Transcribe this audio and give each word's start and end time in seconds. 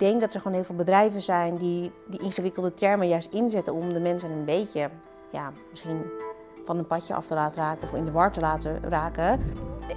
denk 0.00 0.20
dat 0.20 0.34
er 0.34 0.40
gewoon 0.40 0.56
heel 0.56 0.64
veel 0.64 0.74
bedrijven 0.74 1.22
zijn 1.22 1.56
die 1.56 1.92
die 2.06 2.20
ingewikkelde 2.20 2.74
termen 2.74 3.08
juist 3.08 3.32
inzetten 3.32 3.72
om 3.72 3.92
de 3.92 4.00
mensen 4.00 4.30
een 4.30 4.44
beetje, 4.44 4.88
ja, 5.32 5.50
misschien 5.70 6.02
van 6.64 6.78
een 6.78 6.86
padje 6.86 7.14
af 7.14 7.26
te 7.26 7.34
laten 7.34 7.62
raken 7.62 7.82
of 7.82 7.94
in 7.94 8.04
de 8.04 8.10
war 8.10 8.32
te 8.32 8.40
laten 8.40 8.80
raken. 8.88 9.40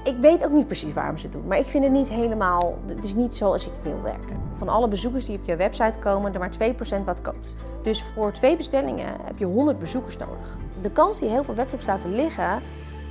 Ik 0.03 0.15
weet 0.21 0.45
ook 0.45 0.51
niet 0.51 0.65
precies 0.65 0.93
waarom 0.93 1.17
ze 1.17 1.23
het 1.23 1.35
doen, 1.35 1.47
maar 1.47 1.57
ik 1.57 1.67
vind 1.67 1.83
het 1.83 1.93
niet 1.93 2.09
helemaal, 2.09 2.77
het 2.87 3.03
is 3.03 3.15
niet 3.15 3.35
zoals 3.35 3.67
ik 3.67 3.73
wil 3.81 4.01
werken. 4.01 4.41
Van 4.57 4.69
alle 4.69 4.87
bezoekers 4.87 5.25
die 5.25 5.37
op 5.37 5.43
je 5.45 5.55
website 5.55 5.99
komen, 5.99 6.33
er 6.33 6.39
maar 6.39 6.73
2% 7.01 7.03
wat 7.05 7.21
koopt. 7.21 7.53
Dus 7.81 8.03
voor 8.03 8.31
twee 8.31 8.57
bestellingen 8.57 9.07
heb 9.23 9.37
je 9.37 9.45
100 9.45 9.79
bezoekers 9.79 10.17
nodig. 10.17 10.57
De 10.81 10.91
kans 10.91 11.19
die 11.19 11.29
heel 11.29 11.43
veel 11.43 11.55
webshops 11.55 11.85
laten 11.85 12.15
liggen, 12.15 12.61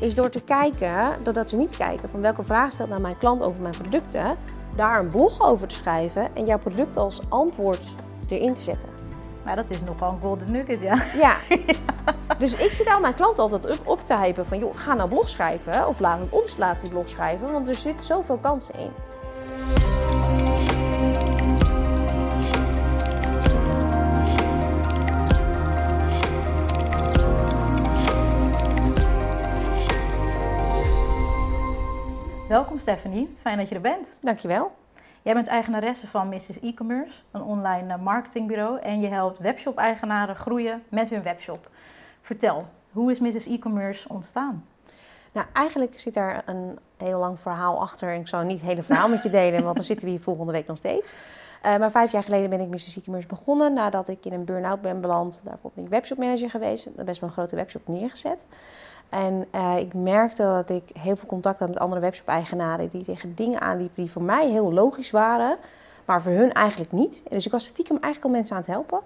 is 0.01 0.15
door 0.15 0.31
te 0.31 0.41
kijken, 0.41 1.23
doordat 1.23 1.51
ze 1.51 1.57
niet 1.57 1.77
kijken 1.77 2.09
van 2.09 2.23
welke 2.23 2.43
vraag 2.43 2.73
stelt 2.73 2.89
nou 2.89 3.01
mijn 3.01 3.19
klant 3.19 3.43
over 3.43 3.63
mijn 3.63 3.75
producten, 3.79 4.37
daar 4.77 4.99
een 4.99 5.09
blog 5.09 5.41
over 5.41 5.69
te 5.69 5.75
schrijven 5.75 6.37
en 6.37 6.45
jouw 6.45 6.59
product 6.59 6.97
als 6.97 7.21
antwoord 7.29 7.95
erin 8.29 8.55
te 8.55 8.63
zetten. 8.63 8.89
Maar 9.45 9.57
dat 9.57 9.71
is 9.71 9.81
nogal 9.81 10.13
een 10.13 10.23
golden 10.23 10.53
nugget, 10.53 10.81
ja. 10.81 11.03
Ja. 11.15 11.37
Dus 12.39 12.55
ik 12.55 12.73
zit 12.73 12.87
aan 12.87 13.01
mijn 13.01 13.15
klant 13.15 13.39
altijd 13.39 13.79
op, 13.79 13.89
op 13.89 14.07
te 14.07 14.17
hypen 14.17 14.47
van, 14.47 14.59
joh, 14.59 14.77
ga 14.77 14.95
nou 14.95 15.09
blog 15.09 15.29
schrijven. 15.29 15.89
Of 15.89 16.01
laat 16.01 16.27
ons 16.31 16.57
laten 16.57 16.81
die 16.81 16.91
blog 16.91 17.09
schrijven, 17.09 17.53
want 17.53 17.69
er 17.69 17.75
zitten 17.75 18.07
zoveel 18.07 18.39
kansen 18.39 18.75
in. 18.79 18.91
Welkom 32.53 32.79
Stephanie, 32.79 33.37
fijn 33.41 33.59
dat 33.59 33.69
je 33.69 33.75
er 33.75 33.81
bent. 33.81 34.17
Dankjewel. 34.21 34.73
Jij 35.23 35.35
bent 35.35 35.47
eigenaresse 35.47 36.07
van 36.07 36.29
Mrs. 36.29 36.61
E-commerce, 36.61 37.13
een 37.31 37.43
online 37.43 37.93
eh, 37.93 38.01
marketingbureau. 38.01 38.81
En 38.81 39.01
je 39.01 39.09
helpt 39.09 39.39
webshop-eigenaren 39.39 40.37
groeien 40.37 40.83
met 40.89 41.11
hun 41.11 41.23
webshop. 41.23 41.71
Vertel, 42.23 42.67
hoe 42.91 43.11
is 43.11 43.19
Mrs. 43.19 43.47
E-commerce 43.47 44.09
ontstaan? 44.09 44.65
Nou, 45.33 45.47
eigenlijk 45.53 45.99
zit 45.99 46.15
daar 46.15 46.43
een 46.47 46.79
heel 46.97 47.19
lang 47.19 47.41
verhaal 47.41 47.81
achter. 47.81 48.13
En 48.13 48.21
ik 48.21 48.29
zal 48.29 48.43
niet 48.43 48.61
het 48.61 48.69
hele 48.69 48.83
verhaal 48.83 49.09
met 49.09 49.23
je 49.23 49.31
delen, 49.31 49.63
want 49.63 49.77
dan 49.77 49.85
zitten 49.85 50.07
we 50.07 50.13
hier 50.13 50.23
volgende 50.23 50.53
week 50.53 50.67
nog 50.67 50.77
steeds. 50.77 51.15
Uh, 51.65 51.77
maar 51.77 51.91
vijf 51.91 52.13
jaar 52.13 52.25
geleden 52.25 52.51
ben 52.51 52.61
ik 52.61 52.69
Mrs. 52.69 52.97
E-commerce 52.97 53.29
begonnen. 53.29 53.73
Nadat 53.73 54.09
ik 54.09 54.25
in 54.25 54.33
een 54.33 54.45
burn-out 54.45 54.81
ben 54.81 55.01
beland. 55.01 55.41
Daarvoor 55.45 55.71
ben 55.75 55.85
ik 55.85 55.91
webshopmanager 55.91 56.51
geweest. 56.51 57.05
Best 57.05 57.21
wel 57.21 57.29
een 57.29 57.35
grote 57.35 57.57
webshop 57.57 57.89
neergezet. 57.89 58.47
En 59.13 59.47
uh, 59.55 59.79
ik 59.79 59.95
merkte 59.95 60.43
dat 60.43 60.71
ik 60.71 60.83
heel 60.99 61.17
veel 61.17 61.29
contact 61.29 61.59
had 61.59 61.69
met 61.69 61.79
andere 61.79 62.01
webshop-eigenaren 62.01 62.89
die 62.89 63.03
tegen 63.03 63.35
dingen 63.35 63.61
aanliepen 63.61 64.03
die 64.03 64.11
voor 64.11 64.23
mij 64.23 64.51
heel 64.51 64.73
logisch 64.73 65.11
waren, 65.11 65.57
maar 66.05 66.23
voor 66.23 66.33
hun 66.33 66.53
eigenlijk 66.53 66.93
niet. 66.93 67.23
Dus 67.29 67.47
ik 67.47 67.53
was 67.53 67.65
stiekem 67.65 67.97
eigenlijk 68.01 68.25
al 68.25 68.41
mensen 68.41 68.57
aan 68.57 68.63
het 68.63 68.71
helpen. 68.71 69.01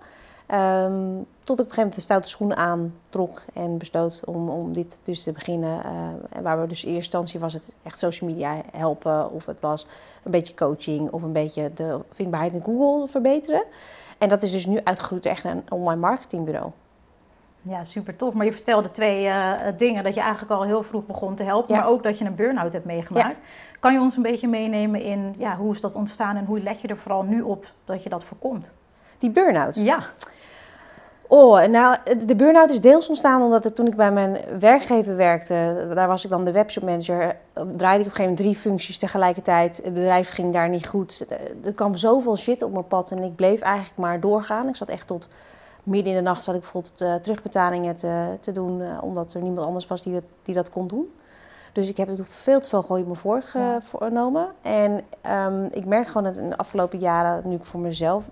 Um, 0.54 1.26
tot 1.38 1.58
ik 1.58 1.64
op 1.64 1.70
een 1.70 1.74
gegeven 1.74 1.76
moment 1.76 1.94
de 1.94 2.00
stoute 2.00 2.28
schoenen 2.28 2.56
aantrok 2.56 3.42
en 3.54 3.78
besloot 3.78 4.22
om, 4.24 4.48
om 4.48 4.72
dit 4.72 5.00
dus 5.02 5.22
te 5.22 5.32
beginnen. 5.32 5.80
Uh, 5.84 6.42
waar 6.42 6.60
we 6.60 6.66
dus 6.66 6.84
in 6.84 6.94
eerste 6.94 7.18
instantie 7.18 7.40
was 7.40 7.52
het 7.52 7.72
echt 7.82 7.98
social 7.98 8.30
media 8.30 8.60
helpen, 8.72 9.32
of 9.32 9.46
het 9.46 9.60
was 9.60 9.86
een 10.22 10.30
beetje 10.30 10.54
coaching, 10.54 11.10
of 11.10 11.22
een 11.22 11.32
beetje 11.32 11.70
de 11.74 12.00
vindbaarheid 12.10 12.52
in 12.52 12.64
Google 12.64 13.08
verbeteren. 13.08 13.62
En 14.18 14.28
dat 14.28 14.42
is 14.42 14.52
dus 14.52 14.66
nu 14.66 14.80
uitgegroeid 14.84 15.26
echt 15.26 15.44
naar 15.44 15.52
een 15.52 15.70
online 15.70 16.00
marketingbureau. 16.00 16.70
Ja, 17.68 17.84
super 17.84 18.16
tof. 18.16 18.34
Maar 18.34 18.46
je 18.46 18.52
vertelde 18.52 18.90
twee 18.90 19.24
uh, 19.24 19.52
dingen. 19.76 20.04
Dat 20.04 20.14
je 20.14 20.20
eigenlijk 20.20 20.52
al 20.52 20.62
heel 20.62 20.82
vroeg 20.82 21.06
begon 21.06 21.34
te 21.34 21.42
helpen, 21.42 21.76
maar 21.76 21.88
ook 21.88 22.02
dat 22.02 22.18
je 22.18 22.24
een 22.24 22.34
burn-out 22.34 22.72
hebt 22.72 22.84
meegemaakt. 22.84 23.40
Kan 23.80 23.92
je 23.92 24.00
ons 24.00 24.16
een 24.16 24.22
beetje 24.22 24.48
meenemen 24.48 25.02
in 25.02 25.34
ja, 25.38 25.56
hoe 25.56 25.74
is 25.74 25.80
dat 25.80 25.94
ontstaan 25.94 26.36
en 26.36 26.44
hoe 26.44 26.60
let 26.60 26.80
je 26.80 26.88
er 26.88 26.96
vooral 26.96 27.22
nu 27.22 27.42
op 27.42 27.66
dat 27.84 28.02
je 28.02 28.08
dat 28.08 28.24
voorkomt? 28.24 28.72
Die 29.18 29.30
burn-out? 29.30 29.74
Ja. 29.74 29.98
Oh, 31.28 31.62
nou, 31.64 31.96
de 32.26 32.36
burn-out 32.36 32.70
is 32.70 32.80
deels 32.80 33.08
ontstaan 33.08 33.42
omdat 33.42 33.64
het, 33.64 33.74
toen 33.74 33.86
ik 33.86 33.96
bij 33.96 34.12
mijn 34.12 34.38
werkgever 34.58 35.16
werkte, 35.16 35.86
daar 35.94 36.08
was 36.08 36.24
ik 36.24 36.30
dan 36.30 36.44
de 36.44 36.52
webshopmanager, 36.52 37.36
draaide 37.52 37.70
ik 37.70 37.76
op 37.78 37.88
een 37.88 38.02
gegeven 38.02 38.22
moment 38.22 38.36
drie 38.36 38.56
functies 38.56 38.98
tegelijkertijd. 38.98 39.80
Het 39.84 39.94
bedrijf 39.94 40.30
ging 40.30 40.52
daar 40.52 40.68
niet 40.68 40.86
goed. 40.86 41.26
Er 41.64 41.72
kwam 41.72 41.94
zoveel 41.94 42.36
shit 42.36 42.62
op 42.62 42.72
mijn 42.72 42.88
pad 42.88 43.10
en 43.10 43.22
ik 43.22 43.36
bleef 43.36 43.60
eigenlijk 43.60 43.96
maar 43.96 44.20
doorgaan. 44.20 44.68
Ik 44.68 44.76
zat 44.76 44.88
echt 44.88 45.06
tot 45.06 45.28
midden 45.86 46.12
in 46.12 46.18
de 46.18 46.24
nacht 46.24 46.44
zat 46.44 46.54
ik 46.54 46.60
bijvoorbeeld 46.60 47.00
uh, 47.00 47.14
terugbetalingen 47.14 47.96
te, 47.96 48.36
te 48.40 48.52
doen, 48.52 48.80
uh, 48.80 48.98
omdat 49.02 49.34
er 49.34 49.42
niemand 49.42 49.66
anders 49.66 49.86
was 49.86 50.02
die 50.02 50.12
dat, 50.12 50.24
die 50.42 50.54
dat 50.54 50.70
kon 50.70 50.86
doen. 50.86 51.14
Dus 51.72 51.88
ik 51.88 51.96
heb 51.96 52.08
het 52.08 52.20
veel 52.24 52.60
te 52.60 52.68
veel 52.68 52.82
gooi 52.82 53.02
op 53.02 53.08
me 53.08 53.14
voorgenomen. 53.80 54.48
En 54.62 55.00
um, 55.46 55.68
ik 55.72 55.84
merk 55.84 56.06
gewoon 56.06 56.24
dat 56.24 56.36
in 56.36 56.48
de 56.48 56.56
afgelopen 56.56 56.98
jaren, 56.98 57.42
nu 57.44 57.54
ik 57.54 57.64
voor 57.64 57.80
mezelf 57.80 58.28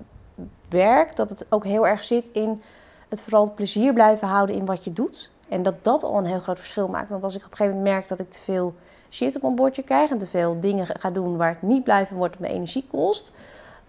werk, 0.68 1.16
dat 1.16 1.30
het 1.30 1.46
ook 1.48 1.64
heel 1.64 1.86
erg 1.86 2.04
zit 2.04 2.28
in 2.32 2.62
het 3.08 3.22
vooral 3.22 3.44
het 3.44 3.54
plezier 3.54 3.92
blijven 3.92 4.28
houden 4.28 4.56
in 4.56 4.64
wat 4.64 4.84
je 4.84 4.92
doet. 4.92 5.30
En 5.48 5.62
dat 5.62 5.84
dat 5.84 6.02
al 6.02 6.18
een 6.18 6.24
heel 6.24 6.38
groot 6.38 6.58
verschil 6.58 6.88
maakt. 6.88 7.08
Want 7.08 7.24
als 7.24 7.34
ik 7.34 7.44
op 7.44 7.50
een 7.50 7.56
gegeven 7.56 7.78
moment 7.78 7.94
merk 7.94 8.08
dat 8.08 8.20
ik 8.20 8.30
te 8.30 8.38
veel 8.38 8.74
shit 9.10 9.36
op 9.36 9.42
mijn 9.42 9.54
bordje 9.54 9.82
krijg 9.82 10.10
en 10.10 10.18
te 10.18 10.26
veel 10.26 10.60
dingen 10.60 10.86
ga 10.86 11.10
doen 11.10 11.36
waar 11.36 11.52
ik 11.52 11.62
niet 11.62 11.84
blij 11.84 12.06
van 12.06 12.16
word, 12.16 12.30
dat 12.30 12.40
mijn 12.40 12.52
energie 12.52 12.86
kost, 12.90 13.32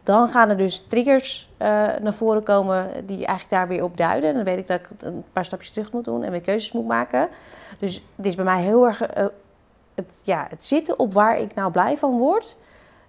dan 0.05 0.29
gaan 0.29 0.49
er 0.49 0.57
dus 0.57 0.85
triggers 0.87 1.49
uh, 1.61 1.67
naar 2.01 2.13
voren 2.13 2.43
komen 2.43 3.05
die 3.05 3.25
eigenlijk 3.25 3.49
daar 3.49 3.67
weer 3.67 3.83
op 3.83 3.97
duiden. 3.97 4.29
En 4.29 4.35
dan 4.35 4.43
weet 4.43 4.57
ik 4.57 4.67
dat 4.67 4.79
ik 4.79 4.89
een 4.99 5.23
paar 5.33 5.45
stapjes 5.45 5.71
terug 5.71 5.91
moet 5.91 6.05
doen 6.05 6.23
en 6.23 6.31
weer 6.31 6.41
keuzes 6.41 6.71
moet 6.71 6.87
maken. 6.87 7.29
Dus 7.79 8.03
het 8.15 8.25
is 8.25 8.35
bij 8.35 8.45
mij 8.45 8.61
heel 8.61 8.85
erg 8.85 9.17
uh, 9.17 9.25
het, 9.95 10.21
ja, 10.23 10.45
het 10.49 10.63
zitten 10.63 10.99
op 10.99 11.13
waar 11.13 11.37
ik 11.37 11.53
nou 11.53 11.71
blij 11.71 11.97
van 11.97 12.17
word. 12.17 12.57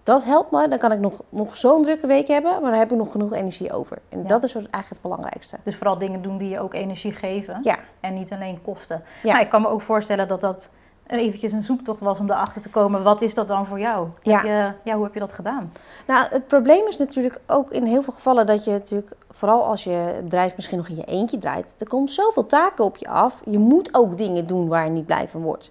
Dat 0.03 0.25
helpt 0.25 0.51
me. 0.51 0.69
Dan 0.69 0.79
kan 0.79 0.93
ik 0.93 0.99
nog, 0.99 1.23
nog 1.29 1.57
zo'n 1.57 1.83
drukke 1.83 2.07
week 2.07 2.29
hebben, 2.29 2.53
maar 2.53 2.71
dan 2.71 2.79
heb 2.79 2.91
ik 2.91 2.97
nog 2.97 3.13
genoeg 3.13 3.33
energie 3.33 3.73
over. 3.73 3.99
En 4.09 4.19
ja. 4.19 4.27
dat 4.27 4.43
is 4.43 4.55
eigenlijk 4.55 4.89
het 4.89 5.03
belangrijkste. 5.03 5.57
Dus 5.63 5.77
vooral 5.77 5.99
dingen 5.99 6.23
doen 6.23 6.39
die 6.39 6.49
je 6.49 6.61
ook 6.61 6.75
energie 6.75 7.13
geven. 7.13 7.59
Ja. 7.63 7.79
En 8.01 8.15
niet 8.15 8.33
alleen 8.33 8.63
kosten. 8.63 9.03
Ja. 9.23 9.33
Maar 9.33 9.43
ik 9.43 9.49
kan 9.49 9.63
me 9.63 9.69
ook 9.69 9.83
voorstellen 9.83 10.29
dat 10.29 10.41
dat 10.41 10.71
eventjes 11.07 11.53
een 11.53 11.63
zoektocht 11.63 12.01
was 12.01 12.19
om 12.19 12.31
erachter 12.31 12.63
te 12.63 12.71
komen. 12.71 13.03
Wat 13.03 13.23
is 13.23 13.35
dat 13.35 13.49
dan 13.49 13.67
voor 13.67 13.81
jou? 13.81 14.09
Ja. 14.23 14.43
Je, 14.43 14.73
ja, 14.83 14.95
hoe 14.95 15.05
heb 15.05 15.15
je 15.15 15.21
dat 15.21 15.33
gedaan? 15.33 15.73
Nou, 16.07 16.27
het 16.31 16.47
probleem 16.47 16.87
is 16.87 16.97
natuurlijk 16.97 17.41
ook 17.47 17.71
in 17.71 17.85
heel 17.85 18.03
veel 18.03 18.13
gevallen 18.13 18.47
dat 18.47 18.65
je 18.65 18.71
natuurlijk, 18.71 19.11
vooral 19.31 19.65
als 19.65 19.85
je 19.85 20.21
bedrijf 20.23 20.57
misschien 20.57 20.79
nog 20.79 20.89
in 20.89 20.97
je 20.97 21.05
eentje 21.05 21.39
draait, 21.39 21.75
er 21.79 21.89
komt 21.89 22.13
zoveel 22.13 22.47
taken 22.47 22.85
op 22.85 22.97
je 22.97 23.09
af. 23.09 23.43
Je 23.45 23.59
moet 23.59 23.95
ook 23.95 24.19
dingen 24.19 24.47
doen 24.47 24.69
waar 24.69 24.85
je 24.85 24.91
niet 24.91 25.07
blij 25.07 25.29
van 25.29 25.43
wordt. 25.43 25.71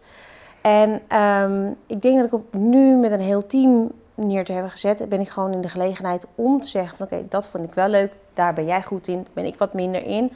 En 0.61 1.01
um, 1.19 1.75
ik 1.87 2.01
denk 2.01 2.17
dat 2.17 2.25
ik 2.25 2.33
op 2.33 2.53
nu 2.53 2.95
met 2.95 3.11
een 3.11 3.19
heel 3.19 3.45
team 3.47 3.91
neer 4.15 4.45
te 4.45 4.53
hebben 4.53 4.71
gezet, 4.71 5.09
ben 5.09 5.19
ik 5.19 5.29
gewoon 5.29 5.51
in 5.51 5.61
de 5.61 5.69
gelegenheid 5.69 6.27
om 6.35 6.59
te 6.59 6.67
zeggen 6.67 6.97
van 6.97 7.05
oké, 7.05 7.15
okay, 7.15 7.27
dat 7.29 7.47
vond 7.47 7.63
ik 7.63 7.73
wel 7.73 7.87
leuk, 7.87 8.11
daar 8.33 8.53
ben 8.53 8.65
jij 8.65 8.83
goed 8.83 9.07
in, 9.07 9.15
daar 9.15 9.33
ben 9.33 9.45
ik 9.45 9.57
wat 9.57 9.73
minder 9.73 10.03
in. 10.05 10.31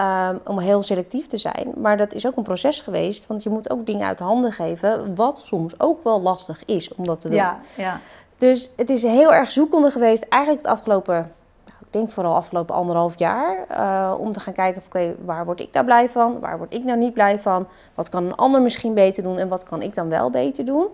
Um, 0.00 0.40
om 0.44 0.58
heel 0.58 0.82
selectief 0.82 1.26
te 1.26 1.36
zijn. 1.36 1.72
Maar 1.76 1.96
dat 1.96 2.12
is 2.12 2.26
ook 2.26 2.36
een 2.36 2.42
proces 2.42 2.80
geweest, 2.80 3.26
want 3.26 3.42
je 3.42 3.50
moet 3.50 3.70
ook 3.70 3.86
dingen 3.86 4.06
uit 4.06 4.18
handen 4.18 4.52
geven, 4.52 5.14
wat 5.14 5.38
soms 5.38 5.80
ook 5.80 6.02
wel 6.02 6.20
lastig 6.20 6.64
is 6.64 6.94
om 6.94 7.04
dat 7.04 7.20
te 7.20 7.28
doen. 7.28 7.36
Ja, 7.36 7.58
ja. 7.76 8.00
Dus 8.38 8.70
het 8.76 8.90
is 8.90 9.02
heel 9.02 9.32
erg 9.32 9.50
zoekende 9.50 9.90
geweest, 9.90 10.26
eigenlijk 10.28 10.62
het 10.62 10.72
afgelopen, 10.72 11.14
nou, 11.64 11.76
ik 11.80 11.86
denk 11.92 12.10
vooral 12.10 12.34
afgelopen 12.34 12.74
anderhalf 12.74 13.18
jaar, 13.18 13.66
uh, 13.70 14.14
om 14.18 14.32
te 14.32 14.40
gaan 14.40 14.52
kijken, 14.52 14.82
oké, 14.86 14.98
okay, 14.98 15.16
waar 15.24 15.44
word 15.44 15.60
ik 15.60 15.72
nou 15.72 15.84
blij 15.84 16.08
van, 16.08 16.40
waar 16.40 16.58
word 16.58 16.74
ik 16.74 16.84
nou 16.84 16.98
niet 16.98 17.12
blij 17.12 17.38
van, 17.38 17.66
wat 17.94 18.08
kan 18.08 18.24
een 18.24 18.36
ander 18.36 18.62
misschien 18.62 18.94
beter 18.94 19.22
doen 19.22 19.38
en 19.38 19.48
wat 19.48 19.64
kan 19.64 19.82
ik 19.82 19.94
dan 19.94 20.08
wel 20.08 20.30
beter 20.30 20.64
doen. 20.64 20.86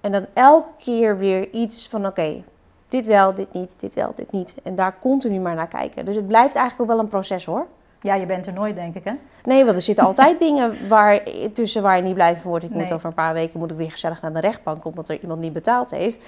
En 0.00 0.12
dan 0.12 0.26
elke 0.32 0.70
keer 0.78 1.18
weer 1.18 1.50
iets 1.50 1.88
van, 1.88 2.00
oké, 2.00 2.20
okay, 2.20 2.44
dit 2.88 3.06
wel, 3.06 3.34
dit 3.34 3.52
niet, 3.52 3.74
dit 3.78 3.94
wel, 3.94 4.12
dit 4.14 4.30
niet. 4.30 4.54
En 4.62 4.74
daar 4.74 4.98
continu 5.00 5.38
maar 5.38 5.54
naar 5.54 5.68
kijken. 5.68 6.04
Dus 6.04 6.16
het 6.16 6.26
blijft 6.26 6.54
eigenlijk 6.54 6.90
ook 6.90 6.96
wel 6.96 7.04
een 7.04 7.10
proces 7.10 7.44
hoor. 7.44 7.66
Ja, 8.00 8.14
je 8.14 8.26
bent 8.26 8.46
er 8.46 8.52
nooit, 8.52 8.74
denk 8.74 8.94
ik, 8.94 9.04
hè? 9.04 9.12
Nee, 9.44 9.64
want 9.64 9.76
er 9.76 9.82
zitten 9.82 10.04
altijd 10.04 10.38
dingen 10.48 10.88
waar, 10.88 11.20
tussen 11.52 11.82
waar 11.82 11.96
je 11.96 12.02
niet 12.02 12.14
blij 12.14 12.36
van 12.36 12.50
wordt. 12.50 12.64
Ik 12.64 12.70
nee. 12.70 12.82
moet 12.82 12.92
over 12.92 13.08
een 13.08 13.14
paar 13.14 13.32
weken 13.32 13.58
moet 13.58 13.70
ik 13.70 13.76
weer 13.76 13.90
gezellig 13.90 14.22
naar 14.22 14.32
de 14.32 14.40
rechtbank, 14.40 14.84
omdat 14.84 15.08
er 15.08 15.20
iemand 15.20 15.40
niet 15.40 15.52
betaald 15.52 15.90
heeft. 15.90 16.18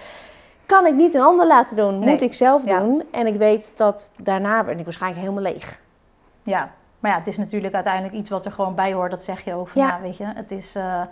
Kan 0.67 0.87
ik 0.87 0.95
niet 0.95 1.15
een 1.15 1.23
ander 1.23 1.47
laten 1.47 1.77
doen, 1.77 1.99
nee. 1.99 2.09
moet 2.11 2.23
ik 2.23 2.35
zelf 2.35 2.67
ja. 2.67 2.79
doen. 2.79 3.03
En 3.11 3.27
ik 3.27 3.35
weet 3.35 3.73
dat 3.77 4.11
daarna 4.17 4.65
ben 4.65 4.79
ik 4.79 4.85
waarschijnlijk 4.85 5.23
helemaal 5.23 5.53
leeg. 5.53 5.81
Ja, 6.43 6.71
maar 6.99 7.11
ja, 7.11 7.19
het 7.19 7.27
is 7.27 7.37
natuurlijk 7.37 7.75
uiteindelijk 7.75 8.15
iets 8.15 8.31
wat 8.31 8.45
er 8.45 8.53
gewoon 8.53 8.75
bij 8.75 8.93
hoort. 8.93 9.11
Dat 9.11 9.25
zeg 9.25 9.45
je 9.45 9.55
ook 9.55 9.69
van, 9.69 9.83
ja, 9.83 10.01
weet 10.03 10.17
je, 10.17 10.33
het 10.35 10.51
is... 10.51 10.77
Uh, 10.77 11.03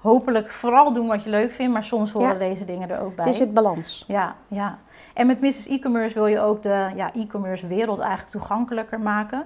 hopelijk 0.00 0.48
vooral 0.48 0.92
doen 0.92 1.06
wat 1.06 1.24
je 1.24 1.30
leuk 1.30 1.52
vindt, 1.52 1.72
maar 1.72 1.84
soms 1.84 2.12
horen 2.12 2.32
ja. 2.32 2.38
deze 2.38 2.64
dingen 2.64 2.90
er 2.90 3.00
ook 3.00 3.16
bij. 3.16 3.24
Het 3.24 3.34
is 3.34 3.40
het 3.40 3.54
balans. 3.54 4.04
Ja, 4.08 4.34
ja. 4.48 4.78
En 5.14 5.26
met 5.26 5.40
Mrs. 5.40 5.66
E-commerce 5.66 6.14
wil 6.14 6.26
je 6.26 6.40
ook 6.40 6.62
de 6.62 6.90
ja, 6.94 7.14
e-commerce 7.14 7.66
wereld 7.66 7.98
eigenlijk 7.98 8.30
toegankelijker 8.30 9.00
maken. 9.00 9.44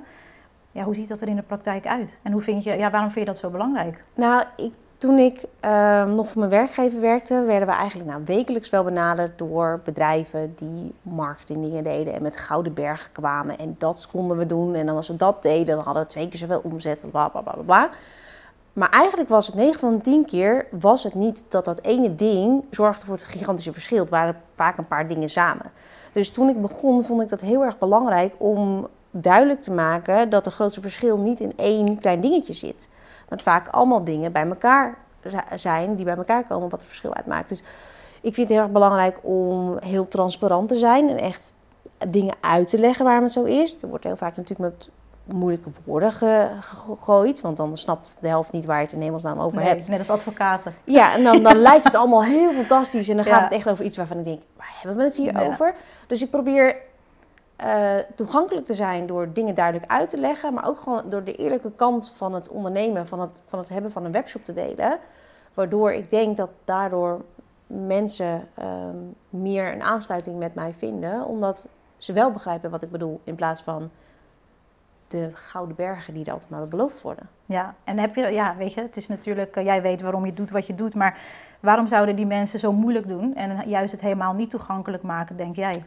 Ja, 0.74 0.84
hoe 0.84 0.94
ziet 0.94 1.08
dat 1.08 1.20
er 1.20 1.28
in 1.28 1.36
de 1.36 1.42
praktijk 1.42 1.86
uit? 1.86 2.18
En 2.22 2.32
hoe 2.32 2.40
vind 2.40 2.64
je, 2.64 2.72
ja, 2.72 2.90
waarom 2.90 3.10
vind 3.10 3.26
je 3.26 3.32
dat 3.32 3.40
zo 3.40 3.50
belangrijk? 3.50 4.04
Nou, 4.14 4.44
ik, 4.56 4.72
toen 4.98 5.18
ik 5.18 5.44
uh, 5.64 6.04
nog 6.04 6.28
voor 6.28 6.38
mijn 6.38 6.50
werkgever 6.50 7.00
werkte, 7.00 7.42
werden 7.42 7.68
we 7.68 7.74
eigenlijk 7.74 8.10
nou, 8.10 8.22
wekelijks 8.24 8.70
wel 8.70 8.84
benaderd 8.84 9.38
door 9.38 9.80
bedrijven 9.84 10.52
die 10.56 10.94
marketingdingen 11.02 11.84
deden 11.84 12.14
en 12.14 12.22
met 12.22 12.36
gouden 12.36 12.74
bergen 12.74 13.12
kwamen. 13.12 13.58
En 13.58 13.74
dat 13.78 14.08
konden 14.10 14.36
we 14.36 14.46
doen. 14.46 14.74
En 14.74 14.86
dan 14.86 14.96
als 14.96 15.08
we 15.08 15.16
dat 15.16 15.42
deden, 15.42 15.78
hadden 15.78 16.02
we 16.02 16.08
twee 16.08 16.28
keer 16.28 16.38
zoveel 16.38 16.60
omzet. 16.64 17.04
Bla 17.10 17.28
bla 17.28 17.40
bla 17.40 17.52
bla. 17.52 17.62
bla. 17.62 17.90
Maar 18.72 18.90
eigenlijk 18.90 19.28
was 19.28 19.46
het 19.46 19.56
9 19.56 19.80
van 19.80 19.94
de 19.94 20.00
10 20.00 20.24
keer 20.24 20.66
was 20.70 21.04
het 21.04 21.14
niet 21.14 21.44
dat 21.48 21.64
dat 21.64 21.82
ene 21.82 22.14
ding 22.14 22.64
zorgde 22.70 23.06
voor 23.06 23.14
het 23.14 23.24
gigantische 23.24 23.72
verschil. 23.72 23.98
Het 23.98 24.10
waren 24.10 24.36
vaak 24.54 24.78
een 24.78 24.86
paar 24.86 25.08
dingen 25.08 25.28
samen. 25.28 25.70
Dus 26.12 26.30
toen 26.30 26.48
ik 26.48 26.60
begon, 26.60 27.04
vond 27.04 27.20
ik 27.20 27.28
dat 27.28 27.40
heel 27.40 27.64
erg 27.64 27.78
belangrijk 27.78 28.34
om 28.38 28.88
duidelijk 29.16 29.62
te 29.62 29.70
maken 29.70 30.28
dat 30.28 30.44
het 30.44 30.54
grootste 30.54 30.80
verschil 30.80 31.16
niet 31.16 31.40
in 31.40 31.52
één 31.56 31.98
klein 31.98 32.20
dingetje 32.20 32.52
zit. 32.52 32.88
Maar 33.18 33.38
het 33.38 33.42
vaak 33.42 33.68
allemaal 33.68 34.04
dingen 34.04 34.32
bij 34.32 34.46
elkaar 34.46 34.98
zijn 35.54 35.94
die 35.96 36.04
bij 36.04 36.16
elkaar 36.16 36.44
komen 36.44 36.68
wat 36.68 36.80
het 36.80 36.88
verschil 36.88 37.14
uitmaakt. 37.14 37.48
Dus 37.48 37.62
ik 38.20 38.34
vind 38.34 38.36
het 38.36 38.48
heel 38.48 38.66
erg 38.66 38.72
belangrijk 38.72 39.18
om 39.22 39.76
heel 39.78 40.08
transparant 40.08 40.68
te 40.68 40.76
zijn 40.76 41.08
en 41.08 41.18
echt 41.18 41.54
dingen 42.08 42.34
uit 42.40 42.68
te 42.68 42.78
leggen 42.78 43.04
waarom 43.04 43.24
het 43.24 43.32
zo 43.32 43.44
is. 43.44 43.82
Er 43.82 43.88
wordt 43.88 44.04
heel 44.04 44.16
vaak 44.16 44.36
natuurlijk 44.36 44.70
met 44.70 44.88
moeilijke 45.24 45.70
woorden 45.84 46.12
gegooid, 46.60 47.40
want 47.40 47.56
dan 47.56 47.76
snapt 47.76 48.16
de 48.20 48.28
helft 48.28 48.52
niet 48.52 48.64
waar 48.64 48.78
je 48.78 48.84
het 48.84 48.92
in 48.92 49.00
hemelsnaam 49.00 49.40
over 49.40 49.58
nee, 49.58 49.66
hebt. 49.66 49.88
Net 49.88 49.98
als 49.98 50.10
advocaten. 50.10 50.74
Ja, 50.84 51.14
en 51.14 51.24
dan, 51.24 51.42
dan 51.42 51.56
lijkt 51.68 51.84
het 51.84 51.94
allemaal 51.94 52.24
heel 52.24 52.52
fantastisch 52.52 53.08
en 53.08 53.16
dan 53.16 53.24
gaat 53.24 53.42
het 53.42 53.52
echt 53.52 53.68
over 53.68 53.84
iets 53.84 53.96
waarvan 53.96 54.18
ik 54.18 54.24
denk, 54.24 54.42
waar 54.56 54.74
hebben 54.80 54.96
we 54.96 55.04
het 55.04 55.16
hier 55.16 55.48
over? 55.48 55.74
Dus 56.06 56.22
ik 56.22 56.30
probeer 56.30 56.76
uh, 57.64 57.94
toegankelijk 58.14 58.66
te 58.66 58.74
zijn 58.74 59.06
door 59.06 59.32
dingen 59.32 59.54
duidelijk 59.54 59.90
uit 59.90 60.08
te 60.08 60.16
leggen, 60.16 60.54
maar 60.54 60.68
ook 60.68 60.78
gewoon 60.78 61.08
door 61.08 61.24
de 61.24 61.34
eerlijke 61.34 61.70
kant 61.76 62.12
van 62.16 62.34
het 62.34 62.48
ondernemen, 62.48 63.06
van 63.06 63.20
het, 63.20 63.42
van 63.46 63.58
het 63.58 63.68
hebben 63.68 63.92
van 63.92 64.04
een 64.04 64.12
webshop 64.12 64.44
te 64.44 64.52
delen. 64.52 64.98
Waardoor 65.54 65.92
ik 65.92 66.10
denk 66.10 66.36
dat 66.36 66.50
daardoor 66.64 67.24
mensen 67.66 68.48
ehm, 68.54 68.96
meer 69.28 69.72
een 69.72 69.82
aansluiting 69.82 70.38
met 70.38 70.54
mij 70.54 70.74
vinden, 70.78 71.24
omdat 71.24 71.66
ze 71.96 72.12
wel 72.12 72.30
begrijpen 72.30 72.70
wat 72.70 72.82
ik 72.82 72.90
bedoel, 72.90 73.20
in 73.24 73.34
plaats 73.34 73.62
van 73.62 73.90
de 75.06 75.30
gouden 75.32 75.76
bergen 75.76 76.14
die 76.14 76.24
er 76.24 76.32
altijd 76.32 76.50
maar 76.50 76.68
beloofd 76.68 77.02
worden. 77.02 77.28
Ja, 77.46 77.74
en 77.84 77.98
heb 77.98 78.14
je, 78.14 78.26
ja, 78.28 78.56
weet 78.56 78.72
je, 78.72 78.80
het 78.80 78.96
is 78.96 79.08
natuurlijk, 79.08 79.56
uh, 79.56 79.64
jij 79.64 79.82
weet 79.82 80.00
waarom 80.00 80.26
je 80.26 80.34
doet 80.34 80.50
wat 80.50 80.66
je 80.66 80.74
doet, 80.74 80.94
maar 80.94 81.18
waarom 81.60 81.88
zouden 81.88 82.16
die 82.16 82.26
mensen 82.26 82.58
zo 82.58 82.72
moeilijk 82.72 83.08
doen 83.08 83.34
en 83.34 83.68
juist 83.68 83.92
het 83.92 84.00
helemaal 84.00 84.32
niet 84.32 84.50
toegankelijk 84.50 85.02
maken, 85.02 85.36
denk 85.36 85.56
jij? 85.56 85.82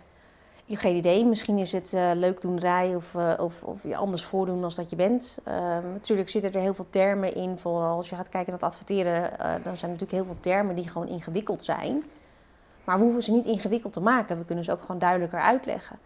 Heb 0.67 0.77
geen 0.77 0.95
idee. 0.95 1.25
Misschien 1.25 1.57
is 1.57 1.71
het 1.71 1.93
uh, 1.93 2.11
leukdoenerij 2.13 2.95
of, 2.95 3.13
uh, 3.13 3.33
of, 3.37 3.63
of 3.63 3.83
je 3.83 3.95
anders 3.95 4.23
voordoen 4.25 4.61
dan 4.61 4.71
dat 4.75 4.89
je 4.89 4.95
bent. 4.95 5.37
Uh, 5.47 5.53
natuurlijk 5.93 6.29
zitten 6.29 6.53
er 6.53 6.59
heel 6.59 6.73
veel 6.73 6.87
termen 6.89 7.33
in. 7.33 7.57
Vooral 7.57 7.95
als 7.95 8.09
je 8.09 8.15
gaat 8.15 8.29
kijken 8.29 8.51
naar 8.51 8.59
het 8.59 8.69
adverteren, 8.69 9.21
dan 9.37 9.77
zijn 9.77 9.91
er 9.91 9.97
natuurlijk 9.97 10.11
heel 10.11 10.25
veel 10.25 10.39
termen 10.39 10.75
die 10.75 10.89
gewoon 10.89 11.07
ingewikkeld 11.07 11.63
zijn. 11.63 12.03
Maar 12.83 12.97
we 12.97 13.03
hoeven 13.03 13.23
ze 13.23 13.31
niet 13.31 13.45
ingewikkeld 13.45 13.93
te 13.93 13.99
maken. 13.99 14.37
We 14.37 14.45
kunnen 14.45 14.63
ze 14.63 14.71
ook 14.71 14.81
gewoon 14.81 14.99
duidelijker 14.99 15.39
uitleggen. 15.39 15.99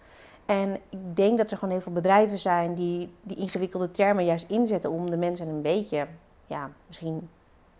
En 0.45 0.75
ik 0.89 1.15
denk 1.15 1.37
dat 1.37 1.51
er 1.51 1.57
gewoon 1.57 1.73
heel 1.73 1.83
veel 1.83 1.91
bedrijven 1.91 2.39
zijn 2.39 2.75
die 2.75 3.13
die 3.21 3.37
ingewikkelde 3.37 3.91
termen 3.91 4.25
juist 4.25 4.49
inzetten 4.49 4.91
om 4.91 5.09
de 5.09 5.17
mensen 5.17 5.47
een 5.47 5.61
beetje, 5.61 6.07
ja, 6.47 6.69
misschien 6.87 7.29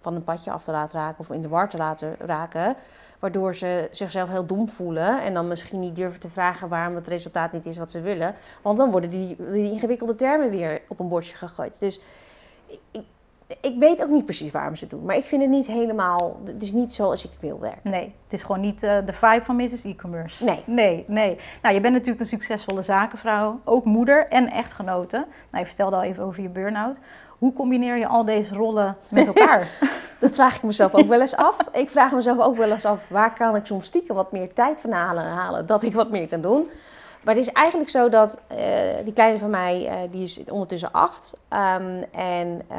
van 0.01 0.15
een 0.15 0.23
padje 0.23 0.51
af 0.51 0.63
te 0.63 0.71
laten 0.71 0.99
raken 0.99 1.19
of 1.19 1.29
in 1.29 1.41
de 1.41 1.47
war 1.47 1.69
te 1.69 1.77
laten 1.77 2.15
raken. 2.19 2.75
Waardoor 3.19 3.55
ze 3.55 3.87
zichzelf 3.91 4.29
heel 4.29 4.45
dom 4.45 4.69
voelen 4.69 5.21
en 5.21 5.33
dan 5.33 5.47
misschien 5.47 5.79
niet 5.79 5.95
durven 5.95 6.19
te 6.19 6.29
vragen 6.29 6.69
waarom 6.69 6.95
het 6.95 7.07
resultaat 7.07 7.51
niet 7.51 7.65
is 7.65 7.77
wat 7.77 7.91
ze 7.91 8.01
willen. 8.01 8.35
Want 8.61 8.77
dan 8.77 8.91
worden 8.91 9.09
die, 9.09 9.35
die 9.51 9.71
ingewikkelde 9.71 10.15
termen 10.15 10.49
weer 10.49 10.81
op 10.87 10.99
een 10.99 11.07
bordje 11.07 11.35
gegooid. 11.35 11.79
Dus 11.79 11.99
ik, 12.91 13.03
ik 13.61 13.75
weet 13.79 14.01
ook 14.01 14.09
niet 14.09 14.25
precies 14.25 14.51
waarom 14.51 14.75
ze 14.75 14.83
het 14.83 14.93
doen. 14.93 15.05
Maar 15.05 15.15
ik 15.15 15.25
vind 15.25 15.41
het 15.41 15.51
niet 15.51 15.67
helemaal. 15.67 16.39
Het 16.45 16.61
is 16.61 16.71
niet 16.71 16.93
zoals 16.93 17.25
ik 17.25 17.31
wil 17.39 17.59
werken. 17.59 17.91
Nee, 17.91 18.15
het 18.23 18.33
is 18.33 18.41
gewoon 18.41 18.61
niet 18.61 18.83
uh, 18.83 18.97
de 19.05 19.13
vibe 19.13 19.41
van 19.43 19.55
Mrs. 19.55 19.83
E-commerce. 19.83 20.43
Nee. 20.43 20.63
Nee, 20.65 21.05
nee. 21.07 21.39
Nou, 21.61 21.75
je 21.75 21.81
bent 21.81 21.93
natuurlijk 21.93 22.21
een 22.21 22.27
succesvolle 22.27 22.81
zakenvrouw, 22.81 23.59
ook 23.63 23.85
moeder 23.85 24.27
en 24.27 24.51
echtgenote. 24.51 25.17
Nou, 25.49 25.63
je 25.63 25.65
vertelde 25.65 25.95
al 25.95 26.03
even 26.03 26.23
over 26.23 26.41
je 26.41 26.49
burn-out. 26.49 26.99
Hoe 27.41 27.53
combineer 27.53 27.97
je 27.97 28.07
al 28.07 28.25
deze 28.25 28.55
rollen 28.55 28.97
met 29.09 29.27
elkaar? 29.27 29.67
dat 30.19 30.35
vraag 30.35 30.55
ik 30.55 30.63
mezelf 30.63 30.95
ook 30.95 31.07
wel 31.07 31.19
eens 31.19 31.35
af. 31.35 31.57
Ik 31.71 31.89
vraag 31.89 32.11
mezelf 32.11 32.39
ook 32.39 32.55
wel 32.55 32.71
eens 32.71 32.85
af, 32.85 33.09
waar 33.09 33.33
kan 33.33 33.55
ik 33.55 33.65
soms 33.65 33.85
stiekem 33.85 34.15
wat 34.15 34.31
meer 34.31 34.53
tijd 34.53 34.79
van 34.79 34.91
halen, 34.91 35.23
halen 35.23 35.65
dat 35.65 35.83
ik 35.83 35.93
wat 35.93 36.09
meer 36.09 36.27
kan 36.27 36.41
doen. 36.41 36.69
Maar 37.23 37.35
het 37.35 37.47
is 37.47 37.53
eigenlijk 37.53 37.89
zo 37.89 38.09
dat 38.09 38.39
uh, 38.51 38.57
die 39.03 39.13
kleine 39.13 39.39
van 39.39 39.49
mij, 39.49 39.87
uh, 39.87 40.11
die 40.11 40.23
is 40.23 40.43
ondertussen 40.49 40.91
acht. 40.91 41.33
Um, 41.49 42.03
en 42.11 42.61
uh, 42.71 42.77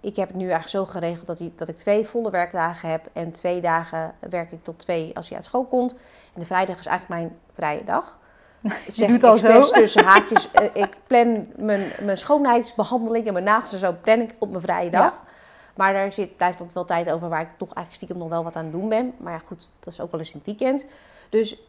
ik 0.00 0.16
heb 0.16 0.28
het 0.28 0.36
nu 0.36 0.50
eigenlijk 0.50 0.68
zo 0.68 0.84
geregeld 0.84 1.26
dat, 1.26 1.36
die, 1.36 1.52
dat 1.56 1.68
ik 1.68 1.76
twee 1.76 2.06
volle 2.06 2.30
werkdagen 2.30 2.88
heb. 2.88 3.08
En 3.12 3.32
twee 3.32 3.60
dagen 3.60 4.14
werk 4.30 4.52
ik 4.52 4.64
tot 4.64 4.78
twee 4.78 5.16
als 5.16 5.28
hij 5.28 5.36
uit 5.36 5.46
school 5.46 5.64
komt. 5.64 5.92
En 6.34 6.40
de 6.40 6.46
vrijdag 6.46 6.78
is 6.78 6.86
eigenlijk 6.86 7.20
mijn 7.20 7.38
vrije 7.52 7.84
dag. 7.84 8.18
Ik 8.62 8.82
zeg 8.86 9.08
doet 9.08 9.24
al 9.24 9.36
zo. 9.36 9.60
tussen 9.60 10.04
haakjes. 10.04 10.48
ik 10.72 10.96
plan 11.06 11.46
mijn, 11.56 11.92
mijn 12.00 12.16
schoonheidsbehandeling 12.16 13.26
en 13.26 13.32
mijn 13.32 13.44
nagels 13.44 13.72
en 13.72 13.78
zo 13.78 13.94
plan 14.00 14.20
ik 14.20 14.34
op 14.38 14.48
mijn 14.48 14.62
vrije 14.62 14.90
dag. 14.90 15.12
Ja. 15.12 15.30
Maar 15.74 15.92
daar 15.92 16.12
zit, 16.12 16.36
blijft 16.36 16.58
dan 16.58 16.68
wel 16.74 16.84
tijd 16.84 17.10
over 17.10 17.28
waar 17.28 17.40
ik 17.40 17.48
toch 17.56 17.74
eigenlijk 17.74 17.94
stiekem 17.94 18.18
nog 18.18 18.28
wel 18.28 18.44
wat 18.44 18.56
aan 18.56 18.64
het 18.64 18.72
doen 18.72 18.88
ben. 18.88 19.14
Maar 19.16 19.32
ja, 19.32 19.40
goed, 19.46 19.68
dat 19.78 19.92
is 19.92 20.00
ook 20.00 20.10
wel 20.10 20.20
eens 20.20 20.32
in 20.32 20.40
het 20.44 20.46
weekend. 20.46 20.86
Dus 21.28 21.62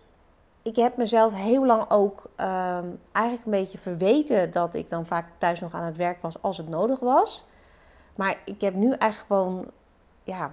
ik 0.61 0.75
heb 0.75 0.97
mezelf 0.97 1.33
heel 1.33 1.65
lang 1.65 1.89
ook 1.89 2.23
um, 2.37 2.99
eigenlijk 3.11 3.45
een 3.45 3.51
beetje 3.51 3.77
verweten 3.77 4.51
dat 4.51 4.73
ik 4.73 4.89
dan 4.89 5.05
vaak 5.05 5.25
thuis 5.37 5.59
nog 5.59 5.73
aan 5.73 5.83
het 5.83 5.97
werk 5.97 6.21
was 6.21 6.41
als 6.41 6.57
het 6.57 6.69
nodig 6.69 6.99
was. 6.99 7.45
Maar 8.15 8.37
ik 8.45 8.61
heb 8.61 8.73
nu 8.73 8.91
eigenlijk 8.91 9.27
gewoon, 9.27 9.65
ja, 10.23 10.51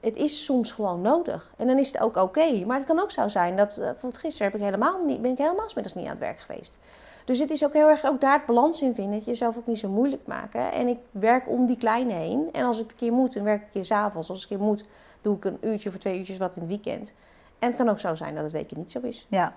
het 0.00 0.16
is 0.16 0.44
soms 0.44 0.72
gewoon 0.72 1.00
nodig. 1.00 1.52
En 1.56 1.66
dan 1.66 1.78
is 1.78 1.92
het 1.92 2.00
ook 2.00 2.16
oké. 2.16 2.64
Maar 2.66 2.76
het 2.76 2.86
kan 2.86 3.00
ook 3.00 3.10
zo 3.10 3.28
zijn 3.28 3.56
dat, 3.56 3.70
uh, 3.70 3.84
bijvoorbeeld 3.84 4.18
gisteren 4.18 4.52
heb 4.52 4.60
ik 4.60 4.66
helemaal 4.66 5.04
niet, 5.04 5.22
ben 5.22 5.30
ik 5.30 5.38
helemaal 5.38 5.64
middags 5.74 5.94
niet 5.94 6.04
aan 6.04 6.10
het 6.10 6.18
werk 6.18 6.38
geweest. 6.38 6.78
Dus 7.24 7.38
het 7.38 7.50
is 7.50 7.64
ook 7.64 7.72
heel 7.72 7.88
erg 7.88 8.04
ook 8.04 8.20
daar 8.20 8.36
het 8.36 8.46
balans 8.46 8.82
in 8.82 8.94
vinden. 8.94 9.14
Dat 9.14 9.24
je 9.24 9.30
jezelf 9.30 9.56
ook 9.56 9.66
niet 9.66 9.78
zo 9.78 9.88
moeilijk 9.88 10.26
maken. 10.26 10.72
En 10.72 10.88
ik 10.88 10.98
werk 11.10 11.48
om 11.48 11.66
die 11.66 11.76
kleine 11.76 12.12
heen. 12.12 12.48
En 12.52 12.64
als 12.64 12.78
het 12.78 12.90
een 12.90 12.96
keer 12.96 13.12
moet, 13.12 13.34
dan 13.34 13.44
werk 13.44 13.60
ik 13.60 13.64
een 13.64 13.70
keer 13.70 13.84
s'avonds. 13.84 14.28
Als 14.30 14.42
het 14.42 14.50
een 14.50 14.56
keer 14.56 14.66
moet, 14.66 14.84
doe 15.20 15.36
ik 15.36 15.44
een 15.44 15.58
uurtje 15.60 15.88
of 15.88 15.96
twee 15.96 16.18
uurtjes 16.18 16.38
wat 16.38 16.56
in 16.56 16.60
het 16.60 16.70
weekend. 16.70 17.14
En 17.58 17.68
het 17.68 17.76
kan 17.76 17.88
ook 17.88 17.98
zo 17.98 18.14
zijn 18.14 18.34
dat 18.34 18.42
het 18.42 18.52
weken 18.52 18.78
niet 18.78 18.92
zo 18.92 19.00
is. 19.00 19.26
Ja, 19.28 19.52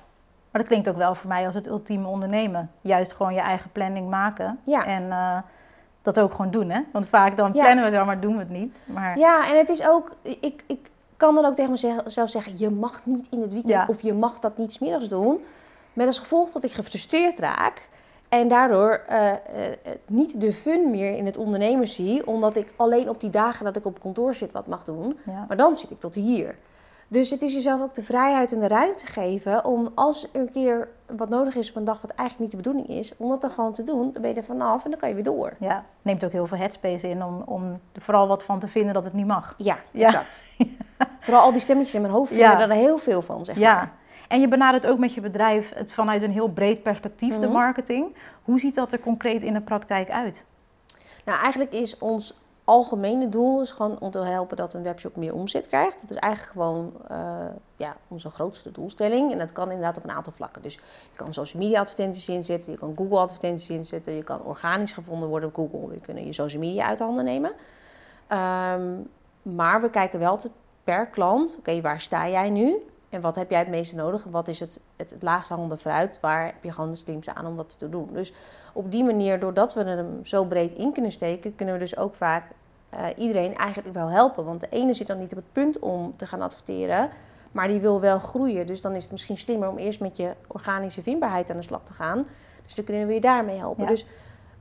maar 0.51 0.62
dat 0.62 0.68
klinkt 0.68 0.89
ook 0.89 0.97
wel 0.97 1.15
voor 1.15 1.27
mij 1.27 1.45
als 1.45 1.56
het 1.56 1.68
ultieme 1.68 2.07
ondernemen. 2.07 2.71
Juist 2.81 3.13
gewoon 3.13 3.33
je 3.33 3.39
eigen 3.39 3.71
planning 3.71 4.09
maken. 4.09 4.59
Ja. 4.63 4.85
En 4.85 5.03
uh, 5.03 5.38
dat 6.15 6.19
ook 6.19 6.31
gewoon 6.31 6.51
doen, 6.51 6.69
hè? 6.69 6.81
Want 6.92 7.09
vaak 7.09 7.38
dan 7.38 7.51
plannen 7.51 7.75
ja. 7.75 7.80
we 7.80 7.86
het 7.86 7.95
wel, 7.95 8.06
maar 8.06 8.19
doen 8.19 8.33
we 8.33 8.39
het 8.39 8.50
niet. 8.50 8.80
Maar... 8.86 9.18
Ja, 9.18 9.50
en 9.50 9.57
het 9.57 9.69
is 9.69 9.88
ook... 9.88 10.12
Ik, 10.21 10.63
ik 10.68 10.89
kan 11.18 11.36
dan 11.36 11.45
ook 11.45 11.56
tegen 11.56 11.71
mezelf 11.71 12.30
zeggen... 12.30 12.54
je 12.57 12.69
mag 12.69 13.06
niet 13.06 13.27
in 13.31 13.42
het 13.42 13.54
weekend 13.54 13.81
ja. 13.81 13.88
of 13.88 14.01
je 14.01 14.13
mag 14.13 14.39
dat 14.39 14.57
niet 14.57 14.74
smiddags 14.74 15.07
doen. 15.07 15.44
Met 15.94 16.07
als 16.07 16.19
gevolg 16.19 16.51
dat 16.51 16.63
ik 16.63 16.71
gefrustreerd 16.71 17.39
raak... 17.39 17.89
En 18.30 18.48
daardoor 18.48 19.01
uh, 19.09 19.27
uh, 19.27 19.33
niet 20.07 20.42
de 20.42 20.54
fun 20.54 20.89
meer 20.92 21.18
in 21.18 21.25
het 21.25 21.38
ondernemen 21.38 21.88
zie, 21.88 22.27
omdat 22.27 22.56
ik 22.56 22.74
alleen 22.75 23.09
op 23.09 23.21
die 23.21 23.30
dagen 23.30 23.65
dat 23.65 23.75
ik 23.75 23.86
op 23.86 24.00
kantoor 24.00 24.33
zit 24.33 24.51
wat 24.51 24.68
mag 24.68 24.83
doen. 24.83 25.19
Ja. 25.25 25.45
Maar 25.48 25.57
dan 25.57 25.75
zit 25.75 25.92
ik 25.92 26.00
tot 26.00 26.15
hier. 26.15 26.56
Dus 27.07 27.30
het 27.30 27.42
is 27.42 27.54
jezelf 27.54 27.81
ook 27.81 27.95
de 27.95 28.04
vrijheid 28.04 28.51
en 28.51 28.59
de 28.59 28.68
ruimte 28.68 29.06
geven 29.06 29.65
om 29.65 29.92
als 29.95 30.27
een 30.31 30.51
keer 30.51 30.89
wat 31.06 31.30
nodig 31.30 31.56
is 31.56 31.69
op 31.69 31.75
een 31.75 31.86
dag 31.86 32.01
wat 32.01 32.12
eigenlijk 32.12 32.39
niet 32.39 32.51
de 32.51 32.69
bedoeling 32.69 32.99
is, 32.99 33.14
om 33.18 33.30
dat 33.30 33.42
dan 33.42 33.49
gewoon 33.49 33.73
te 33.73 33.83
doen. 33.83 34.11
Dan 34.14 34.21
ben 34.21 34.31
je 34.31 34.37
er 34.37 34.44
vanaf 34.44 34.83
en 34.83 34.90
dan 34.90 34.99
kan 34.99 35.09
je 35.09 35.16
weer 35.16 35.23
door. 35.23 35.54
Ja, 35.59 35.85
neemt 36.02 36.26
ook 36.26 36.31
heel 36.31 36.47
veel 36.47 36.57
headspace 36.57 37.09
in 37.09 37.23
om, 37.23 37.42
om 37.45 37.80
er 37.94 38.02
vooral 38.02 38.28
wat 38.28 38.44
van 38.44 38.59
te 38.59 38.68
vinden 38.68 38.94
dat 38.94 39.04
het 39.04 39.14
niet 39.14 39.26
mag. 39.26 39.54
Ja, 39.57 39.78
exact. 39.94 40.44
vooral 41.19 41.44
al 41.44 41.52
die 41.52 41.61
stemmetjes 41.61 41.95
in 41.95 42.02
mijn 42.02 42.14
hoofd 42.14 42.33
vinden 42.33 42.57
ja. 42.57 42.69
er 42.69 42.71
heel 42.71 42.97
veel 42.97 43.21
van, 43.21 43.45
zeg 43.45 43.57
ja. 43.57 43.73
maar. 43.73 43.92
En 44.28 44.42
je 44.42 44.47
benadert 44.47 44.87
ook 44.87 44.97
met 44.97 45.14
je 45.14 45.21
bedrijf 45.21 45.71
het 45.73 45.94
vanuit 45.94 46.21
een 46.21 46.31
heel 46.31 46.49
breed 46.49 46.83
perspectief, 46.83 47.40
de 47.40 47.47
marketing. 47.47 48.16
Hoe 48.44 48.59
ziet 48.59 48.76
dat 48.76 48.92
er 48.92 48.99
concreet 48.99 49.44
in 49.44 49.54
de 49.54 49.61
praktijk 49.61 50.09
uit? 50.09 50.45
Nou, 51.26 51.40
eigenlijk 51.40 51.73
is 51.73 51.97
ons 51.97 52.33
algemene 52.68 53.30
doel 53.30 53.62
is 53.62 53.71
gewoon 53.71 54.00
om 54.00 54.12
te 54.12 54.19
helpen 54.19 54.57
dat 54.57 54.74
een 54.74 54.83
webshop 54.83 55.16
meer 55.16 55.33
omzet 55.33 55.68
krijgt. 55.68 56.02
Dat 56.02 56.09
is 56.09 56.16
eigenlijk 56.16 56.54
gewoon 56.54 56.94
uh, 57.12 57.45
ja, 57.76 57.95
onze 58.07 58.30
grootste 58.30 58.71
doelstelling. 58.71 59.31
En 59.31 59.38
dat 59.38 59.52
kan 59.52 59.71
inderdaad 59.71 59.97
op 59.97 60.04
een 60.04 60.12
aantal 60.12 60.33
vlakken. 60.33 60.62
Dus 60.62 60.74
je 60.74 61.16
kan 61.16 61.33
social 61.33 61.64
media 61.64 61.80
advertenties 61.80 62.30
inzetten, 62.30 62.71
je 62.71 62.78
kan 62.78 62.94
Google 62.95 63.18
advertenties 63.18 63.69
inzetten, 63.69 64.14
je 64.14 64.24
kan 64.24 64.44
organisch 64.44 64.92
gevonden 64.92 65.30
worden 65.30 65.50
op 65.50 65.56
Google. 65.56 65.88
We 65.88 66.02
kunnen 66.02 66.26
je 66.26 66.33
social 66.33 66.62
media 66.62 66.86
uit 66.86 66.97
de 66.97 67.04
handen 67.04 67.26
nemen. 67.26 67.52
Um, 68.31 69.09
maar 69.42 69.81
we 69.81 69.90
kijken 69.90 70.19
wel 70.19 70.38
te, 70.38 70.50
per 70.83 71.07
klant, 71.07 71.56
oké, 71.59 71.81
waar 71.81 72.02
sta 72.02 72.30
jij 72.30 72.50
nu? 72.50 72.76
En 73.09 73.21
wat 73.21 73.35
heb 73.35 73.49
jij 73.49 73.59
het 73.59 73.68
meeste 73.68 73.95
nodig? 73.95 74.23
Wat 74.30 74.47
is 74.47 74.59
het, 74.59 74.80
het, 74.95 75.09
het 75.09 75.23
laagst 75.23 75.49
hangende 75.49 75.78
fruit? 75.78 76.19
Waar 76.19 76.45
heb 76.45 76.64
je 76.64 76.71
gewoon 76.71 76.92
de 76.92 76.97
slimste 76.97 77.33
aan 77.33 77.45
om 77.45 77.57
dat 77.57 77.76
te 77.78 77.90
doen? 77.90 78.09
Dus 78.14 78.33
op 78.73 78.92
die 78.92 79.04
manier, 79.04 79.40
doordat 79.40 79.73
we 79.73 79.83
hem 79.83 80.26
zo 80.26 80.44
breed 80.44 80.73
in 80.73 80.92
kunnen 80.92 81.11
steken, 81.11 81.56
kunnen 81.56 81.76
we 81.76 81.81
dus 81.81 81.97
ook 81.97 82.16
vaak 82.16 82.44
uh, 82.94 83.06
iedereen 83.16 83.56
eigenlijk 83.56 83.94
wel 83.94 84.07
helpen. 84.07 84.45
Want 84.45 84.61
de 84.61 84.69
ene 84.69 84.94
zit 84.94 85.07
dan 85.07 85.19
niet 85.19 85.31
op 85.31 85.37
het 85.37 85.52
punt 85.52 85.80
om 85.80 86.14
te 86.16 86.28
gaan 86.28 86.42
adverteren, 86.42 87.09
maar 87.52 87.68
die 87.68 87.80
wil 87.80 87.99
wel 87.99 88.19
groeien. 88.19 88.68
Dus 88.68 88.81
dan 88.81 88.95
is 88.95 89.04
het 89.04 89.11
misschien 89.11 89.37
slimmer 89.37 89.69
om 89.69 89.78
eerst 89.78 89.99
met 89.99 90.18
je 90.18 90.33
organische 90.47 91.02
vindbaarheid 91.02 91.49
aan 91.49 91.57
de 91.57 91.64
slag 91.64 91.83
te 91.83 91.94
gaan. 91.94 92.26
Dus 92.66 92.76
dan 92.76 92.85
kunnen 92.85 93.07
we 93.07 93.14
je 93.14 93.21
daarmee 93.21 93.57
helpen. 93.57 93.83
Ja. 93.83 93.90
Dus 93.90 94.06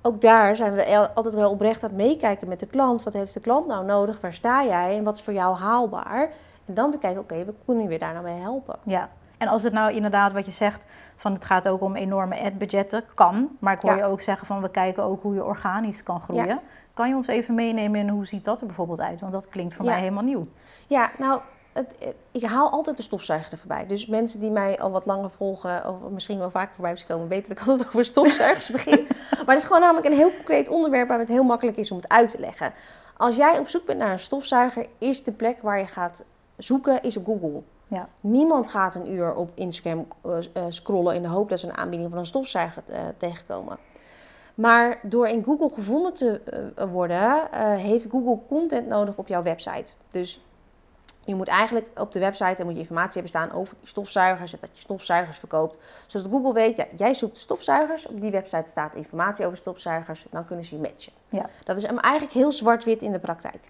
ook 0.02 0.20
daar 0.20 0.56
zijn 0.56 0.74
we 0.74 1.14
altijd 1.14 1.34
wel 1.34 1.50
oprecht 1.50 1.82
aan 1.82 1.88
het 1.88 1.98
meekijken 1.98 2.48
met 2.48 2.60
de 2.60 2.66
klant. 2.66 3.02
Wat 3.02 3.12
heeft 3.12 3.34
de 3.34 3.40
klant 3.40 3.66
nou 3.66 3.84
nodig? 3.84 4.20
Waar 4.20 4.32
sta 4.32 4.64
jij? 4.64 4.96
En 4.96 5.04
wat 5.04 5.16
is 5.16 5.22
voor 5.22 5.32
jou 5.32 5.56
haalbaar? 5.56 6.30
En 6.66 6.74
dan 6.74 6.90
te 6.90 6.98
kijken, 6.98 7.20
oké, 7.20 7.32
okay, 7.32 7.46
we 7.46 7.54
kunnen 7.66 7.90
je 7.90 7.98
daar 7.98 8.12
nou 8.12 8.24
mee 8.24 8.40
helpen. 8.40 8.78
Ja, 8.82 9.08
en 9.38 9.48
als 9.48 9.62
het 9.62 9.72
nou 9.72 9.92
inderdaad 9.92 10.32
wat 10.32 10.44
je 10.44 10.52
zegt, 10.52 10.86
van 11.16 11.32
het 11.32 11.44
gaat 11.44 11.68
ook 11.68 11.80
om 11.80 11.96
enorme 11.96 12.40
ad-budgetten, 12.40 13.04
kan. 13.14 13.56
Maar 13.58 13.74
ik 13.74 13.80
hoor 13.80 13.90
Ja. 13.90 13.96
je 13.96 14.04
ook 14.04 14.20
zeggen 14.20 14.46
van 14.46 14.62
we 14.62 14.70
kijken 14.70 15.02
ook 15.02 15.22
hoe 15.22 15.34
je 15.34 15.44
organisch 15.44 16.02
kan 16.02 16.20
groeien. 16.20 16.46
Ja. 16.46 16.60
Kan 16.94 17.08
je 17.08 17.14
ons 17.14 17.26
even 17.26 17.54
meenemen 17.54 18.00
in 18.00 18.08
hoe 18.08 18.26
ziet 18.26 18.44
dat 18.44 18.60
er 18.60 18.66
bijvoorbeeld 18.66 19.00
uit? 19.00 19.20
Want 19.20 19.32
dat 19.32 19.48
klinkt 19.48 19.74
voor 19.74 19.84
Ja. 19.84 19.90
mij 19.90 20.00
helemaal 20.00 20.22
nieuw. 20.22 20.46
Ja, 20.86 21.10
nou, 21.18 21.40
het, 21.72 21.94
ik 22.30 22.42
haal 22.44 22.70
altijd 22.70 22.96
de 22.96 23.02
stofzuiger 23.02 23.52
er 23.52 23.58
voorbij. 23.58 23.86
Dus 23.86 24.06
mensen 24.06 24.40
die 24.40 24.50
mij 24.50 24.78
al 24.78 24.90
wat 24.90 25.06
langer 25.06 25.30
volgen, 25.30 25.88
of 25.88 26.10
misschien 26.10 26.38
wel 26.38 26.50
vaker 26.50 26.74
voorbij 26.74 26.90
hebben 26.92 27.08
komen, 27.16 27.28
weten 27.28 27.48
dat 27.48 27.58
ik 27.58 27.66
altijd 27.68 27.88
over 27.88 28.04
stofzuigers 28.04 28.70
begin. 28.70 29.06
maar 29.46 29.54
het 29.54 29.56
is 29.58 29.64
gewoon 29.64 29.80
namelijk 29.80 30.06
een 30.06 30.12
heel 30.12 30.34
concreet 30.34 30.68
onderwerp 30.68 31.08
waar 31.08 31.18
het 31.18 31.28
heel 31.28 31.44
makkelijk 31.44 31.76
is 31.76 31.90
om 31.90 31.96
het 31.96 32.08
uit 32.08 32.30
te 32.30 32.38
leggen. 32.38 32.72
Als 33.16 33.36
jij 33.36 33.58
op 33.58 33.68
zoek 33.68 33.86
bent 33.86 33.98
naar 33.98 34.12
een 34.12 34.18
stofzuiger, 34.18 34.86
is 34.98 35.24
de 35.24 35.32
plek 35.32 35.62
waar 35.62 35.78
je 35.78 35.86
gaat 35.86 36.24
zoeken 36.56 37.02
is 37.02 37.16
op 37.16 37.24
Google. 37.24 37.62
Ja. 37.88 38.08
Niemand 38.20 38.68
gaat 38.68 38.94
een 38.94 39.12
uur 39.12 39.34
op 39.34 39.50
Instagram 39.54 40.06
uh, 40.26 40.36
scrollen 40.68 41.14
in 41.14 41.22
de 41.22 41.28
hoop 41.28 41.48
dat 41.48 41.60
ze 41.60 41.68
een 41.68 41.76
aanbieding 41.76 42.10
van 42.10 42.18
een 42.18 42.26
stofzuiger 42.26 42.82
uh, 42.90 42.96
tegenkomen. 43.16 43.78
Maar 44.54 44.98
door 45.02 45.28
in 45.28 45.44
Google 45.44 45.70
gevonden 45.74 46.14
te 46.14 46.40
worden, 46.90 47.48
heeft 47.76 48.06
Google 48.10 48.38
content 48.48 48.86
nodig 48.86 49.16
op 49.16 49.28
jouw 49.28 49.42
website. 49.42 49.92
Dus 50.10 50.44
je 51.24 51.34
moet 51.34 51.48
eigenlijk 51.48 51.88
op 51.94 52.12
de 52.12 52.18
website 52.18 52.64
moet 52.64 52.72
je 52.72 52.78
informatie 52.78 53.12
hebben 53.12 53.30
staan 53.30 53.52
over 53.52 53.76
die 53.78 53.88
stofzuigers 53.88 54.52
en 54.52 54.58
dat 54.60 54.70
je 54.72 54.80
stofzuigers 54.80 55.38
verkoopt. 55.38 55.78
Zodat 56.06 56.30
Google 56.30 56.52
weet, 56.52 56.76
ja, 56.76 56.86
jij 56.94 57.14
zoekt 57.14 57.38
stofzuigers, 57.38 58.06
op 58.06 58.20
die 58.20 58.30
website 58.30 58.70
staat 58.70 58.94
informatie 58.94 59.44
over 59.46 59.58
stofzuigers, 59.58 60.26
dan 60.30 60.44
kunnen 60.44 60.64
ze 60.64 60.74
je 60.74 60.80
matchen. 60.80 61.12
Ja. 61.28 61.46
Dat 61.64 61.76
is 61.76 61.84
eigenlijk 61.84 62.32
heel 62.32 62.52
zwart-wit 62.52 63.02
in 63.02 63.12
de 63.12 63.18
praktijk. 63.18 63.68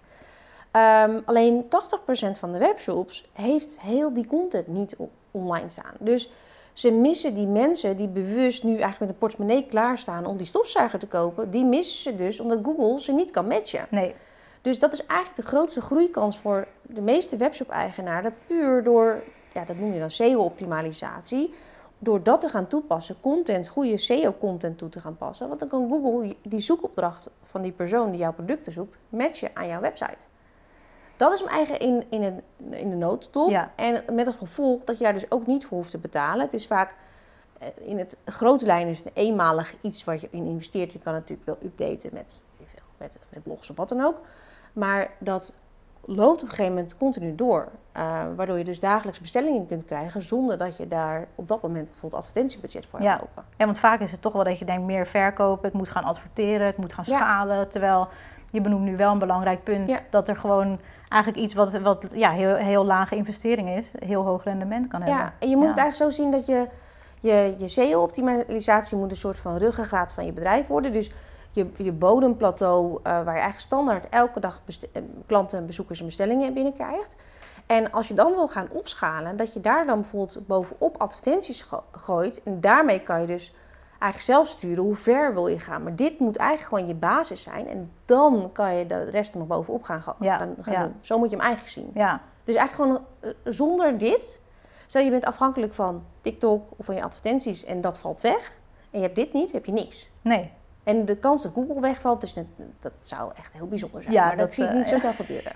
Um, 0.71 1.21
alleen 1.25 1.63
80% 1.63 1.67
van 2.39 2.51
de 2.51 2.57
webshops 2.57 3.29
heeft 3.33 3.81
heel 3.81 4.13
die 4.13 4.27
content 4.27 4.67
niet 4.67 4.95
online 5.31 5.69
staan. 5.69 5.93
Dus 5.99 6.29
ze 6.73 6.91
missen 6.91 7.33
die 7.33 7.47
mensen 7.47 7.97
die 7.97 8.07
bewust 8.07 8.63
nu 8.63 8.69
eigenlijk 8.69 8.99
met 8.99 9.09
een 9.09 9.17
portemonnee 9.17 9.65
klaarstaan 9.65 10.25
om 10.25 10.37
die 10.37 10.45
stofzuiger 10.45 10.99
te 10.99 11.07
kopen. 11.07 11.49
Die 11.49 11.65
missen 11.65 11.97
ze 11.97 12.15
dus 12.15 12.39
omdat 12.39 12.59
Google 12.63 13.01
ze 13.01 13.11
niet 13.11 13.31
kan 13.31 13.47
matchen. 13.47 13.87
Nee. 13.89 14.15
Dus 14.61 14.79
dat 14.79 14.93
is 14.93 15.05
eigenlijk 15.05 15.41
de 15.41 15.47
grootste 15.47 15.81
groeikans 15.81 16.37
voor 16.37 16.67
de 16.81 17.01
meeste 17.01 17.37
webshop-eigenaren. 17.37 18.35
Puur 18.47 18.83
door, 18.83 19.23
ja, 19.53 19.65
dat 19.65 19.75
noem 19.75 19.93
je 19.93 19.99
dan 19.99 20.11
SEO-optimalisatie. 20.11 21.53
Door 21.99 22.23
dat 22.23 22.39
te 22.39 22.49
gaan 22.49 22.67
toepassen, 22.67 23.15
content, 23.21 23.67
goede 23.67 23.97
SEO-content 23.97 24.77
toe 24.77 24.89
te 24.89 24.99
gaan 24.99 25.17
passen. 25.17 25.47
Want 25.47 25.59
dan 25.59 25.69
kan 25.69 25.89
Google 25.89 26.35
die 26.43 26.59
zoekopdracht 26.59 27.29
van 27.43 27.61
die 27.61 27.71
persoon 27.71 28.11
die 28.11 28.19
jouw 28.19 28.33
producten 28.33 28.73
zoekt, 28.73 28.97
matchen 29.09 29.49
aan 29.53 29.67
jouw 29.67 29.81
website. 29.81 30.27
Dat 31.17 31.33
is 31.33 31.39
hem 31.39 31.49
eigen 31.49 31.79
in, 31.79 32.03
in, 32.09 32.23
een, 32.23 32.43
in 32.73 32.89
de 32.89 32.95
notendop. 32.95 33.49
Ja. 33.49 33.71
En 33.75 34.03
met 34.15 34.25
het 34.25 34.35
gevolg 34.35 34.83
dat 34.83 34.97
je 34.97 35.03
daar 35.03 35.13
dus 35.13 35.31
ook 35.31 35.47
niet 35.47 35.65
voor 35.65 35.77
hoeft 35.77 35.91
te 35.91 35.97
betalen. 35.97 36.45
Het 36.45 36.53
is 36.53 36.67
vaak 36.67 36.95
eh, 37.59 37.67
in 37.75 37.97
het 37.97 38.17
grote 38.25 38.65
lijn 38.65 38.87
is 38.87 39.03
het 39.03 39.09
eenmalig 39.13 39.75
iets 39.81 40.03
wat 40.03 40.21
je 40.21 40.27
in 40.31 40.45
investeert. 40.45 40.93
Je 40.93 40.99
kan 40.99 41.13
natuurlijk 41.13 41.45
wel 41.45 41.57
updaten 41.63 42.09
met, 42.13 42.39
met, 42.97 43.19
met 43.29 43.43
blogs 43.43 43.69
of 43.69 43.77
wat 43.77 43.89
dan 43.89 44.01
ook. 44.03 44.19
Maar 44.73 45.09
dat 45.19 45.53
loopt 46.05 46.41
op 46.41 46.41
een 46.41 46.49
gegeven 46.49 46.73
moment 46.73 46.97
continu 46.97 47.35
door. 47.35 47.67
Uh, 47.97 48.23
waardoor 48.35 48.57
je 48.57 48.63
dus 48.63 48.79
dagelijks 48.79 49.19
bestellingen 49.19 49.67
kunt 49.67 49.85
krijgen 49.85 50.21
zonder 50.21 50.57
dat 50.57 50.77
je 50.77 50.87
daar 50.87 51.27
op 51.35 51.47
dat 51.47 51.61
moment 51.61 51.89
bijvoorbeeld 51.89 52.21
advertentiebudget 52.21 52.85
voor 52.85 52.99
hebt 52.99 53.21
lopen. 53.21 53.43
Ja, 53.57 53.65
want 53.65 53.79
vaak 53.79 53.99
is 53.99 54.11
het 54.11 54.21
toch 54.21 54.33
wel 54.33 54.43
dat 54.43 54.59
je 54.59 54.65
denkt 54.65 54.85
meer 54.85 55.07
verkopen, 55.07 55.67
ik 55.67 55.75
moet 55.75 55.89
gaan 55.89 56.03
adverteren, 56.03 56.67
ik 56.67 56.77
moet 56.77 56.93
gaan 56.93 57.05
schalen. 57.05 57.69
Terwijl 57.69 58.07
je 58.51 58.61
benoemt 58.61 58.83
nu 58.83 58.97
wel 58.97 59.11
een 59.11 59.19
belangrijk 59.19 59.63
punt 59.63 60.01
dat 60.09 60.29
er 60.29 60.35
gewoon 60.35 60.79
eigenlijk 61.09 61.43
iets 61.43 61.53
wat, 61.53 61.71
wat 61.79 62.05
ja, 62.13 62.31
heel, 62.31 62.55
heel 62.55 62.85
lage 62.85 63.15
investering 63.15 63.69
is, 63.69 63.91
heel 64.05 64.23
hoog 64.23 64.43
rendement 64.43 64.87
kan 64.87 65.01
hebben. 65.01 65.19
Ja, 65.19 65.33
en 65.39 65.49
je 65.49 65.55
moet 65.55 65.67
het 65.67 65.77
eigenlijk 65.77 66.11
zo 66.11 66.21
zien 66.21 66.31
dat 66.31 66.45
je 66.45 66.67
je, 67.19 67.55
je 67.57 67.67
SEO-optimalisatie 67.67 68.97
moet 68.97 69.11
een 69.11 69.17
soort 69.17 69.37
van 69.37 69.57
ruggengraat 69.57 70.13
van 70.13 70.25
je 70.25 70.31
bedrijf 70.31 70.67
worden. 70.67 70.93
Dus 70.93 71.11
je, 71.51 71.67
je 71.77 71.91
bodemplateau, 71.91 72.91
uh, 72.91 73.01
waar 73.03 73.23
je 73.23 73.29
eigenlijk 73.29 73.59
standaard 73.59 74.09
elke 74.09 74.39
dag 74.39 74.61
eh, 74.93 75.01
klanten, 75.25 75.65
bezoekers 75.65 75.99
en 75.99 76.05
bestellingen 76.05 76.53
binnenkrijgt. 76.53 77.15
En 77.65 77.91
als 77.91 78.07
je 78.07 78.13
dan 78.13 78.33
wil 78.33 78.47
gaan 78.47 78.67
opschalen, 78.71 79.37
dat 79.37 79.53
je 79.53 79.61
daar 79.61 79.85
dan 79.85 80.01
bijvoorbeeld 80.01 80.47
bovenop 80.47 80.97
advertenties 80.97 81.65
gooit. 81.91 82.43
En 82.43 82.61
daarmee 82.61 82.99
kan 82.99 83.21
je 83.21 83.27
dus 83.27 83.53
eigenlijk 83.99 84.21
zelf 84.21 84.47
sturen 84.47 84.83
hoe 84.83 84.95
ver 84.95 85.33
wil 85.33 85.47
je 85.47 85.59
gaan. 85.59 85.83
Maar 85.83 85.95
dit 85.95 86.19
moet 86.19 86.37
eigenlijk 86.37 86.69
gewoon 86.69 86.87
je 86.87 86.99
basis 86.99 87.41
zijn. 87.41 87.67
En 87.67 87.91
dan 88.05 88.49
kan 88.53 88.75
je 88.75 88.85
de 88.85 89.03
rest 89.03 89.33
er 89.33 89.39
nog 89.39 89.47
bovenop 89.47 89.83
gaan, 89.83 90.01
gaan, 90.01 90.15
gaan 90.61 90.83
doen. 90.83 90.95
Zo 91.01 91.17
moet 91.17 91.29
je 91.29 91.35
hem 91.35 91.45
eigenlijk 91.45 91.73
zien. 91.73 91.91
Ja. 91.93 92.21
Dus 92.43 92.55
eigenlijk 92.55 92.89
gewoon 92.89 93.05
eh, 93.19 93.51
zonder 93.53 93.97
dit. 93.97 94.39
Stel 94.85 95.01
je 95.01 95.09
bent 95.09 95.25
afhankelijk 95.25 95.73
van 95.73 96.03
TikTok 96.21 96.63
of 96.77 96.85
van 96.85 96.95
je 96.95 97.03
advertenties 97.03 97.65
en 97.65 97.81
dat 97.81 97.99
valt 97.99 98.21
weg. 98.21 98.59
En 98.91 98.99
je 98.99 99.05
hebt 99.05 99.15
dit 99.15 99.33
niet, 99.33 99.51
heb 99.51 99.65
je 99.65 99.71
niks. 99.71 100.11
Nee. 100.21 100.51
En 100.83 101.05
de 101.05 101.15
kans 101.15 101.43
dat 101.43 101.51
Google 101.53 101.81
wegvalt, 101.81 102.21
dus 102.21 102.33
dat 102.79 102.91
zou 103.01 103.31
echt 103.35 103.53
heel 103.53 103.67
bijzonder 103.67 104.01
zijn. 104.01 104.13
Ja, 104.13 104.25
maar 104.25 104.37
dat, 104.37 104.45
dat 104.45 104.55
zie 104.55 104.63
ik 104.63 104.73
niet 104.73 104.83
uh, 104.83 104.89
zo 104.89 104.97
snel 104.97 105.13
gebeuren. 105.25 105.51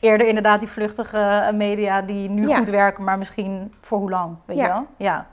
Eerder 0.00 0.26
inderdaad 0.26 0.58
die 0.58 0.68
vluchtige 0.68 1.18
eh, 1.18 1.52
media 1.52 2.02
die 2.02 2.28
nu 2.28 2.54
goed 2.54 2.68
werken, 2.68 3.04
maar 3.04 3.18
misschien 3.18 3.72
voor 3.80 3.98
hoe 3.98 4.10
lang, 4.10 4.36
weet 4.44 4.56
je 4.56 4.66
wel? 4.66 4.86
Ja. 4.96 5.26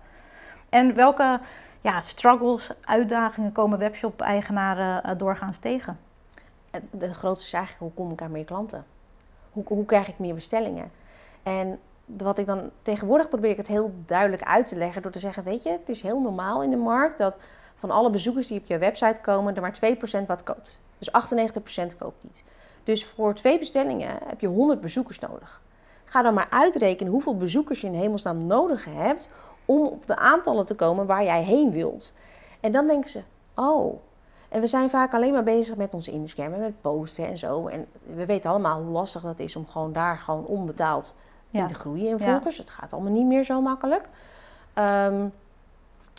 En 0.69 0.95
welke 0.95 1.39
ja, 1.87 2.01
struggles, 2.01 2.71
uitdagingen 2.83 3.51
komen 3.51 3.79
webshop-eigenaren 3.79 5.09
uh, 5.09 5.17
doorgaans 5.17 5.57
tegen? 5.57 5.99
De 6.91 7.13
grootste 7.13 7.47
is 7.47 7.53
eigenlijk, 7.53 7.83
hoe 7.83 8.05
kom 8.05 8.13
ik 8.13 8.21
aan 8.21 8.31
meer 8.31 8.45
klanten? 8.45 8.85
Hoe, 9.51 9.63
hoe 9.67 9.85
krijg 9.85 10.07
ik 10.07 10.19
meer 10.19 10.33
bestellingen? 10.33 10.91
En 11.43 11.79
wat 12.05 12.37
ik 12.37 12.45
dan 12.45 12.69
tegenwoordig 12.81 13.29
probeer 13.29 13.49
ik 13.49 13.57
het 13.57 13.67
heel 13.67 13.93
duidelijk 14.05 14.43
uit 14.43 14.65
te 14.65 14.75
leggen 14.75 15.01
door 15.01 15.11
te 15.11 15.19
zeggen, 15.19 15.43
weet 15.43 15.63
je, 15.63 15.69
het 15.69 15.89
is 15.89 16.01
heel 16.01 16.21
normaal 16.21 16.63
in 16.63 16.69
de 16.69 16.77
markt 16.77 17.17
dat 17.17 17.37
van 17.75 17.91
alle 17.91 18.09
bezoekers 18.09 18.47
die 18.47 18.59
op 18.59 18.65
je 18.65 18.77
website 18.77 19.21
komen, 19.21 19.55
er 19.55 19.61
maar 19.61 19.79
2% 20.23 20.25
wat 20.25 20.43
koopt. 20.43 20.79
Dus 20.97 21.09
98% 21.93 21.97
koopt 21.97 22.23
niet. 22.23 22.43
Dus 22.83 23.05
voor 23.05 23.33
twee 23.33 23.59
bestellingen 23.59 24.17
heb 24.25 24.39
je 24.39 24.47
100 24.47 24.81
bezoekers 24.81 25.19
nodig. 25.19 25.61
Ga 26.05 26.21
dan 26.21 26.33
maar 26.33 26.47
uitrekenen 26.49 27.11
hoeveel 27.11 27.37
bezoekers 27.37 27.81
je 27.81 27.87
in 27.87 27.93
hemelsnaam 27.93 28.45
nodig 28.45 28.85
hebt 28.85 29.29
om 29.67 29.85
op 29.85 30.07
de 30.07 30.15
aantallen 30.15 30.65
te 30.65 30.75
komen 30.75 31.05
waar 31.05 31.23
jij 31.23 31.43
heen 31.43 31.71
wilt. 31.71 32.13
En 32.59 32.71
dan 32.71 32.87
denken 32.87 33.09
ze, 33.09 33.21
oh, 33.55 33.99
en 34.49 34.61
we 34.61 34.67
zijn 34.67 34.89
vaak 34.89 35.13
alleen 35.13 35.33
maar 35.33 35.43
bezig 35.43 35.75
met 35.75 35.93
onze 35.93 36.11
Instagram 36.11 36.53
en 36.53 36.59
met 36.59 36.81
posten 36.81 37.27
en 37.27 37.37
zo. 37.37 37.67
En 37.67 37.85
we 38.15 38.25
weten 38.25 38.49
allemaal 38.49 38.81
hoe 38.81 38.91
lastig 38.91 39.21
dat 39.21 39.39
is 39.39 39.55
om 39.55 39.67
gewoon 39.67 39.93
daar 39.93 40.17
gewoon 40.17 40.45
onbetaald 40.45 41.15
in 41.51 41.67
te 41.67 41.73
groeien 41.73 42.09
in 42.09 42.19
volgers. 42.19 42.57
Het 42.57 42.69
gaat 42.69 42.93
allemaal 42.93 43.11
niet 43.11 43.25
meer 43.25 43.43
zo 43.43 43.61
makkelijk. 43.61 44.09
Um, 44.75 45.33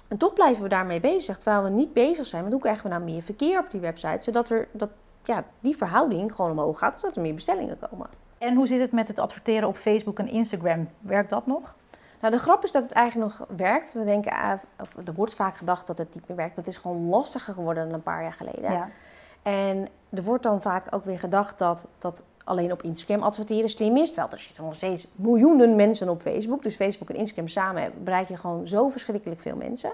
en 0.09 0.17
toch 0.17 0.33
blijven 0.33 0.63
we 0.63 0.69
daarmee 0.69 1.01
bezig, 1.01 1.39
terwijl 1.39 1.63
we 1.63 1.71
niet 1.71 1.93
bezig 1.93 2.27
zijn 2.27 2.43
met 2.43 2.53
hoe 2.53 2.61
krijgen 2.61 2.83
we 2.83 2.89
nou 2.89 3.03
meer 3.03 3.23
verkeer 3.23 3.59
op 3.59 3.71
die 3.71 3.81
website, 3.81 4.23
zodat 4.23 4.51
er, 4.51 4.69
dat, 4.73 4.91
ja, 5.23 5.45
die 5.61 5.77
verhouding 5.77 6.35
gewoon 6.35 6.51
omhoog 6.51 6.79
gaat, 6.79 6.99
zodat 6.99 7.17
er 7.17 7.23
meer 7.23 7.35
bestellingen 7.35 7.79
komen. 7.91 8.07
En 8.39 8.55
hoe 8.55 8.67
zit 8.67 8.81
het 8.81 8.93
met 8.93 9.09
het 9.09 9.19
adverteren 9.19 9.69
op 9.69 9.77
Facebook 9.77 10.19
en 10.19 10.29
Instagram? 10.29 10.89
Werkt 11.01 11.31
dat 11.31 11.47
nog? 11.47 11.75
Nou, 12.21 12.33
de 12.33 12.41
grap 12.41 12.65
is 12.65 12.73
dat 12.73 12.83
het 12.83 12.93
eigenlijk 12.93 13.33
nog 13.33 13.49
werkt. 13.57 13.93
We 13.93 14.05
denken, 14.05 14.33
ah, 14.33 14.53
of 14.81 14.97
er 15.05 15.15
wordt 15.15 15.35
vaak 15.35 15.57
gedacht 15.57 15.87
dat 15.87 15.99
het 15.99 16.15
niet 16.15 16.29
meer 16.29 16.37
werkt, 16.37 16.57
maar 16.57 16.65
het 16.65 16.75
is 16.75 16.81
gewoon 16.81 17.09
lastiger 17.09 17.55
geworden 17.55 17.85
dan 17.85 17.95
een 17.95 18.03
paar 18.03 18.23
jaar 18.23 18.33
geleden. 18.33 18.73
Ja. 18.73 18.89
En 19.43 19.89
er 20.11 20.23
wordt 20.23 20.43
dan 20.43 20.63
vaak 20.63 20.87
ook 20.91 21.05
weer 21.05 21.19
gedacht 21.19 21.59
dat, 21.59 21.87
dat 21.99 22.25
alleen 22.45 22.73
op 22.73 22.83
Instagram 22.83 23.23
adverteren 23.23 23.69
slim 23.71 23.97
is. 23.97 24.09
Terwijl 24.09 24.33
er 24.33 24.39
zitten 24.39 24.65
nog 24.65 24.75
steeds 24.75 25.07
miljoenen 25.15 25.77
mensen 25.77 26.09
op 26.09 26.23
Facebook. 26.23 26.63
Dus 26.63 26.75
Facebook 26.75 27.09
en 27.09 27.17
Instagram 27.17 27.49
samen 27.49 27.93
bereik 28.05 28.29
je 28.29 28.37
gewoon 28.37 28.67
zo 28.67 28.89
verschrikkelijk 28.89 29.41
veel 29.41 29.57
mensen. 29.57 29.93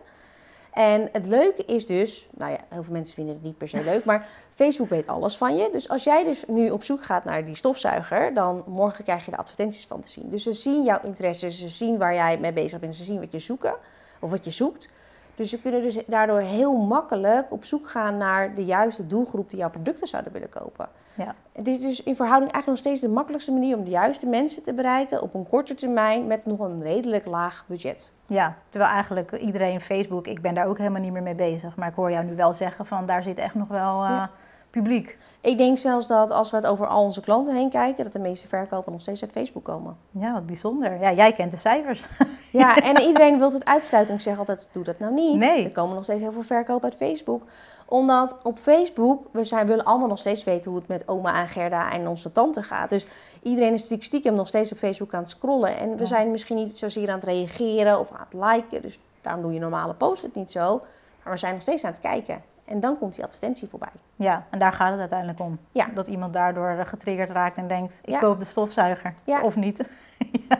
En 0.75 1.09
het 1.12 1.26
leuke 1.26 1.64
is 1.64 1.87
dus, 1.87 2.28
nou 2.31 2.50
ja, 2.50 2.59
heel 2.69 2.83
veel 2.83 2.93
mensen 2.93 3.14
vinden 3.14 3.35
het 3.35 3.43
niet 3.43 3.59
per 3.59 3.69
se 3.69 3.85
leuk, 3.85 4.04
maar 4.04 4.26
Facebook 4.50 4.88
weet 4.88 5.07
alles 5.07 5.37
van 5.37 5.57
je. 5.57 5.69
Dus 5.73 5.88
als 5.88 6.04
jij 6.04 6.25
dus 6.25 6.45
nu 6.47 6.71
op 6.71 6.85
zoek 6.85 7.02
gaat 7.02 7.25
naar 7.25 7.45
die 7.45 7.54
stofzuiger, 7.54 8.35
dan 8.35 8.64
morgen 8.66 9.04
krijg 9.04 9.25
je 9.25 9.31
de 9.31 9.37
advertenties 9.37 9.87
van 9.87 10.00
te 10.00 10.09
zien. 10.09 10.31
Dus 10.31 10.43
ze 10.43 10.52
zien 10.52 10.85
jouw 10.85 11.00
interesses, 11.02 11.59
ze 11.59 11.69
zien 11.69 11.99
waar 11.99 12.14
jij 12.14 12.38
mee 12.38 12.52
bezig 12.52 12.81
bent, 12.81 12.95
ze 12.95 13.04
zien 13.04 13.21
wat 13.21 13.33
je 13.33 13.38
zoeken 13.38 13.75
of 14.21 14.31
wat 14.31 14.45
je 14.45 14.50
zoekt. 14.50 14.88
Dus 15.35 15.50
ze 15.50 15.61
kunnen 15.61 15.83
dus 15.83 15.99
daardoor 16.07 16.40
heel 16.40 16.73
makkelijk 16.73 17.52
op 17.52 17.64
zoek 17.64 17.88
gaan 17.88 18.16
naar 18.16 18.54
de 18.54 18.64
juiste 18.64 19.07
doelgroep 19.07 19.50
die 19.50 19.59
jouw 19.59 19.71
producten 19.71 20.07
zouden 20.07 20.33
willen 20.33 20.49
kopen. 20.49 20.88
Ja. 21.14 21.35
Het 21.52 21.66
is 21.66 21.80
dus 21.80 22.02
in 22.02 22.16
verhouding 22.16 22.52
eigenlijk 22.52 22.66
nog 22.66 22.78
steeds 22.78 23.00
de 23.00 23.14
makkelijkste 23.14 23.52
manier 23.52 23.76
om 23.76 23.85
de 23.85 23.90
juiste 23.90 24.26
mensen 24.26 24.62
te 24.62 24.73
bereiken 24.73 25.23
op 25.23 25.35
een 25.35 25.49
korte 25.49 25.75
termijn 25.75 26.26
met 26.26 26.47
nog 26.47 26.59
een 26.59 26.83
redelijk 26.83 27.26
laag 27.26 27.64
budget. 27.66 28.12
Ja, 28.26 28.56
terwijl 28.68 28.92
eigenlijk 28.92 29.33
iedereen 29.33 29.80
Facebook, 29.80 30.26
ik 30.26 30.40
ben 30.40 30.54
daar 30.54 30.66
ook 30.66 30.78
helemaal 30.78 31.00
niet 31.00 31.12
meer 31.12 31.23
mee 31.23 31.35
bezig. 31.35 31.76
Maar 31.76 31.88
ik 31.88 31.94
hoor 31.94 32.11
jou 32.11 32.25
nu 32.25 32.37
wel 32.37 32.52
zeggen 32.52 32.87
van 32.87 33.06
daar 33.06 33.23
zit 33.23 33.38
echt 33.38 33.54
nog 33.54 33.68
wel 33.68 34.04
uh, 34.04 34.23
publiek. 34.71 35.18
Ik 35.40 35.59
denk 35.59 35.78
zelfs 35.78 36.06
dat 36.06 36.30
als 36.30 36.50
we 36.50 36.56
het 36.56 36.66
over 36.66 36.87
al 36.87 37.02
onze 37.02 37.21
klanten 37.21 37.54
heen 37.54 37.71
kijken, 37.71 38.04
dat 38.04 38.12
de 38.12 38.18
meeste 38.18 38.49
verkopen 38.49 38.92
nog 38.92 39.00
steeds 39.00 39.23
uit 39.23 39.33
Facebook 39.33 39.64
komen. 39.64 39.97
Ja, 40.11 40.33
wat 40.33 40.47
bijzonder. 40.47 41.00
Ja, 41.00 41.12
jij 41.12 41.33
kent 41.33 41.50
de 41.50 41.59
cijfers. 41.59 42.06
Ja, 42.50 42.76
en 42.76 43.02
iedereen 43.09 43.38
wil 43.38 43.52
het 43.52 43.64
uitsluiten. 43.64 44.14
Ik 44.14 44.21
zeg 44.21 44.38
altijd, 44.38 44.68
doe 44.73 44.85
dat 44.85 44.99
nou 44.99 45.12
niet. 45.12 45.37
Nee. 45.37 45.64
Er 45.64 45.73
komen 45.73 45.94
nog 45.94 46.04
steeds 46.04 46.23
heel 46.23 46.33
veel 46.33 46.42
verkopen 46.42 46.85
uit 46.85 46.97
Facebook 46.97 47.42
omdat 47.84 48.36
op 48.42 48.58
Facebook, 48.58 49.26
we 49.30 49.44
zijn, 49.44 49.66
willen 49.66 49.84
allemaal 49.84 50.08
nog 50.08 50.18
steeds 50.18 50.44
weten 50.44 50.70
hoe 50.70 50.80
het 50.80 50.88
met 50.88 51.08
oma 51.08 51.40
en 51.40 51.48
Gerda 51.48 51.92
en 51.92 52.08
onze 52.08 52.32
tante 52.32 52.62
gaat. 52.62 52.90
Dus 52.90 53.06
iedereen 53.42 53.72
is 53.72 53.78
natuurlijk 53.80 54.04
stiekem 54.04 54.34
nog 54.34 54.48
steeds 54.48 54.72
op 54.72 54.78
Facebook 54.78 55.14
aan 55.14 55.20
het 55.20 55.28
scrollen. 55.28 55.78
En 55.78 55.96
we 55.96 56.06
zijn 56.06 56.30
misschien 56.30 56.56
niet 56.56 56.78
zozeer 56.78 57.08
aan 57.08 57.14
het 57.14 57.24
reageren 57.24 57.98
of 58.00 58.10
aan 58.12 58.26
het 58.30 58.44
liken. 58.44 58.82
Dus 58.82 58.98
daarom 59.20 59.42
doe 59.42 59.52
je 59.52 59.60
normale 59.60 59.94
posts 59.94 60.22
het 60.22 60.34
niet 60.34 60.50
zo. 60.50 60.82
Maar 61.22 61.32
we 61.32 61.38
zijn 61.38 61.52
nog 61.52 61.62
steeds 61.62 61.84
aan 61.84 61.90
het 61.90 62.00
kijken. 62.00 62.42
En 62.64 62.80
dan 62.80 62.98
komt 62.98 63.14
die 63.14 63.24
advertentie 63.24 63.68
voorbij. 63.68 63.88
Ja, 64.16 64.44
en 64.50 64.58
daar 64.58 64.72
gaat 64.72 64.90
het 64.90 65.00
uiteindelijk 65.00 65.40
om. 65.40 65.58
Ja. 65.72 65.86
Dat 65.94 66.06
iemand 66.06 66.32
daardoor 66.32 66.82
getriggerd 66.86 67.30
raakt 67.30 67.56
en 67.56 67.68
denkt, 67.68 68.00
ik 68.04 68.10
Ja. 68.10 68.18
koop 68.18 68.38
de 68.40 68.44
stofzuiger. 68.46 69.14
Ja. 69.24 69.40
Of 69.42 69.56
niet. 69.56 69.88
ja. 70.48 70.58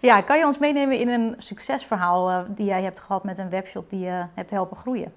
ja, 0.00 0.20
kan 0.20 0.38
je 0.38 0.46
ons 0.46 0.58
meenemen 0.58 0.98
in 0.98 1.08
een 1.08 1.34
succesverhaal 1.38 2.30
eh, 2.30 2.40
die 2.48 2.66
jij 2.66 2.82
hebt 2.82 3.00
gehad 3.00 3.24
met 3.24 3.38
een 3.38 3.48
webshop 3.48 3.90
die 3.90 4.00
je 4.00 4.24
hebt 4.34 4.50
helpen 4.50 4.76
groeien? 4.76 5.12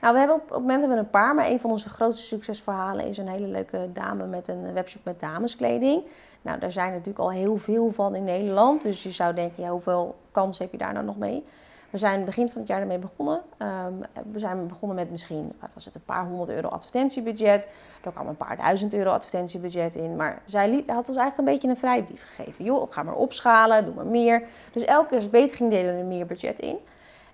Nou, 0.00 0.12
we 0.12 0.18
hebben 0.18 0.36
op, 0.36 0.48
het 0.48 0.58
moment 0.58 0.80
hebben 0.80 0.98
een 0.98 1.10
paar, 1.10 1.34
maar 1.34 1.46
een 1.46 1.60
van 1.60 1.70
onze 1.70 1.88
grootste 1.88 2.26
succesverhalen 2.26 3.06
is 3.06 3.18
een 3.18 3.28
hele 3.28 3.46
leuke 3.46 3.88
dame 3.92 4.26
met 4.26 4.48
een 4.48 4.72
webshop 4.72 5.04
met 5.04 5.20
dameskleding. 5.20 6.02
Nou, 6.42 6.58
daar 6.58 6.72
zijn 6.72 6.90
natuurlijk 6.90 7.18
al 7.18 7.30
heel 7.30 7.56
veel 7.56 7.90
van 7.90 8.14
in 8.14 8.24
Nederland, 8.24 8.82
dus 8.82 9.02
je 9.02 9.10
zou 9.10 9.34
denken, 9.34 9.62
ja, 9.62 9.70
hoeveel 9.70 10.16
kans 10.32 10.58
heb 10.58 10.72
je 10.72 10.78
daar 10.78 10.92
nou 10.92 11.04
nog 11.04 11.18
mee? 11.18 11.44
We 11.90 11.98
zijn 11.98 12.24
begin 12.24 12.48
van 12.48 12.60
het 12.60 12.70
jaar 12.70 12.80
ermee 12.80 12.98
begonnen. 12.98 13.40
Ehm, 13.56 13.92
we 14.32 14.38
zijn 14.38 14.66
begonnen 14.66 14.96
met 14.96 15.10
misschien, 15.10 15.52
wat 15.60 15.70
was 15.74 15.84
het, 15.84 15.94
een 15.94 16.04
paar 16.04 16.24
honderd 16.24 16.50
euro 16.50 16.68
advertentiebudget. 16.68 17.68
Er 18.04 18.12
kwam 18.12 18.28
een 18.28 18.36
paar 18.36 18.56
duizend 18.56 18.94
euro 18.94 19.10
advertentiebudget 19.10 19.94
in. 19.94 20.16
Maar 20.16 20.42
zij 20.44 20.70
liet, 20.70 20.90
had 20.90 21.08
ons 21.08 21.16
eigenlijk 21.16 21.38
een 21.38 21.54
beetje 21.54 21.68
een 21.68 21.76
vrijbrief 21.76 22.34
gegeven. 22.34 22.64
Joh, 22.64 22.92
ga 22.92 23.02
maar 23.02 23.14
opschalen, 23.14 23.84
doe 23.84 23.94
maar 23.94 24.06
meer. 24.06 24.42
Dus 24.72 24.84
elke 24.84 25.06
keer 25.06 25.14
als 25.14 25.22
het 25.22 25.32
beter 25.32 25.56
ging, 25.56 25.70
deden 25.70 25.94
we 25.94 26.00
er 26.00 26.06
meer 26.06 26.26
budget 26.26 26.58
in. 26.58 26.76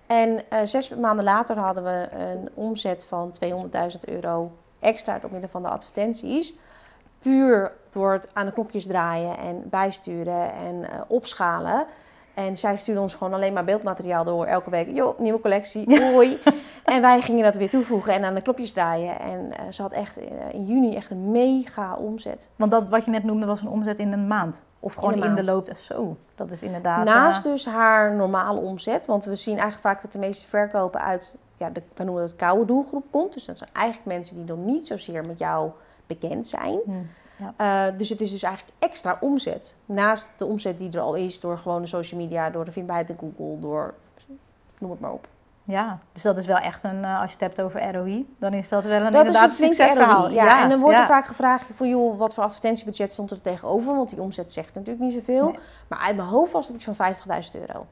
En 0.07 0.49
eh, 0.49 0.59
zes 0.63 0.89
maanden 0.89 1.25
later 1.25 1.57
hadden 1.57 1.83
we 1.83 2.07
een 2.11 2.49
omzet 2.53 3.05
van 3.05 3.35
200.000 3.45 3.99
euro 4.05 4.51
extra 4.79 5.19
door 5.19 5.31
middel 5.31 5.49
van 5.49 5.61
de 5.61 5.67
advertenties. 5.67 6.53
Puur 7.19 7.71
door 7.91 8.11
het 8.11 8.29
aan 8.33 8.45
de 8.45 8.51
knopjes 8.51 8.85
draaien 8.85 9.37
en 9.37 9.69
bijsturen 9.69 10.53
en 10.53 10.89
eh, 10.89 11.01
opschalen. 11.07 11.85
En 12.37 12.57
zij 12.57 12.77
stuurde 12.77 13.01
ons 13.01 13.13
gewoon 13.13 13.33
alleen 13.33 13.53
maar 13.53 13.63
beeldmateriaal 13.63 14.23
door 14.23 14.45
elke 14.45 14.69
week. 14.69 14.89
Joh, 14.91 15.19
nieuwe 15.19 15.39
collectie, 15.39 16.01
hoi. 16.13 16.37
en 16.83 17.01
wij 17.01 17.21
gingen 17.21 17.43
dat 17.43 17.55
weer 17.55 17.69
toevoegen 17.69 18.13
en 18.13 18.23
aan 18.23 18.33
de 18.33 18.41
knopjes 18.41 18.73
draaien. 18.73 19.19
En 19.19 19.57
eh, 19.57 19.71
ze 19.71 19.81
had 19.81 19.91
echt 19.91 20.17
eh, 20.17 20.25
in 20.51 20.65
juni 20.65 20.95
echt 20.95 21.11
een 21.11 21.31
mega 21.31 21.95
omzet. 21.95 22.49
Want 22.55 22.71
dat 22.71 22.89
wat 22.89 23.05
je 23.05 23.11
net 23.11 23.23
noemde 23.23 23.45
was 23.45 23.61
een 23.61 23.67
omzet 23.67 23.99
in 23.99 24.11
een 24.11 24.27
maand. 24.27 24.63
Of 24.79 24.93
gewoon 24.93 25.23
in, 25.23 25.35
de 25.35 25.43
loop. 25.43 25.69
Zo, 25.79 26.17
dat 26.35 26.51
is 26.51 26.61
inderdaad... 26.61 27.05
Naast 27.05 27.45
eh, 27.45 27.51
dus 27.51 27.65
haar 27.65 28.15
normale 28.15 28.59
omzet. 28.59 29.05
Want 29.05 29.25
we 29.25 29.35
zien 29.35 29.57
eigenlijk 29.57 29.87
vaak 29.87 30.01
dat 30.01 30.11
de 30.11 30.19
meeste 30.19 30.47
verkopen 30.47 31.01
uit, 31.01 31.33
ja, 31.57 31.69
de, 31.69 31.81
we 31.95 32.03
noemen 32.03 32.23
het 32.23 32.35
koude 32.35 32.65
doelgroep 32.65 33.05
komt. 33.11 33.33
Dus 33.33 33.45
dat 33.45 33.57
zijn 33.57 33.69
eigenlijk 33.73 34.07
mensen 34.07 34.35
die 34.35 34.45
nog 34.45 34.65
niet 34.65 34.87
zozeer 34.87 35.25
met 35.25 35.39
jou 35.39 35.71
bekend 36.07 36.47
zijn. 36.47 36.79
Eh, 37.57 37.83
dus 37.97 38.09
het 38.09 38.21
is 38.21 38.31
dus 38.31 38.43
eigenlijk 38.43 38.75
extra 38.79 39.17
omzet. 39.19 39.75
Naast 39.85 40.29
de 40.37 40.45
omzet 40.45 40.77
die 40.77 40.91
er 40.91 40.99
al 40.99 41.15
is 41.15 41.39
door 41.39 41.57
gewoon 41.57 41.81
de 41.81 41.87
social 41.87 42.19
media, 42.19 42.49
door 42.49 42.65
de 42.65 42.71
vindbaarheid 42.71 43.09
in 43.09 43.17
Google, 43.19 43.59
door 43.59 43.93
noem 44.77 44.91
het 44.91 44.99
maar 44.99 45.11
op. 45.11 45.27
Ja, 45.63 45.99
dus 46.13 46.21
dat 46.21 46.37
is 46.37 46.45
wel 46.45 46.57
echt 46.57 46.83
een, 46.83 47.03
eh, 47.03 47.21
als 47.21 47.31
je 47.31 47.37
het 47.39 47.47
hebt 47.47 47.61
over 47.61 47.93
ROI, 47.93 48.35
dan 48.39 48.53
is 48.53 48.69
dat 48.69 48.83
wel 48.83 49.01
een 49.01 49.11
dat 49.11 49.13
is 49.13 49.19
inderdaad 49.19 49.49
een 49.49 49.55
flinke 49.55 49.75
succesverhaal. 49.75 50.23
ROI. 50.23 50.33
Ja, 50.33 50.61
en 50.63 50.69
dan 50.69 50.79
wordt 50.79 50.95
ja. 50.95 51.01
er 51.01 51.07
vaak 51.07 51.25
gevraagd 51.25 51.67
van 51.73 51.89
joh, 51.89 52.17
wat 52.17 52.33
voor 52.33 52.43
advertentiebudget 52.43 53.11
stond 53.11 53.31
er 53.31 53.41
tegenover? 53.41 53.95
Want 53.95 54.09
die 54.09 54.21
omzet 54.21 54.51
zegt 54.51 54.73
natuurlijk 54.73 54.99
niet 54.99 55.13
zoveel. 55.13 55.45
Nee. 55.45 55.59
Maar 55.87 55.99
uit 55.99 56.15
mijn 56.15 56.27
hoofd 56.27 56.51
was 56.51 56.67
het 56.67 56.75
iets 56.75 56.83
van 56.83 56.95
50.000 56.95 57.59
euro. 57.59 57.85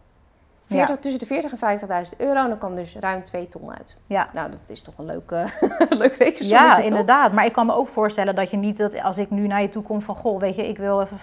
40, 0.65 0.97
Tussen 0.99 1.19
de 1.19 1.25
40 1.25 1.51
en 1.51 1.79
50.000 2.11 2.17
euro 2.17 2.39
en 2.39 2.49
dan 2.49 2.57
kwam 2.57 2.75
dus 2.75 2.95
ruim 2.99 3.23
2 3.23 3.47
ton 3.47 3.75
uit. 3.77 3.95
Ja. 4.07 4.29
Nou, 4.33 4.49
dat 4.49 4.59
is 4.65 4.81
toch 4.81 4.93
een 4.97 5.05
leuk, 5.05 5.31
eh 5.31 5.45
leuk 6.01 6.15
rekensommetje, 6.15 6.47
Ja, 6.47 6.77
inderdaad. 6.77 7.31
Maar 7.31 7.45
ik 7.45 7.53
kan 7.53 7.65
me 7.65 7.73
ook 7.73 7.87
voorstellen 7.87 8.35
dat 8.35 8.49
je 8.49 8.57
niet, 8.57 8.77
dat 8.77 9.01
als 9.01 9.17
ik 9.17 9.29
nu 9.29 9.47
naar 9.47 9.61
je 9.61 9.69
toe 9.69 9.83
kom 9.83 10.01
van... 10.01 10.15
Goh, 10.15 10.39
weet 10.39 10.55
je, 10.55 10.67
ik 10.67 10.77
wil 10.77 11.01
even 11.01 11.17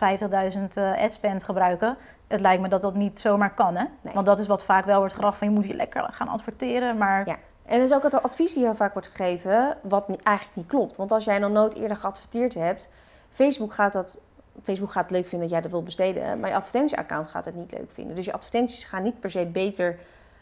50.000 0.52 0.60
eh 0.74 1.04
adspend 1.04 1.44
gebruiken. 1.44 1.96
Het 2.28 2.40
lijkt 2.40 2.62
me 2.62 2.68
dat 2.68 2.82
dat 2.82 2.94
niet 2.94 3.20
zomaar 3.20 3.54
kan, 3.54 3.76
hè? 3.76 3.84
Nee. 4.00 4.14
Want 4.14 4.26
dat 4.26 4.38
is 4.38 4.46
wat 4.46 4.64
vaak 4.64 4.84
wel 4.84 4.98
wordt 4.98 5.14
gedacht 5.14 5.38
van... 5.38 5.48
je 5.48 5.54
moet 5.54 5.66
je 5.66 5.74
lekker 5.74 6.08
gaan 6.12 6.28
adverteren, 6.28 6.96
maar... 6.96 7.26
Ja. 7.26 7.36
En 7.64 7.78
dat 7.78 7.88
is 7.88 7.94
ook 7.94 8.02
het 8.02 8.22
advies 8.22 8.54
die 8.54 8.62
heel 8.62 8.74
vaak 8.74 8.92
wordt 8.92 9.08
gegeven, 9.08 9.76
wat 9.82 10.06
eigenlijk 10.22 10.56
niet 10.56 10.66
klopt. 10.66 10.96
Want 10.96 11.12
als 11.12 11.24
jij 11.24 11.38
nog 11.38 11.50
nooit 11.50 11.74
eerder 11.74 11.96
geadverteerd 11.96 12.54
hebt, 12.54 12.90
Facebook 13.30 13.72
gaat 13.72 13.92
dat. 13.92 14.18
Facebook 14.62 14.90
gaat 14.90 15.02
het 15.02 15.12
leuk 15.12 15.26
vinden 15.26 15.40
dat 15.40 15.50
jij 15.50 15.60
dat 15.60 15.70
wil 15.70 15.82
besteden, 15.82 16.40
maar 16.40 16.48
je 16.48 16.56
advertentieaccount 16.56 17.26
gaat 17.26 17.44
het 17.44 17.54
niet 17.54 17.72
leuk 17.72 17.90
vinden. 17.90 18.16
Dus 18.16 18.24
je 18.24 18.32
advertenties 18.32 18.84
gaan 18.84 19.02
niet 19.02 19.20
per 19.20 19.30
se 19.30 19.46
beter 19.46 19.98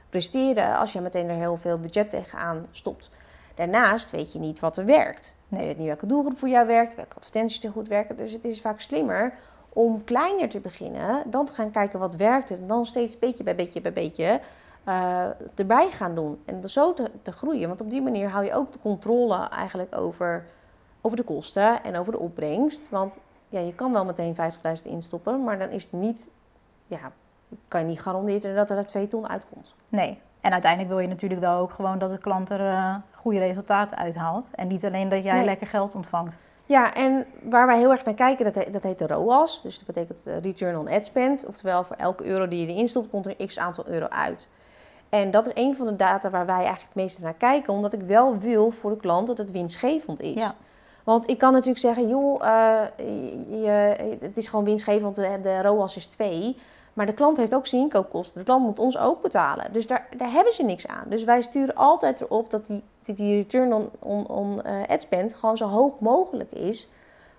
presteren 0.08 0.76
als 0.76 0.92
je 0.92 1.00
meteen 1.00 1.28
er 1.28 1.36
heel 1.36 1.56
veel 1.56 1.78
budget 1.78 2.10
tegenaan 2.10 2.66
stopt. 2.70 3.10
Daarnaast 3.54 4.10
weet 4.10 4.32
je 4.32 4.38
niet 4.38 4.60
wat 4.60 4.76
er 4.76 4.84
werkt. 4.84 5.36
Nee. 5.48 5.60
Je 5.60 5.66
weet 5.66 5.78
niet 5.78 5.86
welke 5.86 6.06
doelgroep 6.06 6.36
voor 6.36 6.48
jou 6.48 6.66
werkt, 6.66 6.94
welke 6.94 7.16
advertenties 7.16 7.64
er 7.64 7.70
goed 7.70 7.88
werken. 7.88 8.16
Dus 8.16 8.32
het 8.32 8.44
is 8.44 8.60
vaak 8.60 8.80
slimmer 8.80 9.34
om 9.68 10.04
kleiner 10.04 10.48
te 10.48 10.60
beginnen, 10.60 11.22
dan 11.30 11.46
te 11.46 11.52
gaan 11.52 11.70
kijken 11.70 11.98
wat 11.98 12.16
werkt 12.16 12.50
en 12.50 12.66
dan 12.66 12.86
steeds 12.86 13.18
beetje 13.18 13.44
bij 13.44 13.54
beetje 13.54 13.80
bij 13.80 13.92
beetje 13.92 14.40
eh, 14.84 15.24
erbij 15.54 15.90
gaan 15.90 16.14
doen. 16.14 16.40
En 16.44 16.68
zo 16.68 16.94
te, 16.94 17.10
te 17.22 17.32
groeien. 17.32 17.68
Want 17.68 17.80
op 17.80 17.90
die 17.90 18.02
manier 18.02 18.28
hou 18.28 18.44
je 18.44 18.54
ook 18.54 18.72
de 18.72 18.78
controle 18.78 19.48
eigenlijk 19.48 19.96
over, 19.96 20.44
over 21.00 21.16
de 21.16 21.22
kosten 21.22 21.82
en 21.82 21.96
over 21.96 22.12
de 22.12 22.18
opbrengst. 22.18 22.88
Want 22.88 23.18
ja, 23.50 23.60
je 23.60 23.74
kan 23.74 23.92
wel 23.92 24.04
meteen 24.04 24.34
50.000 24.36 24.42
instoppen, 24.84 25.44
maar 25.44 25.58
dan 25.58 25.68
is 25.68 25.82
het 25.82 25.92
niet, 25.92 26.28
ja, 26.86 26.98
kan 27.68 27.80
je 27.80 27.86
niet 27.86 28.00
garanderen 28.02 28.54
dat 28.56 28.70
er 28.70 28.76
er 28.76 28.86
2 28.86 29.08
ton 29.08 29.28
uitkomt. 29.28 29.74
Nee. 29.88 30.18
En 30.40 30.52
uiteindelijk 30.52 30.90
wil 30.92 31.00
je 31.00 31.08
natuurlijk 31.08 31.40
wel 31.40 31.58
ook 31.58 31.70
gewoon 31.72 31.98
dat 31.98 32.10
de 32.10 32.18
klant 32.18 32.50
er 32.50 32.60
eh, 32.60 32.94
goede 33.14 33.38
resultaten 33.38 33.96
uithaalt. 33.96 34.46
En 34.54 34.66
niet 34.68 34.84
alleen 34.84 35.08
dat 35.08 35.22
jij 35.22 35.34
Nee. 35.34 35.44
lekker 35.44 35.66
geld 35.66 35.94
ontvangt. 35.94 36.36
Ja, 36.66 36.94
en 36.94 37.26
waar 37.42 37.66
wij 37.66 37.78
heel 37.78 37.90
erg 37.90 38.04
naar 38.04 38.14
kijken, 38.14 38.44
dat, 38.44 38.54
he- 38.64 38.70
dat 38.70 38.82
heet 38.82 38.98
de 38.98 39.06
ROAS. 39.06 39.62
Dus 39.62 39.76
dat 39.78 39.86
betekent 39.86 40.26
eh, 40.26 40.38
Return 40.40 40.78
on 40.78 40.88
Ad 40.88 41.04
Spend. 41.04 41.46
Oftewel, 41.46 41.84
voor 41.84 41.96
elke 41.96 42.24
euro 42.24 42.48
die 42.48 42.66
je 42.66 42.72
erin 42.72 42.88
stopt, 42.88 43.10
komt 43.10 43.26
er 43.26 43.46
x 43.46 43.58
aantal 43.58 43.86
euro 43.86 44.06
uit. 44.06 44.48
En 45.08 45.30
dat 45.30 45.46
is 45.46 45.52
een 45.64 45.76
van 45.76 45.86
de 45.86 45.96
data 45.96 46.30
waar 46.30 46.46
wij 46.46 46.54
eigenlijk 46.54 46.84
het 46.86 46.94
meeste 46.94 47.22
naar 47.22 47.34
kijken. 47.34 47.72
Omdat 47.72 47.92
ik 47.92 48.00
wel 48.02 48.38
wil 48.38 48.70
voor 48.70 48.90
de 48.90 48.96
klant 48.96 49.26
dat 49.26 49.38
het 49.38 49.50
winstgevend 49.50 50.20
is. 50.20 50.34
Ja. 50.34 50.54
Want 51.10 51.30
ik 51.30 51.38
kan 51.38 51.52
natuurlijk 51.52 51.78
zeggen, 51.78 52.08
joh, 52.08 52.46
eh, 52.46 52.82
je, 53.48 53.96
het 54.20 54.36
is 54.36 54.48
gewoon 54.48 54.64
winstgevend, 54.64 55.02
want 55.02 55.16
de, 55.16 55.38
de 55.42 55.62
ROAS 55.62 55.96
is 55.96 56.06
2. 56.06 56.56
Maar 56.92 57.06
de 57.06 57.12
klant 57.14 57.36
heeft 57.36 57.54
ook 57.54 57.66
zijn 57.66 57.82
inkoopkosten. 57.82 58.38
De 58.38 58.44
klant 58.44 58.64
moet 58.64 58.78
ons 58.78 58.98
ook 58.98 59.22
betalen. 59.22 59.72
Dus 59.72 59.86
daar, 59.86 60.08
daar 60.16 60.32
hebben 60.32 60.52
ze 60.52 60.62
niks 60.62 60.86
aan. 60.86 61.04
Dus 61.08 61.24
wij 61.24 61.42
sturen 61.42 61.74
altijd 61.74 62.20
erop 62.20 62.50
dat 62.50 62.66
die, 62.66 62.82
die, 63.02 63.14
die 63.14 63.36
return 63.36 63.72
on, 63.72 63.90
on, 63.98 64.28
on 64.28 64.62
eh, 64.62 64.88
ad 64.88 65.00
spend 65.00 65.34
gewoon 65.34 65.56
zo 65.56 65.68
hoog 65.68 65.98
mogelijk 65.98 66.52
is. 66.52 66.88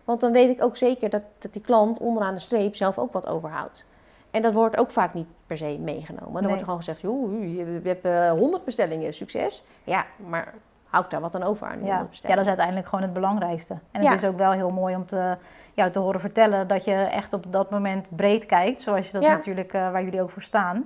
Want 0.03 0.21
dan 0.21 0.31
weet 0.31 0.49
ik 0.49 0.63
ook 0.63 0.75
zeker 0.75 1.09
dat, 1.09 1.23
dat 1.37 1.53
die 1.53 1.61
klant 1.61 1.99
onderaan 1.99 2.33
de 2.33 2.39
streep 2.39 2.75
zelf 2.75 2.97
ook 2.97 3.13
wat 3.13 3.27
overhoudt. 3.27 3.85
En 4.31 4.41
dat 4.41 4.53
wordt 4.53 4.77
ook 4.77 4.91
vaak 4.91 5.13
niet 5.13 5.27
per 5.47 5.57
se 5.57 5.77
meegenomen. 5.79 6.33
Dan 6.33 6.41
Nee. 6.41 6.43
wordt 6.43 6.59
er 6.59 6.65
gewoon 6.65 6.83
gezegd, 6.83 7.01
joh, 7.01 7.43
je, 7.55 7.81
hebt 7.83 8.05
eh, 8.05 8.31
100 8.31 8.65
bestellingen, 8.65 9.13
succes. 9.13 9.65
Ja, 9.83 10.05
maar 10.27 10.53
houd 10.91 11.11
daar 11.11 11.21
wat 11.21 11.35
aan 11.35 11.43
over 11.43 11.67
aan 11.67 11.77
die 11.77 11.87
Ja. 11.87 11.95
100 11.97 12.21
ja, 12.21 12.29
dat 12.29 12.39
is 12.39 12.47
uiteindelijk 12.47 12.87
gewoon 12.87 13.03
het 13.03 13.13
belangrijkste. 13.13 13.77
En 13.91 14.01
Ja. 14.01 14.11
het 14.11 14.21
is 14.21 14.29
ook 14.29 14.37
wel 14.37 14.51
heel 14.51 14.71
mooi 14.71 14.95
om 14.95 15.05
te, 15.05 15.37
jou 15.73 15.91
te 15.91 15.99
horen 15.99 16.19
vertellen 16.19 16.67
dat 16.67 16.83
je 16.83 16.93
echt 16.93 17.33
op 17.33 17.45
dat 17.49 17.69
moment 17.69 18.07
breed 18.15 18.45
kijkt. 18.45 18.81
Zoals 18.81 19.05
je 19.05 19.11
dat 19.11 19.21
Ja. 19.23 19.31
natuurlijk, 19.31 19.73
eh, 19.73 19.91
waar 19.91 20.03
jullie 20.03 20.21
ook 20.21 20.29
voor 20.31 20.41
staan. 20.41 20.85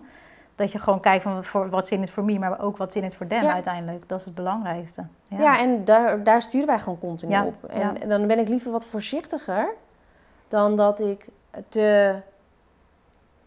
Dat 0.56 0.72
je 0.72 0.80
gewoon 0.80 1.00
kijkt 1.00 1.24
van 1.24 1.34
wat 1.34 1.46
voor 1.46 1.70
wat 1.70 1.90
in 1.90 2.02
het 2.02 2.10
voor 2.10 2.24
me, 2.24 2.40
maar 2.40 2.60
ook 2.62 2.78
wat 2.78 2.96
in 2.96 3.04
het 3.04 3.16
voor 3.16 3.28
them 3.28 3.44
Ja. 3.44 3.54
uiteindelijk. 3.54 4.10
Dat 4.10 4.20
is 4.20 4.26
het 4.26 4.36
belangrijkste. 4.36 5.04
Ja, 5.28 5.60
en 5.60 5.86
daar, 5.86 6.24
daar 6.24 6.42
sturen 6.42 6.68
wij 6.68 6.80
gewoon 6.80 7.00
continu 7.00 7.40
op. 7.40 7.64
En, 7.64 8.10
dan 8.10 8.28
ben 8.28 8.40
ik 8.40 8.48
liever 8.48 8.72
wat 8.72 8.86
voorzichtiger 8.86 9.68
dan 10.48 10.76
dat 10.76 11.00
ik 11.00 11.28
te, 11.70 12.16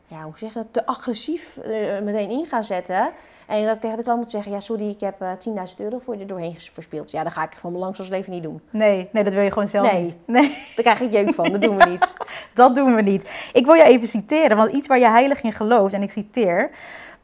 ja, 0.06 0.22
hoe 0.22 0.38
zeg 0.38 0.52
je 0.52 0.58
dat, 0.58 0.72
te 0.72 0.86
agressief 0.86 1.56
er 1.56 2.02
meteen 2.02 2.30
in 2.30 2.44
ga 2.44 2.62
zetten. 2.62 3.10
En 3.48 3.64
dat 3.64 3.74
ik 3.74 3.80
tegen 3.80 3.96
de 3.96 4.02
klant 4.02 4.20
moet 4.20 4.30
zeggen, 4.30 4.52
ja 4.52 4.60
sorry, 4.60 4.88
ik 4.88 5.00
heb 5.00 5.20
eh 5.20 5.30
10.000 5.32 5.54
euro 5.76 5.98
voor 5.98 6.14
je 6.14 6.20
er 6.20 6.26
doorheen 6.26 6.54
verspeeld. 6.72 7.10
Ja, 7.10 7.22
dat 7.22 7.32
ga 7.32 7.42
ik 7.42 7.52
van 7.52 7.78
mijn 7.78 7.94
leven 8.08 8.32
niet 8.32 8.42
doen. 8.42 8.60
Nee, 8.70 9.08
nee, 9.12 9.24
dat 9.24 9.32
wil 9.32 9.42
je 9.42 9.52
gewoon 9.52 9.68
zelf 9.68 9.92
Nee. 9.92 10.02
niet. 10.02 10.26
Nee, 10.26 10.48
Daar 10.48 10.84
krijg 10.84 11.00
ik 11.00 11.12
jeuk 11.12 11.34
van, 11.34 11.52
dat 11.52 11.62
doen 11.62 11.76
we 11.76 11.84
niet. 11.84 12.16
dat 12.54 12.74
doen 12.74 12.94
we 12.94 13.02
niet. 13.02 13.50
Ik 13.52 13.64
wil 13.64 13.74
je 13.74 13.82
even 13.82 14.06
citeren, 14.06 14.56
want 14.56 14.72
iets 14.72 14.86
waar 14.86 14.98
je 14.98 15.08
heilig 15.08 15.42
in 15.42 15.52
gelooft, 15.52 15.94
en 15.94 16.02
ik 16.02 16.10
citeer, 16.10 16.70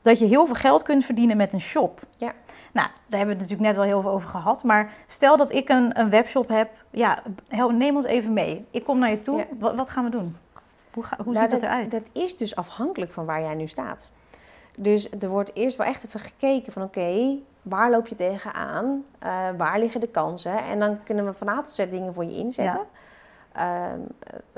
dat 0.03 0.19
je 0.19 0.27
heel 0.27 0.47
veel 0.47 0.55
geld 0.55 0.83
kunt 0.83 1.05
verdienen 1.05 1.37
met 1.37 1.53
een 1.53 1.61
shop. 1.61 2.01
Ja. 2.17 2.33
Nou, 2.73 2.89
daar 3.07 3.19
hebben 3.19 3.37
we 3.37 3.43
het 3.43 3.51
natuurlijk 3.51 3.61
net 3.61 3.77
wel 3.77 3.85
heel 3.85 4.01
veel 4.01 4.11
over 4.11 4.29
gehad. 4.29 4.63
Maar 4.63 4.93
stel 5.07 5.37
dat 5.37 5.53
ik 5.53 5.69
een, 5.69 5.99
een 6.01 6.11
webshop 6.11 6.49
heb. 6.49 6.71
Ja, 6.91 7.23
neem 7.73 7.97
ons 7.97 8.05
even 8.05 8.33
mee. 8.33 8.65
Ik 8.71 8.85
kom 8.85 8.99
naar 8.99 9.11
je 9.11 9.21
toe. 9.21 9.37
Ja. 9.37 9.45
Wat, 9.59 9.75
wat 9.75 9.91
gaan 9.91 10.05
we 10.05 10.11
doen? 10.11 10.37
Hoe, 10.93 11.05
ga, 11.05 11.17
hoe 11.25 11.33
Nou, 11.33 11.49
ziet 11.49 11.61
dat 11.61 11.63
eruit? 11.63 11.91
Dat 11.91 12.03
is 12.13 12.37
dus 12.37 12.57
afhankelijk 12.57 13.13
van 13.13 13.25
waar 13.25 13.41
jij 13.41 13.55
nu 13.55 13.67
staat. 13.67 14.11
Dus 14.77 15.11
er 15.11 15.29
wordt 15.29 15.55
eerst 15.55 15.77
wel 15.77 15.87
echt 15.87 16.07
even 16.07 16.21
gekeken 16.21 16.73
van 16.73 16.83
oké, 16.83 17.39
waar 17.63 17.91
loop 17.91 18.07
je 18.07 18.15
tegenaan? 18.15 19.05
Eh 19.19 19.49
waar 19.57 19.79
liggen 19.79 20.01
de 20.01 20.09
kansen? 20.09 20.65
En 20.65 20.79
dan 20.79 21.03
kunnen 21.03 21.25
we 21.25 21.33
van 21.33 21.49
A 21.49 21.61
tot 21.61 21.75
Z 21.75 21.89
dingen 21.89 22.15
voor 22.15 22.25
je 22.25 22.37
inzetten. 22.37 22.87
Ehm, 23.53 24.01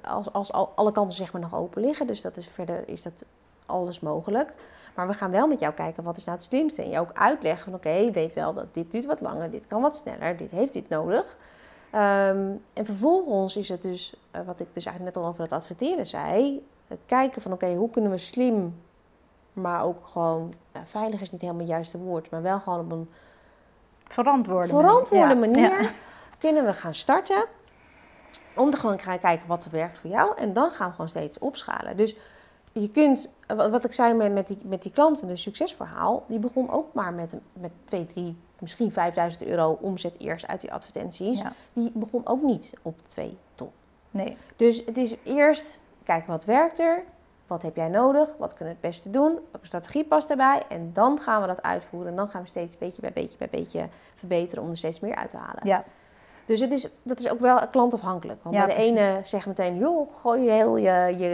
als 0.03 0.33
als 0.33 0.53
al, 0.53 0.73
alle 0.75 0.93
kansen 0.93 1.17
zeg 1.17 1.33
maar 1.33 1.43
nog 1.43 1.55
open 1.55 1.83
liggen, 1.83 2.07
dus 2.07 2.21
dat 2.21 2.37
is 2.37 2.49
verder 2.49 2.89
is 2.89 3.03
dat 3.03 3.25
alles 3.67 4.01
mogelijk. 4.01 4.53
Maar 4.95 5.07
we 5.07 5.15
gaan 5.15 5.31
wel 5.31 5.47
met 5.47 5.61
jou 5.61 5.75
kijken 5.75 6.03
wat 6.03 6.17
is 6.17 6.25
nou 6.25 6.37
het 6.37 6.47
slimste. 6.47 6.83
En 6.83 6.91
je 6.91 7.01
ook 7.01 7.13
uitleggen 7.13 7.65
van 7.65 7.75
oké, 7.75 7.91
je 7.91 8.11
weet 8.11 8.35
wel 8.35 8.55
dat 8.55 8.75
dit 8.75 8.91
duurt 8.91 9.05
wat 9.05 9.21
langer, 9.21 9.51
dit 9.51 9.67
kan 9.67 9.83
wat 9.83 9.97
sneller, 9.97 10.37
dit 10.37 10.51
heeft 10.51 10.73
dit 10.73 10.89
nodig. 10.89 11.37
Ehm, 11.91 12.51
en 12.73 12.85
vervolgens 12.85 13.57
is 13.57 13.69
het 13.69 13.83
dus, 13.83 14.15
eh, 14.31 14.41
wat 14.47 14.61
ik 14.61 14.67
dus 14.73 14.85
eigenlijk 14.85 15.17
net 15.17 15.25
al 15.25 15.31
over 15.31 15.43
het 15.43 15.53
adverteren 15.53 16.07
zei, 16.07 16.67
eh, 16.89 16.97
kijken 17.07 17.43
van 17.43 17.53
oké, 17.53 17.75
hoe 17.75 17.91
kunnen 17.91 18.11
we 18.11 18.19
slim, 18.19 18.75
maar 19.57 19.85
ook 19.85 20.07
gewoon, 20.07 20.55
nou, 20.73 20.87
veilig 20.87 21.21
is 21.21 21.33
niet 21.33 21.40
helemaal 21.40 21.62
het 21.62 21.71
juiste 21.71 21.99
woord, 21.99 22.31
maar 22.31 22.42
wel 22.42 22.61
gewoon 22.61 22.81
op 22.81 22.90
een 22.90 23.11
verantwoorde, 24.05 24.69
verantwoorde 24.69 25.35
manier, 25.35 25.90
kunnen 26.38 26.64
we 26.64 26.73
gaan 26.73 26.95
starten. 26.95 27.45
Om 28.57 28.71
te 28.71 28.77
gewoon 28.77 28.99
gaan 28.99 29.19
kijken 29.19 29.47
wat 29.47 29.64
er 29.64 29.71
werkt 29.71 29.99
voor 29.99 30.11
jou. 30.11 30.37
En 30.37 30.53
dan 30.53 30.71
gaan 30.71 30.87
we 30.87 30.92
gewoon 30.92 31.09
steeds 31.09 31.38
opschalen. 31.38 31.97
Dus 31.97 32.16
je 32.73 32.90
kunt, 32.90 33.29
wat 33.47 33.85
ik 33.85 33.92
zei 33.92 34.14
met, 34.14 34.33
met, 34.33 34.47
die, 34.47 34.59
met 34.62 34.83
die 34.83 34.92
klant 34.92 35.19
van 35.19 35.29
het 35.29 35.38
succesverhaal, 35.38 36.25
die 36.29 36.38
begon 36.38 36.71
ook 36.71 36.95
maar 36.95 37.12
met, 37.12 37.35
met 37.53 37.71
2, 37.85 38.05
3, 38.07 38.37
misschien 38.59 38.92
5000 38.92 39.45
euro 39.45 39.79
omzet 39.81 40.14
eerst 40.19 40.47
uit 40.47 40.61
die 40.61 40.73
advertenties. 40.73 41.42
Die 41.73 41.90
begon 41.95 42.27
ook 42.27 42.42
niet 42.42 42.73
op 42.83 43.01
2 43.07 43.38
ton. 43.55 43.71
Nee. 44.11 44.37
Dus 44.57 44.83
het 44.87 44.97
is 44.97 45.16
eerst 45.25 45.81
kijken 46.05 46.31
wat 46.31 46.45
werkt 46.45 46.79
er, 46.79 47.05
wat 47.47 47.63
heb 47.63 47.77
jij 47.77 47.89
nodig, 47.89 48.29
wat 48.39 48.55
kunnen 48.55 48.75
we 48.75 48.81
het 48.81 48.91
beste 48.91 49.11
doen, 49.11 49.39
welke 49.51 49.67
strategie 49.67 50.05
past 50.05 50.29
daarbij 50.29 50.63
en 50.69 50.91
dan 50.93 51.19
gaan 51.19 51.41
we 51.41 51.47
dat 51.47 51.63
uitvoeren. 51.63 52.11
En 52.11 52.17
dan 52.17 52.29
gaan 52.29 52.43
we 52.43 52.49
steeds 52.49 52.79
beetje 52.79 53.01
bij 53.01 53.13
beetje 53.13 53.39
bij 53.39 53.49
beetje 53.51 53.89
verbeteren 54.15 54.65
om 54.65 54.71
er 54.71 54.77
steeds 54.77 55.01
meer 55.01 55.15
uit 55.15 55.31
te 55.31 55.37
halen. 55.37 55.67
Ja. 55.67 55.85
Dus 56.47 56.61
het 56.61 56.73
is, 56.73 56.89
dat 57.03 57.19
is 57.19 57.31
ook 57.31 57.41
wel 57.41 57.69
klantafhankelijk. 57.69 58.39
Want 58.43 58.57
bij 58.57 58.67
de 58.67 58.75
ene 58.75 59.21
zegt 59.23 59.47
meteen, 59.47 59.79
joh, 59.79 60.11
gooi 60.11 60.43
je 60.43 60.51
heel 60.51 60.77
je, 60.77 61.15
je, 61.19 61.29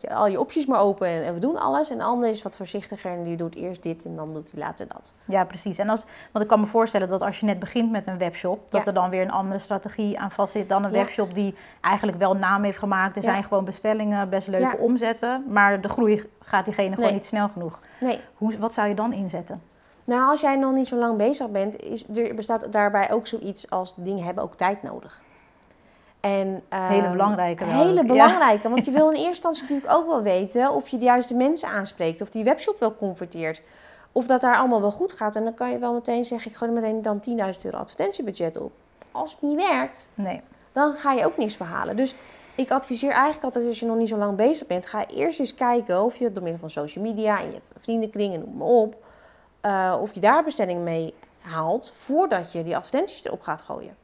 je, 0.00 0.14
al 0.14 0.26
je 0.26 0.40
opties 0.40 0.66
maar 0.66 0.80
open 0.80 1.08
en, 1.08 1.24
en, 1.24 1.34
we 1.34 1.40
doen 1.40 1.58
alles. 1.58 1.90
En 1.90 1.98
de 1.98 2.04
ander 2.04 2.30
is 2.30 2.42
wat 2.42 2.56
voorzichtiger 2.56 3.10
en 3.10 3.22
die 3.22 3.36
doet 3.36 3.54
eerst 3.54 3.82
dit 3.82 4.04
en 4.04 4.16
dan 4.16 4.32
doet 4.32 4.50
hij 4.50 4.60
later 4.60 4.86
dat. 4.88 5.12
Ja, 5.24 5.44
precies. 5.44 5.78
En 5.78 5.88
als, 5.88 6.04
want 6.32 6.44
ik 6.44 6.50
kan 6.50 6.60
me 6.60 6.66
voorstellen 6.66 7.08
dat 7.08 7.22
als 7.22 7.40
je 7.40 7.46
net 7.46 7.58
begint 7.58 7.90
met 7.90 8.06
een 8.06 8.18
webshop, 8.18 8.70
dat 8.70 8.86
er 8.86 8.94
dan 8.94 9.10
weer 9.10 9.22
een 9.22 9.30
andere 9.30 9.58
strategie 9.58 10.18
aan 10.18 10.30
vast 10.30 10.52
zit 10.52 10.68
dan 10.68 10.84
een 10.84 10.90
webshop 10.90 11.34
die 11.34 11.54
eigenlijk 11.80 12.18
wel 12.18 12.36
naam 12.36 12.62
heeft 12.64 12.78
gemaakt. 12.78 13.16
Er 13.16 13.22
zijn 13.22 13.44
gewoon 13.44 13.64
bestellingen, 13.64 14.28
best 14.28 14.48
leuke 14.48 14.78
omzetten, 14.78 15.44
maar 15.48 15.80
de 15.80 15.88
groei 15.88 16.22
gaat 16.40 16.64
diegene 16.64 16.94
gewoon 16.94 17.12
niet 17.12 17.24
snel 17.24 17.48
genoeg. 17.48 17.78
Nee. 18.00 18.20
Hoe, 18.34 18.58
wat 18.58 18.74
zou 18.74 18.88
je 18.88 18.94
dan 18.94 19.12
inzetten? 19.12 19.62
Nou, 20.04 20.30
als 20.30 20.40
jij 20.40 20.56
nog 20.56 20.72
niet 20.72 20.88
zo 20.88 20.96
lang 20.96 21.16
bezig 21.16 21.50
bent, 21.50 21.82
is, 21.82 22.08
er 22.08 22.34
bestaat 22.34 22.72
daarbij 22.72 23.10
ook 23.10 23.26
zoiets 23.26 23.70
als 23.70 23.94
dingen 23.96 24.24
hebben 24.24 24.44
ook 24.44 24.54
tijd 24.54 24.82
nodig. 24.82 25.22
En, 26.20 26.62
hele 26.68 27.02
ehm, 27.02 27.10
belangrijke. 27.10 27.64
Hele 27.64 28.04
belangrijke, 28.04 28.68
want 28.68 28.84
je 28.84 28.90
wil 28.90 29.08
in 29.08 29.14
eerste 29.14 29.28
instantie 29.28 29.62
natuurlijk 29.62 29.92
ook 29.92 30.06
wel 30.06 30.22
weten 30.22 30.70
of 30.70 30.88
je 30.88 30.96
de 30.96 31.04
juiste 31.04 31.34
mensen 31.34 31.68
aanspreekt, 31.68 32.20
of 32.20 32.30
die 32.30 32.44
webshop 32.44 32.78
wel 32.78 32.96
converteert, 32.96 33.62
of 34.12 34.26
dat 34.26 34.40
daar 34.40 34.56
allemaal 34.56 34.80
wel 34.80 34.90
goed 34.90 35.12
gaat. 35.12 35.36
En 35.36 35.44
dan 35.44 35.54
kan 35.54 35.70
je 35.70 35.78
wel 35.78 35.92
meteen 35.92 36.24
zeggen, 36.24 36.50
ik 36.50 36.56
gooi 36.56 36.70
er 36.70 36.80
meteen 36.80 37.02
dan 37.02 37.52
10.000 37.54 37.60
euro 37.62 37.78
advertentiebudget 37.78 38.56
op. 38.56 38.72
Als 39.12 39.32
het 39.32 39.42
niet 39.42 39.56
werkt, 39.56 40.08
nee. 40.14 40.40
dan 40.72 40.92
ga 40.92 41.12
je 41.12 41.24
ook 41.26 41.36
niks 41.36 41.56
behalen. 41.56 41.96
Dus 41.96 42.14
ik 42.54 42.70
adviseer 42.70 43.10
eigenlijk 43.10 43.44
altijd 43.44 43.66
als 43.66 43.80
je 43.80 43.86
nog 43.86 43.96
niet 43.96 44.08
zo 44.08 44.16
lang 44.16 44.36
bezig 44.36 44.66
bent, 44.66 44.86
ga 44.86 45.06
eerst 45.06 45.40
eens 45.40 45.54
kijken 45.54 46.02
of 46.02 46.16
je 46.16 46.32
door 46.32 46.42
middel 46.42 46.60
van 46.60 46.70
social 46.70 47.04
media 47.04 47.40
en 47.40 47.50
je 47.50 47.60
vriendenkring 47.78 48.34
en 48.34 48.40
noem 48.40 48.56
maar 48.56 48.66
op, 48.66 48.96
uh, 49.66 49.96
of 50.00 50.14
je 50.14 50.20
daar 50.20 50.44
bestellingen 50.44 50.82
mee 50.82 51.14
haalt 51.40 51.92
voordat 51.94 52.52
je 52.52 52.64
die 52.64 52.76
advertenties 52.76 53.24
erop 53.24 53.42
gaat 53.42 53.62
gooien. 53.62 53.96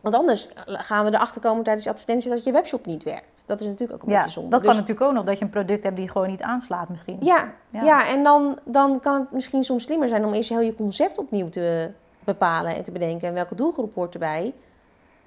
Want 0.00 0.14
anders 0.14 0.48
gaan 0.64 1.04
we 1.04 1.14
erachter 1.14 1.40
komen 1.40 1.62
tijdens 1.62 1.84
die 1.84 1.92
advertentie 1.92 2.30
dat 2.30 2.44
je 2.44 2.52
webshop 2.52 2.86
niet 2.86 3.02
werkt. 3.02 3.42
Dat 3.46 3.60
is 3.60 3.66
natuurlijk 3.66 4.00
ook 4.00 4.06
een 4.06 4.12
ja, 4.12 4.18
beetje 4.18 4.32
zonde. 4.32 4.50
Dat 4.50 4.60
kan 4.60 4.68
dus- 4.68 4.78
natuurlijk 4.78 5.06
ook 5.06 5.14
nog, 5.14 5.24
dat 5.24 5.38
je 5.38 5.44
een 5.44 5.50
product 5.50 5.84
hebt 5.84 5.96
die 5.96 6.08
gewoon 6.10 6.28
niet 6.28 6.42
aanslaat 6.42 6.88
misschien. 6.88 7.16
Ja, 7.20 7.52
ja. 7.70 8.06
en 8.06 8.22
dan, 8.22 8.58
dan 8.64 9.00
kan 9.00 9.20
het 9.20 9.32
misschien 9.32 9.62
soms 9.62 9.82
slimmer 9.82 10.08
zijn 10.08 10.24
om 10.24 10.32
eerst 10.32 10.48
heel 10.48 10.60
je 10.60 10.74
concept 10.74 11.18
opnieuw 11.18 11.48
te 11.48 11.90
bepalen 12.24 12.74
en 12.74 12.82
te 12.82 12.90
bedenken. 12.90 13.28
En 13.28 13.34
welke 13.34 13.54
doelgroep 13.54 13.94
hoort 13.94 14.14
erbij, 14.14 14.54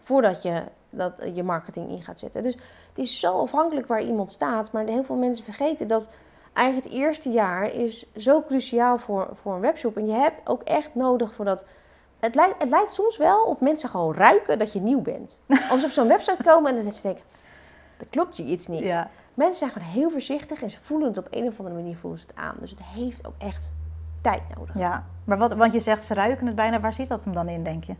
voordat 0.01 0.41
je 0.41 0.63
dat, 0.89 1.13
je 1.33 1.43
marketing 1.43 1.89
in 1.89 2.01
gaat 2.01 2.19
zetten. 2.19 2.41
Dus 2.41 2.53
het 2.89 2.97
is 2.97 3.19
zo 3.19 3.41
afhankelijk 3.41 3.87
waar 3.87 4.03
iemand 4.03 4.31
staat. 4.31 4.71
Maar 4.71 4.85
heel 4.85 5.03
veel 5.03 5.15
mensen 5.15 5.43
vergeten 5.43 5.87
dat 5.87 6.07
eigenlijk 6.53 6.87
het 6.87 6.97
eerste 6.97 7.29
jaar 7.29 7.73
is 7.73 8.11
zo 8.15 8.43
cruciaal 8.43 8.97
voor, 8.97 9.29
voor 9.33 9.53
een 9.53 9.59
webshop. 9.59 9.97
En 9.97 10.05
je 10.05 10.13
hebt 10.13 10.39
ook 10.43 10.61
echt 10.61 10.95
nodig 10.95 11.33
voor 11.33 11.45
dat. 11.45 11.65
Het 12.19 12.35
lijkt, 12.35 12.61
het 12.61 12.69
lijkt 12.69 12.93
soms 12.93 13.17
wel 13.17 13.43
of 13.43 13.59
mensen 13.59 13.89
gewoon 13.89 14.13
ruiken 14.13 14.59
dat 14.59 14.73
je 14.73 14.79
nieuw 14.79 15.01
bent. 15.01 15.41
Als 15.71 15.79
ze 15.79 15.85
op 15.85 15.91
zo'n 15.91 16.07
website 16.07 16.43
komen 16.43 16.77
en 16.77 16.83
dan 16.83 16.93
ze 16.93 17.01
denken, 17.01 17.23
dat 17.97 18.07
klopt 18.09 18.37
je 18.37 18.43
iets 18.43 18.67
niet. 18.67 18.79
Ja. 18.79 19.09
Mensen 19.33 19.59
zijn 19.59 19.71
gewoon 19.71 19.87
heel 19.87 20.09
voorzichtig 20.09 20.61
en 20.61 20.69
ze 20.69 20.79
voelen 20.81 21.07
het 21.07 21.17
op 21.17 21.27
een 21.29 21.47
of 21.47 21.59
andere 21.59 21.75
manier 21.75 21.97
voelen 21.97 22.19
ze 22.19 22.25
het 22.27 22.35
aan. 22.35 22.55
Dus 22.59 22.69
het 22.69 22.83
heeft 22.83 23.27
ook 23.27 23.35
echt 23.37 23.73
tijd 24.21 24.41
nodig. 24.57 24.77
Ja, 24.77 25.05
maar 25.23 25.37
wat, 25.37 25.53
want 25.53 25.73
je 25.73 25.79
zegt 25.79 26.03
ze 26.03 26.13
ruiken 26.13 26.45
het 26.45 26.55
bijna. 26.55 26.79
Waar 26.79 26.93
zit 26.93 27.07
dat 27.07 27.23
hem 27.23 27.33
dan 27.33 27.49
in, 27.49 27.63
denk 27.63 27.83
je? 27.83 27.95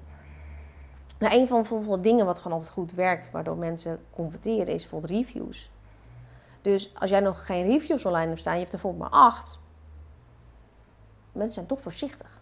Nou, 1.18 1.34
een 1.36 1.48
van 1.48 1.66
de 1.88 2.00
dingen 2.00 2.26
wat 2.26 2.38
gewoon 2.38 2.54
altijd 2.54 2.74
goed 2.74 2.94
werkt, 2.94 3.32
waardoor 3.32 3.58
mensen 3.58 4.00
converteren, 4.14 4.74
is 4.74 4.82
bijvoorbeeld 4.82 5.12
reviews. 5.12 5.70
Dus 6.62 6.94
als 7.00 7.10
jij 7.10 7.20
nog 7.20 7.46
geen 7.46 7.66
reviews 7.66 8.06
online 8.06 8.28
hebt 8.28 8.40
staan, 8.40 8.54
je 8.54 8.60
hebt 8.60 8.74
er 8.74 8.80
bijvoorbeeld 8.82 9.12
maar 9.12 9.22
acht. 9.22 9.60
Mensen 11.32 11.54
zijn 11.54 11.66
toch 11.66 11.82
voorzichtig. 11.82 12.40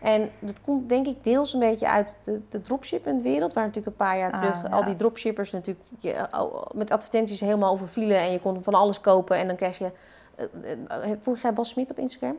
En 0.00 0.30
dat 0.38 0.60
komt 0.60 0.88
denk 0.88 1.06
ik 1.06 1.24
deels 1.24 1.52
een 1.52 1.60
beetje 1.60 1.88
uit 1.88 2.18
de, 2.22 2.40
de 2.48 3.20
wereld, 3.22 3.52
waar 3.52 3.64
natuurlijk 3.64 3.86
een 3.86 4.06
paar 4.06 4.18
jaar 4.18 4.32
ah, 4.32 4.40
terug 4.40 4.70
al 4.70 4.84
die 4.84 4.96
dropshippers 4.96 5.52
natuurlijk 5.52 5.86
je, 5.98 6.26
met 6.72 6.90
advertenties 6.90 7.40
helemaal 7.40 7.72
overvielen 7.72 8.18
en 8.18 8.32
je 8.32 8.40
kon 8.40 8.62
van 8.62 8.74
alles 8.74 9.00
kopen 9.00 9.36
en 9.36 9.46
dan 9.46 9.56
kreeg 9.56 9.78
je. 9.78 9.90
Uh, 10.38 11.12
volg 11.20 11.38
jij 11.38 11.52
Bas 11.52 11.68
Smit 11.68 11.90
op 11.90 11.98
Instagram? 11.98 12.36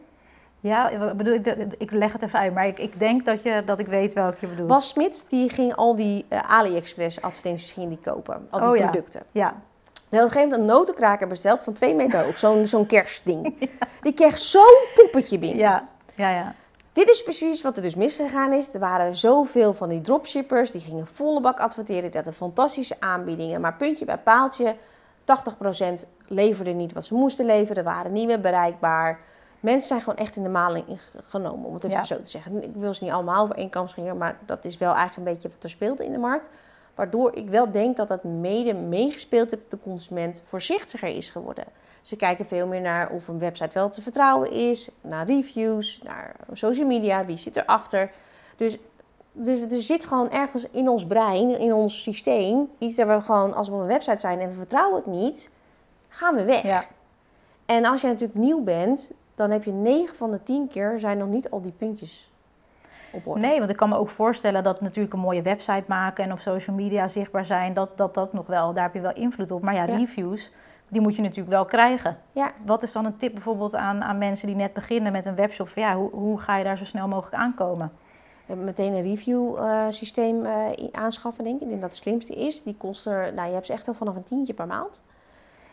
Ja, 0.60 1.14
bedoel, 1.14 1.34
ik, 1.34 1.46
ik 1.78 1.92
leg 1.92 2.14
het 2.14 2.22
even 2.22 2.40
uit, 2.40 2.54
maar 2.54 2.68
ik, 2.68 2.80
ik 2.80 3.00
denk 3.00 3.26
dat, 3.26 3.44
je, 3.44 3.62
dat 3.66 3.80
ik 3.80 3.88
weet 3.88 4.14
welke 4.14 4.38
je 4.40 4.48
bedoelt. 4.48 4.68
Bas 4.68 4.88
Smit, 4.88 5.26
die 5.30 5.50
ging 5.50 5.76
al 5.76 5.96
die 5.96 6.26
AliExpress 6.30 7.22
advertenties 7.22 7.72
ging 7.72 7.88
die 7.88 8.00
kopen, 8.14 8.48
al 8.50 8.60
die 8.60 8.84
oh, 8.84 8.90
producten. 8.90 9.24
Ja. 9.32 9.46
ja. 9.46 9.62
Had 10.10 10.20
op 10.20 10.26
een 10.26 10.32
gegeven 10.32 10.50
moment 10.50 10.70
een 10.70 10.76
notenkraker 10.76 11.28
besteld 11.28 11.62
van 11.62 11.74
twee 11.74 11.96
meter 11.96 12.24
hoog. 12.24 12.38
Zo'n 12.38 12.66
zo'n 12.66 12.86
kerstding. 12.86 13.70
Die 14.02 14.14
kreeg 14.14 14.38
zo'n 14.38 14.86
poppetje 14.96 15.40
binnen. 15.40 15.58
Ja, 15.58 15.88
ja, 16.16 16.30
ja. 16.30 16.56
Dit 16.94 17.10
is 17.10 17.24
precies 17.24 17.62
wat 17.62 17.76
er 17.76 17.82
dus 17.82 17.96
misgegaan 17.96 18.54
is. 18.54 18.74
Er 18.74 18.80
waren 18.80 19.16
zoveel 19.16 19.74
van 19.74 19.90
die 19.90 20.02
dropshippers. 20.02 20.72
Die 20.72 20.82
gingen 20.82 21.08
volle 21.08 21.42
bak 21.42 21.60
adverteren. 21.60 22.04
Die 22.04 22.14
hadden 22.14 22.34
fantastische 22.34 22.96
aanbiedingen. 23.00 23.62
Maar 23.62 23.74
puntje 23.74 24.06
bij 24.06 24.18
paaltje. 24.18 24.76
80% 26.04 26.08
leverde 26.28 26.72
niet 26.72 26.94
wat 26.94 27.06
ze 27.06 27.14
moesten 27.14 27.46
leveren. 27.46 27.84
Waren 27.84 28.12
niet 28.12 28.28
meer 28.28 28.40
bereikbaar. 28.40 29.20
Mensen 29.60 29.88
zijn 29.88 30.00
gewoon 30.02 30.18
echt 30.18 30.36
in 30.36 30.44
de 30.44 30.50
maling 30.50 30.86
genomen, 31.18 31.66
om 31.66 31.74
het 31.74 31.84
even 31.84 32.06
zo 32.06 32.22
te 32.22 32.30
zeggen. 32.30 32.64
Ik 32.64 32.76
wil 32.76 32.94
ze 32.94 33.04
niet 33.04 33.14
allemaal 33.14 33.44
over 33.44 33.56
één 33.56 33.70
kam 33.70 33.88
scheren, 33.88 34.18
maar 34.18 34.38
dat 34.46 34.66
is 34.66 34.78
wel 34.78 34.94
eigenlijk 34.94 35.18
een 35.18 35.34
beetje 35.34 35.50
wat 35.50 35.64
er 35.64 35.70
speelde 35.70 36.06
in 36.06 36.12
de 36.12 36.18
markt. 36.18 36.50
Waardoor 37.00 37.36
ik 37.36 37.50
wel 37.50 37.72
denk 37.72 37.98
dat 37.98 38.08
dat 38.08 38.24
mede 38.24 38.74
meegespeeld 38.74 39.52
heeft 39.52 39.62
dat 39.70 39.80
de 39.80 39.90
consument 39.90 40.42
voorzichtiger 40.46 41.08
is 41.10 41.30
geworden. 41.30 41.66
Ze 42.02 42.16
kijken 42.16 42.46
veel 42.46 42.68
meer 42.68 42.82
naar 42.82 43.10
of 43.10 43.28
een 43.28 43.40
website 43.40 43.74
wel 43.74 43.90
te 43.90 44.02
vertrouwen 44.02 44.52
is, 44.52 44.90
naar 45.02 45.26
reviews, 45.26 46.02
naar 46.04 46.36
social 46.52 46.88
media, 46.88 47.26
wie 47.26 47.38
zit 47.38 47.56
erachter. 47.56 48.12
Dus, 48.56 48.78
dus 49.32 49.62
er 49.62 49.82
zit 49.82 50.06
gewoon 50.06 50.32
ergens 50.32 50.66
in 50.72 50.90
ons 50.90 51.08
brein, 51.08 51.60
in 51.60 51.74
ons 51.74 52.02
systeem, 52.02 52.70
iets 52.78 52.96
dat 52.96 53.08
we 53.08 53.22
gewoon, 53.22 53.54
als 53.54 53.68
we 53.68 53.74
op 53.74 53.82
een 53.82 53.88
website 53.88 54.20
zijn 54.20 54.40
en 54.40 54.48
we 54.48 54.54
vertrouwen 54.54 54.96
het 54.96 55.06
niet, 55.06 55.50
gaan 56.08 56.36
we 56.36 56.44
weg. 56.44 56.64
Ja. 56.64 56.84
En 57.66 57.86
als 57.86 58.02
je 58.02 58.08
natuurlijk 58.08 58.40
nieuw 58.40 58.64
bent, 58.64 59.12
dan 59.36 59.52
heb 59.52 59.64
je 59.64 59.72
9 59.72 60.16
van 60.16 60.32
de 60.32 60.44
10 60.44 60.68
keer 60.68 61.00
zijn 61.00 61.18
nog 61.18 61.30
niet 61.30 61.50
al 61.50 61.62
die 61.62 61.74
puntjes 61.78 62.32
Nee, 63.36 63.58
want 63.58 63.70
ik 63.70 63.76
kan 63.76 63.90
me 63.90 63.98
ook 63.98 64.10
voorstellen 64.10 64.64
dat 64.64 64.82
natuurlijk 64.82 65.14
een 65.14 65.20
mooie 65.20 65.42
website 65.42 65.84
maken 65.88 66.24
en 66.24 66.32
op 66.32 66.40
social 66.40 66.76
media 66.76 67.08
zichtbaar 67.08 67.46
zijn, 67.46 67.74
dat 67.74 67.98
dat, 67.98 68.14
dat 68.14 68.34
nog 68.34 68.48
wel, 68.48 68.74
daar 68.74 68.84
heb 68.84 68.94
je 68.94 69.02
wel 69.02 69.14
invloed 69.14 69.52
op. 69.52 69.62
Maar 69.62 69.74
ja, 69.74 69.86
reviews, 69.86 70.52
die 70.88 71.02
moet 71.02 71.16
je 71.16 71.22
natuurlijk 71.22 71.50
wel 71.50 71.66
krijgen. 71.66 72.18
Ja. 72.32 72.52
Wat 72.66 72.84
is 72.84 72.92
dan 72.92 73.06
een 73.06 73.18
tip 73.18 73.34
bijvoorbeeld 73.34 73.76
aan, 73.76 74.04
aan 74.04 74.18
mensen 74.18 74.48
die 74.48 74.56
net 74.56 74.74
beginnen 74.74 75.12
met 75.12 75.26
een 75.26 75.36
webshop? 75.36 75.70
ja, 75.76 75.96
hoe, 75.96 76.10
hoe 76.12 76.40
ga 76.40 76.58
je 76.58 76.64
daar 76.64 76.78
zo 76.78 76.86
snel 76.86 77.08
mogelijk 77.08 77.36
aankomen? 77.36 77.92
meteen 78.56 78.94
een 78.94 79.02
review 79.02 79.58
uh, 79.58 79.86
systeem 79.90 80.46
uh, 80.46 80.68
aanschaffen, 80.92 81.44
denk 81.44 81.56
ik. 81.56 81.62
Ik 81.62 81.70
denk 81.70 81.82
dat 81.82 81.90
het 81.90 82.00
slimste 82.00 82.34
is. 82.34 82.64
Die 82.64 82.76
kost 82.78 83.06
er, 83.06 83.34
nou 83.34 83.48
je 83.48 83.54
hebt 83.54 83.66
ze 83.66 83.74
echt 83.74 83.88
al 83.88 83.94
vanaf 83.94 84.16
een 84.16 84.24
tientje 84.24 84.54
per 84.54 84.68
maand. 84.68 85.02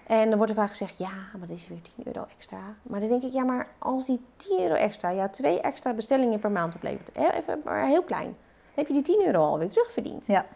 En 0.07 0.29
dan 0.29 0.37
wordt 0.37 0.53
er 0.53 0.59
vaak 0.59 0.71
gezegd, 0.71 0.99
ja, 0.99 1.11
maar 1.39 1.49
dat 1.49 1.57
is 1.57 1.69
weer 1.69 1.83
10 1.97 2.07
euro 2.07 2.27
extra. 2.37 2.59
Maar 2.83 3.01
dan 3.01 3.09
denk 3.09 3.23
ik, 3.23 3.33
ja, 3.33 3.45
maar 3.45 3.69
als 3.79 4.07
die 4.07 4.21
10 4.37 4.61
euro 4.61 4.75
extra, 4.75 5.11
ja, 5.11 5.29
twee 5.29 5.61
extra 5.61 5.93
bestellingen 5.93 6.39
per 6.39 6.51
maand 6.51 6.75
oplevert, 6.75 7.17
even 7.17 7.61
maar 7.65 7.87
heel 7.87 8.03
klein, 8.03 8.25
dan 8.25 8.35
heb 8.75 8.87
je 8.87 8.93
die 8.93 9.03
10 9.03 9.27
euro 9.27 9.39
alweer 9.39 9.69
terugverdiend. 9.69 10.27
Ja. 10.27 10.47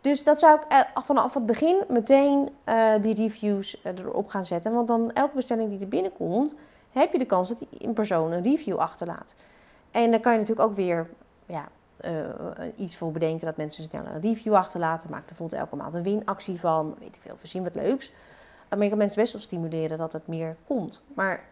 Dus 0.00 0.24
dat 0.24 0.38
zou 0.38 0.60
ik 0.60 0.62
eh, 0.68 0.80
vanaf 0.94 1.34
het 1.34 1.46
begin 1.46 1.84
meteen 1.88 2.48
uh, 2.68 2.92
die 3.00 3.14
reviews 3.14 3.82
eh, 3.82 3.98
erop 3.98 4.28
gaan 4.28 4.44
zetten. 4.44 4.72
Want 4.72 4.88
dan 4.88 5.12
elke 5.12 5.34
bestelling 5.34 5.70
die 5.70 5.80
er 5.80 5.88
binnenkomt, 5.88 6.54
heb 6.90 7.12
je 7.12 7.18
de 7.18 7.24
kans 7.24 7.48
dat 7.48 7.58
die 7.58 7.68
in 7.78 7.92
persoon 7.92 8.32
een 8.32 8.42
review 8.42 8.76
achterlaat. 8.76 9.34
En 9.90 10.10
dan 10.10 10.20
kan 10.20 10.32
je 10.32 10.38
natuurlijk 10.38 10.68
ook 10.68 10.76
weer 10.76 11.08
ja, 11.46 11.68
uh, 12.04 12.20
iets 12.76 12.96
voor 12.96 13.12
bedenken 13.12 13.46
dat 13.46 13.56
mensen 13.56 13.84
sneller 13.84 14.14
een 14.14 14.20
review 14.20 14.54
achterlaten. 14.54 15.10
Maak 15.10 15.20
er 15.20 15.26
bijvoorbeeld 15.26 15.60
elke 15.60 15.76
maand 15.76 15.94
een 15.94 16.02
winactie 16.02 16.60
van, 16.60 16.94
weet 16.98 17.16
ik 17.16 17.22
veel, 17.22 17.36
voorzien 17.36 17.62
wat 17.62 17.74
leuks. 17.74 18.12
Maar 18.68 18.82
je 18.82 18.88
kan 18.88 18.98
mensen 18.98 19.20
best 19.20 19.32
wel 19.32 19.42
stimuleren 19.42 19.98
dat 19.98 20.12
het 20.12 20.26
meer 20.26 20.56
komt. 20.66 21.02
Maar 21.14 21.44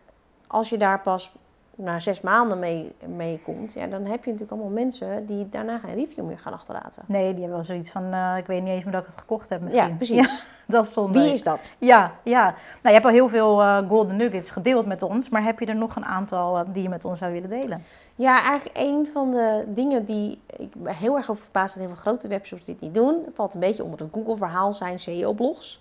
als 0.47 0.69
je 0.69 0.79
daar 0.79 1.01
pas 1.01 1.33
na 1.77 2.01
zes 2.01 2.21
maanden 2.21 2.59
mee, 2.59 2.93
mee 3.17 3.41
komt, 3.45 3.73
ja, 3.73 3.87
dan 3.87 4.05
heb 4.05 4.25
je 4.25 4.31
natuurlijk 4.31 4.51
allemaal 4.51 4.71
mensen 4.71 5.27
die 5.27 5.49
daarna 5.49 5.79
geen 5.79 5.95
review 5.95 6.25
meer 6.25 6.39
gaan 6.39 6.53
achterlaten. 6.53 7.03
Nee, 7.07 7.31
die 7.31 7.41
hebben 7.41 7.51
wel 7.51 7.63
zoiets 7.63 7.91
van, 7.91 8.15
uh, 8.15 8.35
ik 8.39 8.47
weet 8.47 8.63
niet 8.63 8.73
eens 8.73 8.85
meer 8.85 8.93
dat 8.93 9.03
ik 9.03 9.09
het 9.09 9.19
gekocht 9.19 9.49
heb 9.49 9.61
misschien. 9.61 9.89
Ja, 9.89 9.95
precies. 9.95 10.47
dat 10.67 10.85
is 10.85 10.93
zonde. 10.93 11.21
Wie 11.21 11.33
is 11.33 11.43
dat? 11.43 11.75
Ja, 11.79 12.13
ja. 12.23 12.43
Nou, 12.43 12.55
je 12.83 12.93
hebt 12.93 13.05
al 13.05 13.11
heel 13.11 13.29
veel 13.29 13.61
uh, 13.61 13.89
golden 13.89 14.17
nuggets 14.17 14.51
gedeeld 14.51 14.87
met 14.87 15.03
ons, 15.03 15.29
maar 15.29 15.43
heb 15.43 15.61
je 15.61 15.67
er 15.67 15.77
nog 15.77 15.97
een 15.97 16.05
aantal 16.05 16.59
uh, 16.59 16.65
die 16.73 16.83
je 16.83 16.89
met 16.89 17.05
ons 17.05 17.19
zou 17.19 17.33
willen 17.33 17.51
delen? 17.51 17.83
Ja, 18.15 18.43
eigenlijk 18.43 18.79
een 18.79 19.07
van 19.13 19.31
de 19.31 19.65
dingen 19.67 20.05
die 20.05 20.41
ik 20.57 20.73
ben 20.77 20.95
heel 20.95 21.17
erg 21.17 21.31
over 21.31 21.43
verbaasd 21.43 21.75
dat 21.75 21.85
heel 21.85 21.95
veel 21.95 22.03
grote 22.03 22.29
webshops 22.29 22.65
dit 22.65 22.81
niet 22.81 22.95
doen, 22.95 23.27
valt 23.35 23.55
een 23.55 23.61
beetje 23.61 23.85
onder 23.85 24.01
het 24.01 24.09
Google-verhaal, 24.13 24.73
zijn 24.73 24.99
SEO-blogs. 24.99 25.81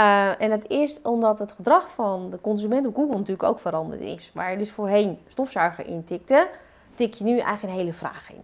Uh, 0.00 0.40
en 0.40 0.50
het 0.50 0.68
is 0.68 1.02
omdat 1.02 1.38
het 1.38 1.52
gedrag 1.52 1.94
van 1.94 2.30
de 2.30 2.40
consument 2.40 2.86
op 2.86 2.94
Google 2.94 3.16
natuurlijk 3.16 3.48
ook 3.48 3.60
veranderd 3.60 4.00
is. 4.00 4.30
Waar 4.34 4.50
je 4.50 4.56
dus 4.56 4.70
voorheen 4.70 5.18
stofzuiger 5.28 5.86
intikte, 5.86 6.48
tik 6.94 7.14
je 7.14 7.24
nu 7.24 7.38
eigenlijk 7.38 7.62
een 7.62 7.78
hele 7.78 7.92
vraag 7.92 8.32
in. 8.32 8.42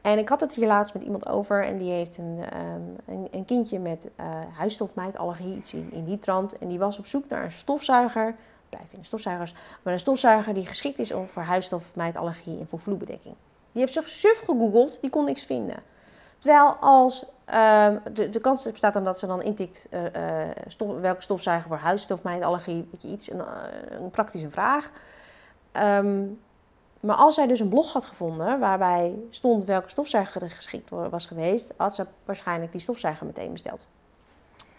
En 0.00 0.18
ik 0.18 0.28
had 0.28 0.40
het 0.40 0.54
hier 0.54 0.66
laatst 0.66 0.94
met 0.94 1.02
iemand 1.02 1.28
over 1.28 1.64
en 1.64 1.78
die 1.78 1.90
heeft 1.90 2.18
een, 2.18 2.40
um, 2.54 2.96
een, 3.06 3.28
een, 3.30 3.44
kindje 3.44 3.78
met 3.78 4.08
uh, 4.20 4.26
huisstofmijtallergie, 4.56 5.56
iets 5.56 5.74
in, 5.74 5.88
in 5.92 6.04
die 6.04 6.18
trant. 6.18 6.58
En 6.58 6.68
die 6.68 6.78
was 6.78 6.98
op 6.98 7.06
zoek 7.06 7.28
naar 7.28 7.44
een 7.44 7.52
stofzuiger, 7.52 8.34
blijf 8.68 8.92
in 8.92 8.98
de 8.98 9.04
stofzuigers, 9.04 9.54
maar 9.82 9.92
een 9.92 9.98
stofzuiger 9.98 10.54
die 10.54 10.66
geschikt 10.66 10.98
is 10.98 11.12
voor 11.26 11.42
huisstofmijtallergie 11.42 12.58
en 12.58 12.68
voor 12.68 12.78
vloerbedekking. 12.78 13.34
Die 13.72 13.80
heeft 13.80 13.92
zich 13.92 14.08
suf 14.08 14.38
gegoogeld, 14.38 14.98
die 15.00 15.10
kon 15.10 15.24
niks 15.24 15.44
vinden. 15.44 15.82
Terwijl 16.38 16.76
als 16.80 17.24
uh, 17.52 17.88
de, 18.12 18.40
kans 18.40 18.70
bestaat 18.70 18.94
dan 18.94 19.04
dat 19.04 19.18
ze 19.18 19.26
dan 19.26 19.42
intikt 19.42 19.88
uh, 19.90 20.02
stof, 20.66 21.00
welke 21.00 21.22
stofzuiger 21.22 21.68
voor 21.68 21.78
huisstofmijtallergie, 21.78 22.88
weet 22.90 23.02
je 23.02 23.08
iets, 23.08 23.30
een, 23.30 23.42
een 23.90 24.10
praktische 24.10 24.50
vraag. 24.50 24.90
Um, 25.72 26.40
maar 27.00 27.16
als 27.16 27.34
zij 27.34 27.46
dus 27.46 27.60
een 27.60 27.68
blog 27.68 27.92
had 27.92 28.04
gevonden 28.04 28.58
waarbij 28.58 29.14
stond 29.30 29.64
welke 29.64 29.88
stofzuiger 29.88 30.42
er 30.42 30.50
geschikt 30.50 30.90
was 30.90 31.26
geweest, 31.26 31.72
had 31.76 31.94
ze 31.94 32.06
waarschijnlijk 32.24 32.72
die 32.72 32.80
stofzuiger 32.80 33.26
meteen 33.26 33.52
besteld. 33.52 33.86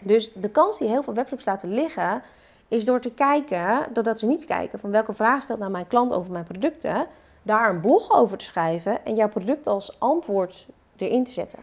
Dus 0.02 0.32
de 0.32 0.50
kans 0.50 0.78
die 0.78 0.88
heel 0.88 1.02
veel 1.02 1.14
webshops 1.14 1.44
laten 1.44 1.68
liggen, 1.68 2.22
is 2.68 2.84
door 2.84 3.00
te 3.00 3.10
kijken, 3.10 3.86
doordat 3.92 4.18
ze 4.18 4.26
niet 4.26 4.44
kijken 4.44 4.78
van 4.78 4.90
welke 4.90 5.12
vraag 5.12 5.42
stelt 5.42 5.58
nou 5.58 5.70
mijn 5.70 5.86
klant 5.86 6.12
over 6.12 6.32
mijn 6.32 6.44
producten, 6.44 7.06
daar 7.42 7.70
een 7.70 7.80
blog 7.80 8.10
over 8.10 8.38
te 8.38 8.44
schrijven 8.44 9.04
en 9.04 9.14
jouw 9.14 9.28
product 9.28 9.66
als 9.66 10.00
antwoord 10.00 10.66
erin 10.96 11.24
te 11.24 11.32
zetten. 11.32 11.58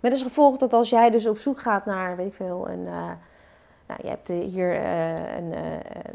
Met 0.00 0.12
als 0.12 0.22
gevolg 0.22 0.56
dat 0.56 0.72
als 0.72 0.90
jij 0.90 1.10
dus 1.10 1.26
op 1.26 1.38
zoek 1.38 1.60
gaat 1.60 1.84
naar, 1.84 2.16
weet 2.16 2.26
ik 2.26 2.34
veel, 2.34 2.68
een, 2.68 2.80
uh, 2.80 3.10
nou, 3.86 4.00
je 4.02 4.08
hebt 4.08 4.28
hier 4.28 4.74
uh, 4.74 5.36
een, 5.36 5.52
uh, 5.52 5.60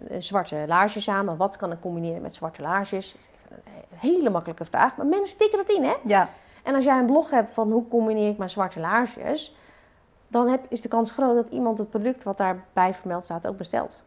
een, 0.07 0.23
zwarte 0.23 0.63
laarsje 0.67 1.01
samen. 1.01 1.37
Wat 1.37 1.57
kan 1.57 1.71
ik 1.71 1.79
combineren 1.81 2.21
met 2.21 2.35
zwarte 2.35 2.61
laarsjes? 2.61 3.11
Dat 3.11 3.21
is 3.21 3.27
even 3.65 3.87
een 3.91 4.09
hele 4.09 4.29
makkelijke 4.29 4.65
vraag, 4.65 4.97
maar 4.97 5.05
mensen 5.05 5.37
tikken 5.37 5.57
dat 5.57 5.69
in, 5.69 5.83
hè? 5.83 5.93
Ja. 6.03 6.29
En 6.63 6.75
als 6.75 6.83
jij 6.83 6.99
een 6.99 7.05
blog 7.05 7.29
hebt 7.29 7.53
van 7.53 7.71
hoe 7.71 7.87
combineer 7.87 8.29
ik 8.29 8.37
mijn 8.37 8.49
zwarte 8.49 8.79
laarsjes, 8.79 9.55
dan 10.27 10.47
heb, 10.47 10.65
is 10.69 10.81
de 10.81 10.87
kans 10.87 11.11
groot 11.11 11.35
dat 11.35 11.49
iemand 11.49 11.77
het 11.77 11.89
product 11.89 12.23
wat 12.23 12.37
daarbij 12.37 12.93
vermeld 12.93 13.23
staat 13.23 13.47
ook 13.47 13.57
bestelt. 13.57 14.03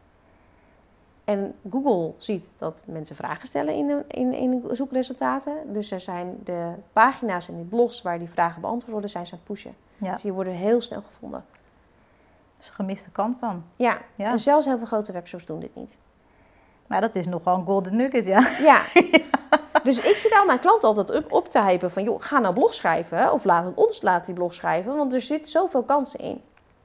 En 1.29 1.55
Google 1.69 2.13
ziet 2.17 2.51
dat 2.55 2.83
mensen 2.85 3.15
vragen 3.15 3.47
stellen 3.47 3.73
in 3.73 3.87
de, 3.87 4.03
in, 4.07 4.33
in 4.33 4.61
de 4.61 4.75
zoekresultaten. 4.75 5.53
Dus 5.73 5.91
er 5.91 5.99
zijn 5.99 6.37
de 6.43 6.71
pagina's 6.93 7.49
en 7.49 7.57
de 7.57 7.63
blogs 7.63 8.01
waar 8.01 8.19
die 8.19 8.29
vragen 8.29 8.61
beantwoord 8.61 8.91
worden, 8.91 9.09
zijn 9.09 9.25
ze 9.25 9.33
aan 9.33 9.39
het 9.43 9.47
pushen. 9.47 9.75
Ja. 9.97 10.13
Dus 10.13 10.21
die 10.21 10.33
worden 10.33 10.53
heel 10.53 10.81
snel 10.81 11.01
gevonden. 11.01 11.43
Dat 12.55 12.63
is 12.63 12.67
een 12.67 12.73
gemiste 12.73 13.09
kans 13.09 13.39
dan. 13.39 13.63
Ja, 13.75 13.97
Ja. 14.15 14.31
en 14.31 14.39
zelfs 14.39 14.65
heel 14.65 14.77
veel 14.77 14.85
grote 14.85 15.11
webshops 15.11 15.45
doen 15.45 15.59
dit 15.59 15.75
niet. 15.75 15.97
Maar 16.87 17.01
dat 17.01 17.15
is 17.15 17.25
nogal 17.25 17.57
een 17.57 17.65
golden 17.65 17.95
nugget, 17.95 18.25
ja. 18.25 18.47
Ja. 18.71 18.81
Dus 19.83 19.99
ik 19.99 20.17
zit 20.17 20.33
al 20.39 20.45
mijn 20.45 20.59
klanten 20.59 20.87
altijd 20.87 21.23
op, 21.23 21.31
op 21.31 21.47
te 21.51 21.61
hypen 21.61 21.91
van... 21.91 22.03
joh, 22.03 22.21
ga 22.21 22.39
nou 22.39 22.53
blog 22.53 22.73
schrijven 22.73 23.33
of 23.33 23.43
laat 23.43 23.65
het 23.65 23.75
ons 23.75 24.01
laten 24.01 24.25
die 24.25 24.33
blog 24.35 24.53
schrijven... 24.53 24.95
want 24.95 25.13
er 25.13 25.21
zitten 25.21 25.51
zoveel 25.51 25.83
kansen 25.83 26.19
in. 26.19 26.41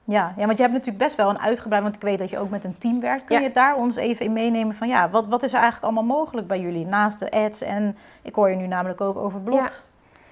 Ja, 0.07 0.33
ja, 0.37 0.45
want 0.45 0.57
je 0.57 0.63
hebt 0.63 0.73
natuurlijk 0.75 1.03
best 1.03 1.15
wel 1.15 1.29
een 1.29 1.39
uitgebreid, 1.39 1.83
want 1.83 1.95
ik 1.95 2.01
weet 2.01 2.19
dat 2.19 2.29
je 2.29 2.37
ook 2.39 2.49
met 2.49 2.63
een 2.63 2.77
team 2.77 2.99
werkt. 2.99 3.25
Kun 3.25 3.37
Ja. 3.37 3.43
je 3.43 3.51
daar 3.51 3.75
ons 3.75 3.95
even 3.95 4.25
in 4.25 4.33
meenemen 4.33 4.75
van 4.75 4.87
ja, 4.87 5.09
wat, 5.09 5.27
wat 5.27 5.43
is 5.43 5.49
er 5.53 5.59
eigenlijk 5.59 5.83
allemaal 5.83 6.17
mogelijk 6.17 6.47
bij 6.47 6.59
jullie 6.59 6.85
naast 6.85 7.19
de 7.19 7.31
ads 7.31 7.61
en 7.61 7.97
ik 8.21 8.35
hoor 8.35 8.49
je 8.49 8.55
nu 8.55 8.67
namelijk 8.67 9.01
ook 9.01 9.17
over 9.17 9.39
blogs. 9.39 9.83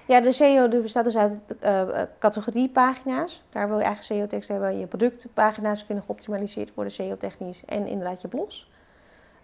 Ja, 0.06 0.20
de 0.20 0.32
SEO 0.32 0.68
bestaat 0.68 1.04
dus 1.04 1.16
uit 1.16 1.40
eh, 1.60 1.80
eh, 1.80 2.08
categoriepagina's. 2.18 3.44
Daar 3.50 3.68
wil 3.68 3.78
je 3.78 3.84
eigenlijk 3.84 4.14
SEO-tekst 4.20 4.48
hebben. 4.48 4.78
Je 4.78 4.86
productpagina's 4.86 5.86
kunnen 5.86 6.04
geoptimaliseerd 6.04 6.74
worden, 6.74 6.92
SEO-technisch. 6.92 7.64
En 7.64 7.86
inderdaad 7.86 8.20
je 8.20 8.28
blogs. 8.28 8.70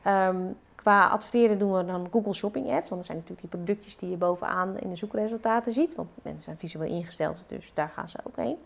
Ehm, 0.03 0.37
qua 0.75 1.07
adverteren 1.09 1.59
doen 1.59 1.73
we 1.73 1.85
dan 1.85 2.09
Google 2.11 2.33
Shopping 2.35 2.67
Ads. 2.67 2.89
Want 2.89 3.01
dat 3.01 3.05
zijn 3.05 3.17
natuurlijk 3.19 3.41
die 3.53 3.61
productjes 3.61 3.97
die 3.97 4.11
je 4.11 4.17
bovenaan 4.17 4.79
in 4.79 4.89
de 4.89 4.97
zoekresultaten 4.97 5.73
ziet. 5.73 5.95
Want 5.95 6.09
mensen 6.23 6.43
zijn 6.43 6.59
visueel 6.59 6.91
ingesteld, 6.91 7.43
dus 7.47 7.71
daar 7.75 7.89
gaan 7.89 8.09
ze 8.09 8.19
ook 8.27 8.37
heen. 8.37 8.57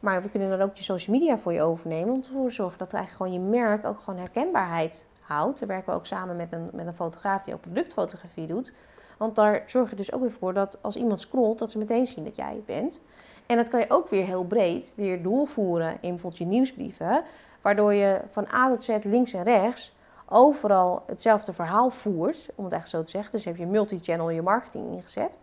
Maar 0.00 0.22
we 0.22 0.30
kunnen 0.30 0.50
dan 0.50 0.60
ook 0.60 0.76
je 0.76 0.82
social 0.82 1.16
media 1.18 1.38
voor 1.38 1.52
je 1.52 1.62
overnemen. 1.62 2.14
Om 2.14 2.22
ervoor 2.22 2.48
te 2.48 2.54
zorgen 2.54 2.78
dat 2.78 2.92
eigenlijk 2.92 3.32
gewoon 3.32 3.44
je 3.44 3.58
merk 3.58 3.86
ook 3.86 4.00
gewoon 4.00 4.18
herkenbaarheid 4.18 5.06
houdt. 5.20 5.58
Daar 5.58 5.68
werken 5.68 5.92
we 5.92 5.98
ook 5.98 6.06
samen 6.06 6.36
met 6.36 6.52
een, 6.52 6.68
met 6.72 6.86
een 6.86 6.94
fotograaf 6.94 7.44
die 7.44 7.54
ook 7.54 7.60
productfotografie 7.60 8.46
doet. 8.46 8.72
Want 9.18 9.34
daar 9.36 9.62
zorg 9.66 9.90
je 9.90 9.96
dus 9.96 10.12
ook 10.12 10.20
weer 10.20 10.30
voor 10.30 10.54
dat 10.54 10.78
als 10.80 10.96
iemand 10.96 11.20
scrolt, 11.20 11.58
dat 11.58 11.70
ze 11.70 11.78
meteen 11.78 12.06
zien 12.06 12.24
dat 12.24 12.36
jij 12.36 12.54
het 12.54 12.66
bent. 12.66 13.00
En 13.46 13.56
dat 13.56 13.68
kan 13.68 13.80
je 13.80 13.86
ook 13.88 14.08
weer 14.08 14.24
heel 14.24 14.44
breed 14.44 14.92
weer 14.94 15.22
doorvoeren 15.22 15.90
in 15.90 16.10
bijvoorbeeld 16.10 16.38
je 16.38 16.44
nieuwsbrieven. 16.46 17.22
Waardoor 17.60 17.94
je 17.94 18.20
van 18.28 18.46
A 18.54 18.72
tot 18.72 18.82
Z, 18.82 18.96
links 19.02 19.32
en 19.32 19.42
rechts, 19.42 19.96
overal 20.28 21.02
hetzelfde 21.06 21.52
verhaal 21.52 21.90
voert. 21.90 22.48
Om 22.54 22.64
het 22.64 22.72
echt 22.72 22.88
zo 22.88 23.02
te 23.02 23.10
zeggen. 23.10 23.32
Dus 23.32 23.44
heb 23.44 23.56
je 23.56 23.66
multi-channel 23.66 24.30
je 24.30 24.42
marketing 24.42 24.92
ingezet. 24.92 25.38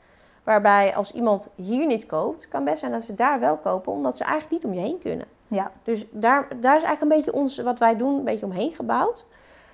Waarbij 0.47 0.95
als 0.95 1.11
iemand 1.11 1.49
hier 1.55 1.85
niet 1.85 2.05
koopt, 2.05 2.47
kan 2.47 2.63
best 2.63 2.79
zijn 2.79 2.91
dat 2.91 3.01
ze 3.01 3.15
daar 3.15 3.39
wel 3.39 3.57
kopen. 3.57 3.91
Omdat 3.91 4.17
ze 4.17 4.23
eigenlijk 4.23 4.53
niet 4.53 4.71
om 4.71 4.79
je 4.79 4.87
heen 4.87 4.99
kunnen. 4.99 5.25
Ja, 5.47 5.71
Dus 5.83 6.05
daar, 6.11 6.47
daar 6.49 6.75
is 6.75 6.83
eigenlijk 6.83 7.01
een 7.01 7.07
beetje 7.17 7.33
ons, 7.33 7.57
wat 7.57 7.79
wij 7.79 7.95
doen, 7.95 8.15
een 8.17 8.23
beetje 8.23 8.45
omheen 8.45 8.71
gebouwd. 8.71 9.25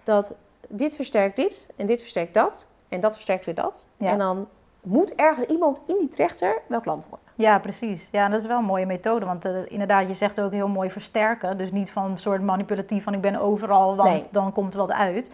Dat 0.03 0.35
dit 0.67 0.95
versterkt 0.95 1.35
dit 1.35 1.69
en 1.75 1.85
dit 1.85 1.99
versterkt 1.99 2.33
dat. 2.33 2.67
En 2.89 2.99
dat 2.99 3.13
versterkt 3.13 3.45
weer 3.45 3.55
dat. 3.55 3.87
Ja. 3.97 4.09
En 4.11 4.17
dan 4.17 4.47
moet 4.81 5.15
ergens 5.15 5.45
iemand 5.47 5.81
in 5.85 5.95
die 5.99 6.09
trechter 6.09 6.61
wel 6.67 6.81
klant 6.81 7.07
worden. 7.09 7.27
ja, 7.35 7.59
precies. 7.59 8.07
Ja, 8.11 8.29
dat 8.29 8.41
is 8.41 8.47
wel 8.47 8.57
een 8.57 8.65
mooie 8.65 8.85
methode, 8.85 9.25
want 9.25 9.45
eh, 9.45 9.51
inderdaad, 9.67 10.07
je 10.07 10.13
zegt 10.13 10.41
ook 10.41 10.51
heel 10.51 10.67
mooi 10.67 10.89
versterken. 10.89 11.57
Dus 11.57 11.71
niet 11.71 11.91
van 11.91 12.11
een 12.11 12.17
soort 12.17 12.41
manipulatief 12.41 13.03
van 13.03 13.13
ik 13.13 13.21
ben 13.21 13.35
overal, 13.35 13.95
want 13.95 14.09
Nee. 14.09 14.27
dan 14.31 14.51
komt 14.53 14.73
er 14.73 14.79
wat 14.79 14.91
uit. 14.91 15.31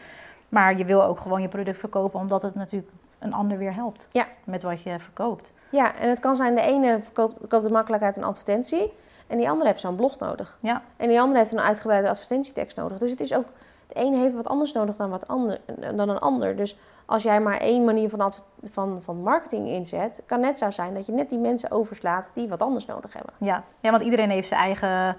Maar 0.50 0.78
je 0.78 0.86
wil 0.86 1.04
ook 1.04 1.20
gewoon 1.20 1.42
je 1.42 1.48
product 1.48 1.80
verkopen, 1.80 2.20
omdat 2.20 2.42
het 2.42 2.56
natuurlijk 2.56 2.92
een 3.20 3.34
ander 3.34 3.58
weer 3.58 3.74
helpt 3.74 4.08
Ja. 4.12 4.26
met 4.44 4.64
wat 4.64 4.82
je 4.82 5.00
verkoopt. 5.00 5.54
Ja, 5.72 5.96
en 5.96 6.10
het 6.10 6.20
kan 6.20 6.36
zijn 6.36 6.56
de 6.56 6.62
ene 6.62 7.00
verkoopt, 7.02 7.48
koopt 7.48 7.64
het 7.64 7.72
makkelijk 7.74 8.04
uit 8.04 8.18
een 8.18 8.24
advertentie. 8.24 8.94
En 9.28 9.38
die 9.38 9.50
andere 9.50 9.68
heeft 9.70 9.80
zo'n 9.82 9.96
blog 9.96 10.18
nodig. 10.18 10.58
Ja, 10.62 10.82
En 10.98 11.08
die 11.08 11.20
andere 11.20 11.38
heeft 11.38 11.52
een 11.52 11.60
uitgebreide 11.60 12.10
advertentietekst 12.10 12.78
nodig. 12.78 12.98
Dus 12.98 13.12
het 13.12 13.20
is 13.20 13.34
ook, 13.34 13.46
de 13.88 13.94
ene 13.94 14.18
heeft 14.18 14.36
wat 14.36 14.48
anders 14.48 14.74
nodig 14.74 14.96
dan, 14.96 15.10
wat 15.10 15.28
ander, 15.28 15.60
dan 15.96 16.10
een 16.10 16.20
ander. 16.20 16.56
Dus 16.56 16.78
als 17.06 17.24
jij 17.24 17.42
maar 17.42 17.58
één 17.58 17.84
manier 17.84 18.10
van, 18.10 18.34
van, 18.64 19.00
van 19.04 19.16
marketing 19.22 19.68
inzet, 19.68 20.22
kan 20.26 20.40
net 20.40 20.58
zo 20.58 20.72
zijn 20.72 20.94
dat 20.94 21.06
je 21.06 21.12
net 21.12 21.30
die 21.30 21.40
mensen 21.40 21.72
overslaat 21.72 22.32
die 22.34 22.48
wat 22.48 22.62
anders 22.62 22.86
nodig 22.86 23.14
hebben. 23.14 23.34
Ja. 23.38 23.64
ja, 23.80 23.92
want 23.92 24.04
iedereen 24.04 24.30
heeft 24.30 24.48
zijn 24.48 24.60
eigen 24.62 25.18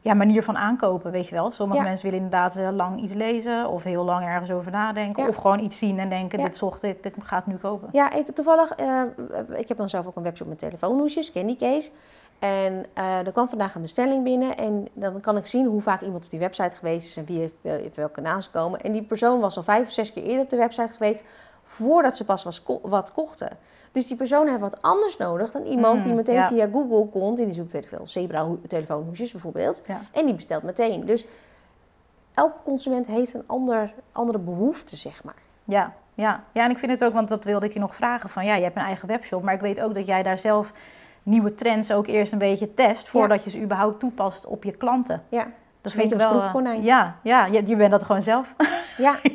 ja, 0.00 0.14
manier 0.14 0.42
van 0.42 0.56
aankopen, 0.56 1.10
weet 1.10 1.28
je 1.28 1.34
wel. 1.34 1.50
Sommige 1.50 1.80
Ja. 1.80 1.86
mensen 1.86 2.04
willen 2.04 2.24
inderdaad 2.24 2.54
heel 2.54 2.72
lang 2.72 3.00
iets 3.02 3.12
lezen 3.12 3.68
of 3.68 3.82
heel 3.82 4.04
lang 4.04 4.24
ergens 4.24 4.50
over 4.50 4.70
nadenken. 4.70 5.22
Ja. 5.22 5.28
of 5.28 5.36
gewoon 5.36 5.58
iets 5.60 5.78
zien 5.78 5.98
en 5.98 6.08
denken, 6.08 6.38
dit 6.44 6.56
zocht 6.56 6.82
ik, 6.82 7.04
ik 7.04 7.14
ga 7.22 7.36
het 7.36 7.46
nu 7.46 7.56
kopen. 7.56 7.88
Ja, 7.92 8.10
ik, 8.12 8.26
toevallig, 8.34 8.70
eh, 8.70 9.02
ik 9.56 9.68
heb 9.68 9.76
dan 9.76 9.88
zelf 9.88 10.06
ook 10.06 10.16
een 10.16 10.22
webshop 10.22 10.48
met 10.48 10.58
telefoonhoesjes, 10.58 11.32
Candy 11.32 11.56
Case. 11.56 11.90
En 12.38 12.84
eh, 12.94 13.26
er 13.26 13.32
kwam 13.32 13.48
vandaag 13.48 13.74
een 13.74 13.82
bestelling 13.82 14.24
binnen 14.24 14.56
en 14.56 14.88
dan 14.92 15.20
kan 15.20 15.36
ik 15.36 15.46
zien 15.46 15.66
hoe 15.66 15.80
vaak 15.80 16.00
iemand 16.00 16.24
op 16.24 16.30
die 16.30 16.38
website 16.38 16.76
geweest 16.76 17.06
is 17.06 17.16
en 17.16 17.24
wie 17.24 17.38
heeft, 17.38 17.54
eh, 17.62 17.72
welke 17.94 18.20
naam 18.20 18.40
ze 18.40 18.50
komen. 18.50 18.80
En 18.80 18.92
die 18.92 19.02
persoon 19.02 19.40
was 19.40 19.56
al 19.56 19.62
vijf 19.62 19.86
of 19.86 19.92
zes 19.92 20.12
keer 20.12 20.22
eerder 20.22 20.42
op 20.42 20.50
de 20.50 20.56
website 20.56 20.92
geweest 20.92 21.24
voordat 21.64 22.16
ze 22.16 22.24
pas 22.24 22.44
was, 22.44 22.62
ko- 22.62 22.80
wat 22.82 23.12
kochten. 23.12 23.56
Dus 23.92 24.06
die 24.06 24.16
persoon 24.16 24.48
heeft 24.48 24.60
wat 24.60 24.82
anders 24.82 25.16
nodig 25.16 25.50
dan 25.50 25.62
iemand 25.64 25.96
Mm, 25.96 26.02
die 26.02 26.12
meteen 26.12 26.34
ja. 26.34 26.46
via 26.46 26.68
Google 26.72 27.06
komt 27.06 27.38
en 27.38 27.44
die 27.44 27.54
zoekt 27.54 27.72
weet 27.72 27.82
ik 27.82 27.88
veel, 27.88 28.06
zebra 28.06 28.44
ho- 28.44 28.58
telefoonhoesjes 28.66 29.32
bijvoorbeeld. 29.32 29.82
Ja. 29.86 30.00
En 30.12 30.26
die 30.26 30.34
bestelt 30.34 30.62
meteen. 30.62 31.04
Dus 31.06 31.24
elke 32.34 32.56
consument 32.64 33.06
heeft 33.06 33.34
een 33.34 33.44
ander, 33.46 33.92
andere 34.12 34.38
behoefte, 34.38 34.96
zeg 34.96 35.24
maar. 35.24 35.34
Ja, 35.64 35.92
ja. 36.14 36.44
ja, 36.52 36.64
en 36.64 36.70
ik 36.70 36.78
vind 36.78 36.90
het 36.92 37.04
ook, 37.04 37.12
want 37.12 37.28
dat 37.28 37.44
wilde 37.44 37.66
ik 37.66 37.72
je 37.72 37.78
nog 37.78 37.94
vragen 37.94 38.30
van, 38.30 38.44
ja, 38.44 38.54
je 38.54 38.62
hebt 38.62 38.76
een 38.76 38.82
eigen 38.82 39.08
webshop, 39.08 39.42
maar 39.42 39.54
ik 39.54 39.60
weet 39.60 39.80
ook 39.80 39.94
dat 39.94 40.06
jij 40.06 40.22
daar 40.22 40.38
zelf 40.38 40.72
nieuwe 41.22 41.54
trends 41.54 41.92
ook 41.92 42.06
eerst 42.06 42.32
een 42.32 42.38
beetje 42.38 42.74
test 42.74 43.08
voordat 43.08 43.44
je 43.44 43.50
ze 43.50 43.60
überhaupt 43.60 44.00
toepast 44.00 44.46
op 44.46 44.64
je 44.64 44.72
klanten. 44.72 45.22
Ja, 45.28 45.46
Dat 45.80 45.92
een 45.92 45.98
beetje 45.98 46.14
een 46.14 46.20
eh. 46.20 46.84
Ja, 46.84 47.16
ja, 47.22 47.46
je, 47.46 47.66
je 47.66 47.76
bent 47.76 47.90
dat 47.90 48.02
gewoon 48.02 48.22
zelf. 48.22 48.54
ja. 48.96 49.16
ja, 49.22 49.30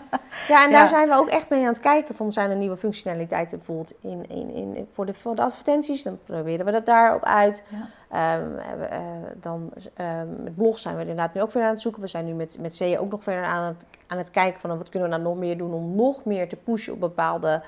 en 0.64 0.72
daar 0.72 0.88
zijn 0.88 1.08
we 1.08 1.14
ook 1.14 1.28
echt 1.28 1.48
mee 1.48 1.60
aan 1.60 1.66
het 1.66 1.80
kijken. 1.80 2.14
Van 2.14 2.32
zijn 2.32 2.50
er 2.50 2.56
nieuwe 2.56 2.76
functionaliteiten 2.76 3.56
bijvoorbeeld 3.56 3.92
in, 4.00 4.28
in, 4.28 4.54
in, 4.54 4.88
voor, 4.92 5.06
de, 5.06 5.14
voor 5.14 5.34
de 5.34 5.42
advertenties? 5.42 6.02
Dan 6.02 6.18
proberen 6.24 6.66
we 6.66 6.72
dat 6.72 6.86
daarop 6.86 7.24
uit. 7.24 7.62
Ja. 7.68 8.36
Um, 8.38 8.54
uh, 8.54 8.96
dan 9.40 9.72
um, 10.00 10.42
met 10.42 10.54
blogs 10.54 10.82
zijn 10.82 10.94
we 10.94 11.00
inderdaad 11.00 11.34
nu 11.34 11.40
ook 11.40 11.52
weer 11.52 11.62
aan 11.62 11.70
het 11.70 11.80
zoeken. 11.80 12.00
We 12.00 12.08
zijn 12.08 12.24
nu 12.24 12.32
met, 12.32 12.56
met 12.60 12.76
SEO 12.76 12.96
ook 12.96 13.10
nog 13.10 13.22
verder 13.22 13.44
aan 13.44 13.64
het, 13.64 13.84
aan 14.06 14.18
het 14.18 14.30
kijken 14.30 14.60
van 14.60 14.78
wat 14.78 14.88
kunnen 14.88 15.08
we 15.08 15.16
nou 15.16 15.28
nog 15.28 15.38
meer 15.38 15.58
doen 15.58 15.72
om 15.72 15.94
nog 15.94 16.24
meer 16.24 16.48
te 16.48 16.56
pushen 16.56 16.92
op 16.92 17.00
bepaalde 17.00 17.62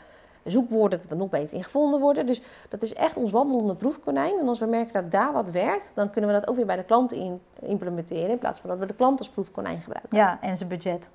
zoekwoorden, 0.44 0.98
dat 0.98 1.08
we 1.08 1.14
nog 1.14 1.28
beter 1.28 1.56
ingevonden 1.56 2.00
worden. 2.00 2.26
Dus 2.26 2.42
dat 2.68 2.82
is 2.82 2.94
echt 2.94 3.16
ons 3.16 3.30
wandelende 3.30 3.74
proefkonijn. 3.74 4.38
En 4.38 4.48
als 4.48 4.58
we 4.58 4.66
merken 4.66 4.92
dat 4.92 5.10
daar 5.10 5.32
wat 5.32 5.50
werkt, 5.50 5.92
dan 5.94 6.10
kunnen 6.10 6.30
we 6.30 6.40
dat 6.40 6.48
ook 6.48 6.56
weer 6.56 6.66
bij 6.66 6.76
de 6.76 6.84
klant 6.84 7.12
in, 7.12 7.40
implementeren. 7.60 8.30
In 8.30 8.38
plaats 8.38 8.60
van 8.60 8.70
dat 8.70 8.78
we 8.78 8.86
de 8.86 8.94
klant 8.94 9.18
als 9.18 9.30
proefkonijn 9.30 9.80
gebruiken. 9.80 10.16
Ja, 10.16 10.38
en 10.40 10.56
zijn 10.56 10.68
budget. 10.68 11.10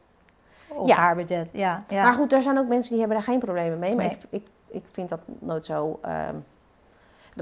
Of 0.70 0.88
ja. 0.88 0.96
haar 0.96 1.16
budget, 1.16 1.50
ja, 1.52 1.84
ja. 1.88 2.04
Maar 2.04 2.14
goed, 2.14 2.34
er 2.34 2.42
zijn 2.42 2.58
ook 2.58 2.68
mensen 2.68 2.90
die 2.90 3.00
hebben 3.00 3.18
daar 3.18 3.28
geen 3.28 3.40
problemen 3.40 3.80
mee. 3.80 3.96
Maar 3.96 4.06
ik, 4.06 4.18
ik, 4.30 4.48
ik 4.68 4.84
vind 4.92 5.10
dat 5.10 5.20
nooit 5.40 5.66
zo... 5.66 6.00
Uh, 6.06 6.12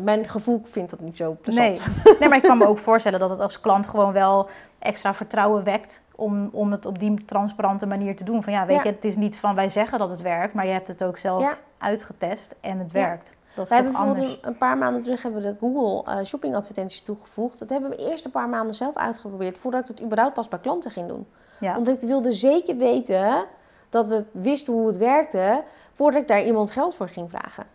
mijn 0.02 0.30
gevoel 0.30 0.62
vindt 0.64 0.90
dat 0.90 1.00
niet 1.00 1.16
zo 1.16 1.38
plezant. 1.42 1.92
Nee. 2.04 2.16
nee, 2.20 2.30
maar 2.30 2.38
ik 2.38 2.44
kan 2.44 2.58
me 2.58 2.68
ook 2.68 2.80
voorstellen 2.80 3.20
dat 3.20 3.30
het 3.30 3.40
als 3.40 3.60
klant 3.60 3.88
gewoon 3.88 4.14
wel 4.14 4.50
extra 4.80 5.14
vertrouwen 5.14 5.64
wekt 5.64 6.02
om, 6.16 6.50
om 6.52 6.72
het 6.72 6.86
op 6.86 7.00
die 7.00 7.26
transparante 7.26 7.86
manier 7.86 8.16
te 8.16 8.24
doen. 8.24 8.44
Van 8.44 8.54
ja, 8.54 8.66
weet 8.66 8.84
je, 8.84 8.90
het 8.90 9.06
is 9.06 9.16
niet 9.16 9.36
van 9.36 9.56
wij 9.56 9.70
zeggen 9.70 10.00
dat 10.00 10.10
het 10.10 10.22
werkt, 10.22 10.54
maar 10.54 10.66
je 10.66 10.72
hebt 10.72 10.88
het 10.88 11.04
ook 11.04 11.18
zelf 11.18 11.60
uitgetest 11.78 12.56
en 12.62 12.80
het 12.80 12.92
werkt. 12.92 13.36
Dat 13.56 13.64
is 13.64 13.70
we 13.70 13.76
hebben 13.76 13.94
bijvoorbeeld 13.94 14.38
een, 14.42 14.58
paar 14.58 14.78
maanden 14.78 15.02
terug 15.02 15.24
hebben 15.24 15.42
we 15.42 15.48
de 15.48 15.56
Google 15.60 16.14
uh, 16.14 16.24
shopping 16.26 16.56
advertenties 16.56 17.02
toegevoegd. 17.02 17.60
Dat 17.60 17.70
hebben 17.70 17.90
we 17.90 17.96
eerst 17.96 18.26
een 18.26 18.32
paar 18.32 18.50
maanden 18.50 18.76
zelf 18.76 18.96
uitgeprobeerd 18.96 19.58
voordat 19.58 19.82
ik 19.82 19.88
het 19.88 20.02
überhaupt 20.02 20.34
pas 20.34 20.48
bij 20.48 20.60
klanten 20.60 20.92
ging 20.92 21.08
doen. 21.08 21.28
Ja. 21.60 21.74
Want 21.74 21.88
ik 21.88 22.00
wilde 22.00 22.32
zeker 22.32 22.78
weten 22.78 23.46
dat 23.90 24.08
we 24.08 24.24
wisten 24.32 24.74
hoe 24.74 24.88
het 24.88 24.98
werkte 24.98 25.64
voordat 25.94 26.22
ik 26.22 26.28
daar 26.28 26.44
iemand 26.44 26.72
geld 26.72 26.96
voor 26.96 27.10
ging 27.10 27.30
vragen. 27.30 27.66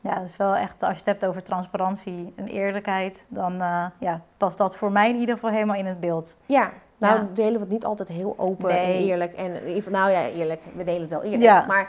Ja, 0.00 0.14
dat 0.14 0.28
is 0.28 0.36
wel 0.36 0.54
echt, 0.54 0.82
als 0.82 0.90
je 0.90 0.96
het 0.96 1.06
hebt 1.06 1.24
over 1.24 1.42
transparantie 1.42 2.32
en 2.36 2.48
eerlijkheid, 2.48 3.24
dan 3.28 3.52
uh, 3.52 3.84
ja, 3.98 4.20
past 4.36 4.58
dat 4.58 4.76
voor 4.76 4.92
mij 4.92 5.10
in 5.10 5.18
ieder 5.18 5.34
geval 5.34 5.50
helemaal 5.50 5.76
in 5.76 5.86
het 5.86 6.00
beeld. 6.00 6.36
Ja, 6.46 6.72
nou 6.98 7.26
delen 7.34 7.52
we 7.52 7.58
het 7.58 7.68
niet 7.68 7.84
altijd 7.84 8.08
heel 8.08 8.34
open 8.38 8.70
en 8.70 8.92
eerlijk. 8.92 9.32
En 9.32 9.52
nou 9.90 10.10
ja, 10.10 10.28
eerlijk, 10.28 10.62
we 10.74 10.84
delen 10.84 11.00
het 11.00 11.10
wel 11.10 11.22
eerlijk. 11.22 11.42
Ja. 11.42 11.64
Maar 11.66 11.88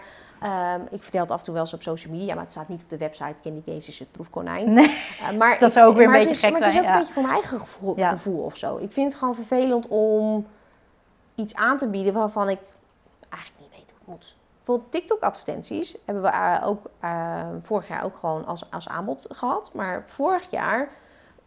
um, 0.75 0.87
ik 0.91 1.03
vertel 1.03 1.21
het 1.21 1.31
af 1.31 1.39
en 1.39 1.43
toe 1.43 1.53
wel 1.53 1.63
eens 1.63 1.73
op 1.73 1.81
social 1.81 2.13
media, 2.13 2.33
maar 2.33 2.43
het 2.43 2.51
staat 2.51 2.67
niet 2.67 2.81
op 2.81 2.89
de 2.89 2.97
website. 2.97 3.41
Candy 3.41 3.61
Case 3.65 3.89
is 3.89 3.99
het 3.99 4.11
proefkonijn. 4.11 4.73
Nee, 4.73 4.87
uh, 5.31 5.37
maar 5.37 5.59
dat 5.59 5.71
zou 5.71 5.89
ook 5.89 5.95
weer 5.95 6.05
een 6.05 6.11
beetje 6.11 6.29
gek 6.29 6.39
zijn. 6.39 6.53
Maar 6.53 6.61
het 6.61 6.73
is 6.73 6.79
ook 6.79 6.85
een 6.85 6.97
beetje 6.97 7.13
voor 7.13 7.21
mijn 7.21 7.33
eigen 7.33 7.59
gevoel, 7.59 7.95
gevoel 7.95 8.43
of 8.43 8.57
zo. 8.57 8.77
Ik 8.77 8.91
vind 8.91 9.11
het 9.11 9.19
gewoon 9.19 9.35
vervelend 9.35 9.87
om 9.87 10.47
iets 11.37 11.55
aan 11.55 11.77
te 11.77 11.87
bieden 11.87 12.13
waarvan 12.13 12.49
ik 12.49 12.59
eigenlijk 13.29 13.61
niet 13.61 13.71
weet 13.71 13.89
hoe 13.89 13.99
het 13.99 14.07
moet. 14.07 14.35
Bijvoorbeeld 14.57 14.91
TikTok-advertenties 14.91 15.97
hebben 16.05 16.23
we 16.23 16.29
uh, 16.29 16.61
ook 16.65 16.89
uh, 17.03 17.47
vorig 17.61 17.87
jaar 17.87 18.03
ook 18.03 18.15
gewoon 18.15 18.45
als, 18.45 18.71
als 18.71 18.89
aanbod 18.89 19.25
gehad. 19.29 19.71
Maar 19.73 20.03
vorig 20.05 20.49
jaar 20.49 20.89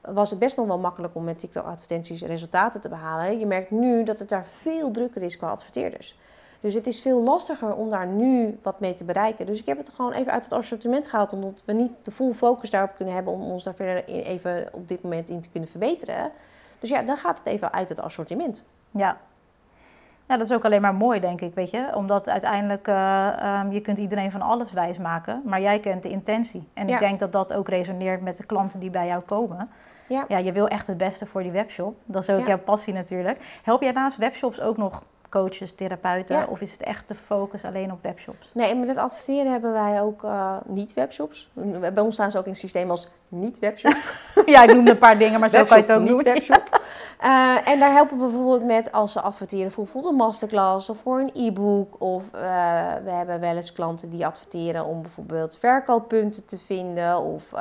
was 0.01 0.31
het 0.31 0.39
best 0.39 0.57
nog 0.57 0.67
wel 0.67 0.79
makkelijk 0.79 1.15
om 1.15 1.25
met 1.25 1.39
TikTok-advertenties 1.39 2.23
resultaten 2.23 2.81
te 2.81 2.89
behalen. 2.89 3.39
Je 3.39 3.47
merkt 3.47 3.71
nu 3.71 4.05
dat 4.05 4.19
het 4.19 4.29
daar 4.29 4.47
veel 4.47 4.91
drukker 4.91 5.23
is 5.23 5.37
qua 5.37 5.51
adverteerders. 5.51 6.19
Dus 6.61 6.75
het 6.75 6.87
is 6.87 7.01
veel 7.01 7.23
lastiger 7.23 7.75
om 7.75 7.91
daar 7.91 8.07
nu 8.07 8.59
wat 8.63 8.81
mee 8.81 8.95
te 8.95 9.05
bereiken. 9.05 9.47
Dus 9.47 9.61
ik 9.61 9.67
heb 9.67 9.79
het 9.79 9.89
gewoon 9.89 10.13
even 10.13 10.33
uit 10.33 10.45
het 10.45 10.53
assortiment 10.53 11.07
gehaald, 11.07 11.33
omdat 11.33 11.63
we 11.65 11.73
niet 11.73 11.93
de 12.03 12.11
full 12.11 12.33
focus 12.35 12.71
daarop 12.71 12.95
kunnen 12.97 13.15
hebben 13.15 13.33
om 13.33 13.43
ons 13.43 13.65
daar 13.65 13.75
verder 13.75 14.05
even 14.05 14.69
op 14.73 14.89
dit 14.89 15.03
moment 15.03 15.29
in 15.29 15.41
te 15.41 15.49
kunnen 15.49 15.69
verbeteren. 15.69 16.31
Dus 16.79 16.91
ja, 16.91 17.03
dan 17.03 17.17
gaat 17.17 17.39
het 17.39 17.47
even 17.47 17.73
uit 17.73 17.89
het 17.89 18.01
assortiment. 18.01 18.65
Ja, 18.91 19.19
ja, 20.31 20.37
dat 20.37 20.51
is 20.51 20.53
ook 20.53 20.65
alleen 20.65 20.81
maar 20.81 20.95
mooi, 20.95 21.21
denk 21.21 21.41
ik, 21.41 21.55
weet 21.55 21.71
je. 21.71 21.91
Omdat 21.95 22.29
uiteindelijk, 22.29 22.89
uh, 22.89 23.61
um, 23.65 23.73
je 23.73 23.81
kunt 23.81 23.99
iedereen 23.99 24.31
van 24.31 24.43
alles 24.43 24.73
wijs 24.73 24.99
maken, 24.99 25.43
maar 25.45 25.61
jij 25.61 25.81
kent 25.81 26.03
de 26.03 26.09
intentie. 26.09 26.69
En 26.75 26.89
ik 26.89 26.99
denk 26.99 27.21
dat 27.21 27.33
dat 27.33 27.53
ook 27.53 27.69
resoneert 27.69 28.23
met 28.23 28.37
de 28.37 28.45
klanten 28.45 28.81
die 28.81 28.91
bij 28.91 29.07
jou 29.07 29.23
komen. 29.23 29.71
Ja. 30.07 30.25
ja, 30.29 30.39
je 30.39 30.53
wil 30.53 30.69
echt 30.69 30.87
het 30.87 30.97
beste 30.97 31.27
voor 31.27 31.43
die 31.43 31.51
webshop. 31.51 31.97
Dat 32.05 32.23
is 32.23 32.31
ook 32.31 32.47
jouw 32.47 32.59
passie 32.59 32.93
natuurlijk. 32.93 33.39
Help 33.63 33.83
jij 33.83 33.93
naast 33.93 34.19
webshops 34.19 34.61
ook 34.61 34.77
nog 34.77 35.03
coaches, 35.31 35.75
therapeuten? 35.75 36.49
Of 36.49 36.61
is 36.61 36.73
het 36.73 36.83
echt 36.83 37.09
de 37.09 37.15
focus 37.15 37.65
alleen 37.65 37.93
op 37.93 38.03
webshops? 38.03 38.51
Nee, 38.55 38.75
met 38.75 38.89
het 38.89 38.97
adverteren 38.97 39.53
hebben 39.53 39.73
wij 39.73 40.03
ook 40.03 40.23
uh, 40.23 40.57
niet 40.67 40.95
webshops. 40.95 41.51
Bij 41.81 41.99
ons 41.99 42.15
staan 42.15 42.31
ze 42.31 42.39
ook 42.39 42.45
in 42.45 42.51
het 42.51 42.61
systeem 42.61 42.91
als 42.91 43.09
niet 43.29 43.59
webshop. 43.59 43.97
ja, 44.47 44.63
ik 44.63 44.75
noemde 44.75 44.91
een 44.91 44.99
paar 44.99 45.19
dingen, 45.19 45.41
maar 45.41 45.51
zo 45.51 45.65
kan 45.65 45.77
je 45.77 45.83
het 45.83 45.93
ook 45.93 46.03
niet 46.03 46.23
webshop. 46.23 46.81
uh, 47.23 47.69
en 47.71 47.79
daar 47.79 47.93
helpen 47.93 48.19
we 48.19 48.23
bijvoorbeeld 48.23 48.65
met 48.65 48.93
als 48.93 49.13
ze 49.13 49.21
adverteren 49.21 49.73
voor 49.73 49.85
bijvoorbeeld 49.85 50.13
een 50.13 50.19
masterclass 50.19 50.89
of 50.89 50.99
voor 50.99 51.21
een 51.21 51.31
e-book. 51.35 52.01
Of 52.01 52.25
uh, 52.25 52.41
we 53.05 53.11
hebben 53.11 53.41
wel 53.41 53.57
eens 53.57 53.73
klanten 53.73 54.11
die 54.11 54.27
adverteren 54.27 54.85
om 54.85 55.03
bijvoorbeeld 55.03 55.59
verkooppunten 55.59 56.45
te 56.45 56.59
vinden. 56.59 57.19
Of 57.19 57.53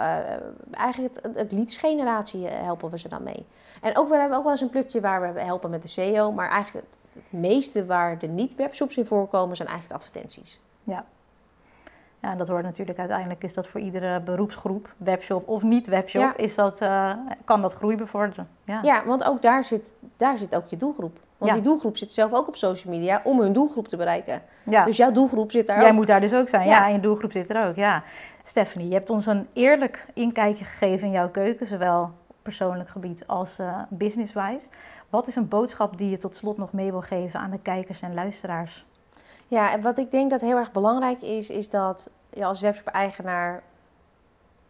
eigenlijk 0.71 1.15
het, 1.21 1.35
het 1.35 1.51
leadsgeneratie 1.51 2.47
helpen 2.47 2.89
we 2.89 2.99
ze 2.99 3.09
dan 3.09 3.23
mee. 3.23 3.45
En 3.81 3.97
ook, 3.97 4.09
we 4.09 4.15
hebben 4.15 4.37
ook 4.37 4.43
wel 4.43 4.51
eens 4.51 4.61
een 4.61 4.69
plukje 4.69 5.01
waar 5.01 5.33
we 5.33 5.39
helpen 5.39 5.69
met 5.69 5.81
de 5.81 5.87
SEO. 5.87 6.31
Maar 6.31 6.49
eigenlijk 6.49 6.87
het 7.13 7.39
meeste 7.41 7.85
waar 7.85 8.19
de 8.19 8.27
niet-webshops 8.27 8.97
in 8.97 9.05
voorkomen 9.05 9.55
zijn 9.55 9.67
eigenlijk 9.67 10.01
advertenties. 10.01 10.59
Ja. 10.83 11.05
Ja, 12.21 12.31
en 12.31 12.37
dat 12.37 12.47
wordt 12.47 12.63
natuurlijk 12.63 12.99
uiteindelijk 12.99 13.43
is 13.43 13.53
dat 13.53 13.67
voor 13.67 13.79
iedere 13.79 14.19
beroepsgroep, 14.19 14.93
webshop 14.97 15.47
of 15.47 15.63
niet-webshop, 15.63 16.33
is 16.37 16.55
dat, 16.55 16.81
uh, 16.81 17.13
kan 17.45 17.61
dat 17.61 17.73
groei 17.73 17.95
bevorderen. 17.95 18.47
Ja, 18.63 18.79
ja 18.81 19.05
want 19.05 19.23
ook 19.23 19.41
daar 19.41 19.63
zit, 19.63 19.93
daar 20.17 20.37
zit 20.37 20.55
ook 20.55 20.67
je 20.67 20.77
doelgroep. 20.77 21.19
Want 21.37 21.53
die 21.53 21.61
doelgroep 21.61 21.97
zit 21.97 22.13
zelf 22.13 22.33
ook 22.33 22.47
op 22.47 22.55
social 22.55 22.93
media 22.93 23.21
om 23.23 23.39
hun 23.39 23.53
doelgroep 23.53 23.87
te 23.87 23.97
bereiken. 23.97 24.41
Ja. 24.63 24.85
Dus 24.85 24.97
jouw 24.97 25.11
doelgroep 25.11 25.51
zit 25.51 25.67
daar 25.67 25.79
Jij 25.79 25.89
ook. 25.89 25.95
moet 25.95 26.07
daar 26.07 26.21
dus 26.21 26.33
ook 26.33 26.49
zijn. 26.49 26.67
Ja. 26.67 26.87
en 26.87 26.93
je 26.93 26.99
doelgroep 26.99 27.31
zit 27.31 27.49
er 27.49 27.67
ook. 27.67 27.75
Ja. 27.75 28.03
Stephanie, 28.43 28.87
je 28.87 28.93
hebt 28.93 29.09
ons 29.09 29.25
een 29.25 29.47
eerlijk 29.53 30.05
inkijkje 30.13 30.65
gegeven 30.65 31.07
in 31.07 31.13
jouw 31.13 31.29
keuken, 31.29 31.67
zowel 31.67 32.11
persoonlijk 32.41 32.89
gebied 32.89 33.27
als 33.27 33.59
uh, 33.59 33.81
business-wise. 33.89 34.67
Wat 35.09 35.27
is 35.27 35.35
een 35.35 35.47
boodschap 35.47 35.97
die 35.97 36.09
je 36.09 36.17
tot 36.17 36.35
slot 36.35 36.57
nog 36.57 36.73
mee 36.73 36.91
wil 36.91 37.01
geven 37.01 37.39
aan 37.39 37.51
de 37.51 37.59
kijkers 37.59 38.01
en 38.01 38.13
luisteraars? 38.13 38.85
Ja, 39.47 39.71
en 39.71 39.81
wat 39.81 39.97
ik 39.97 40.11
denk 40.11 40.29
dat 40.29 40.41
heel 40.41 40.57
erg 40.57 40.71
belangrijk 40.71 41.21
is, 41.21 41.49
is 41.49 41.69
dat 41.69 42.09
je 42.33 42.45
als 42.45 42.61
webshop-eigenaar 42.61 43.63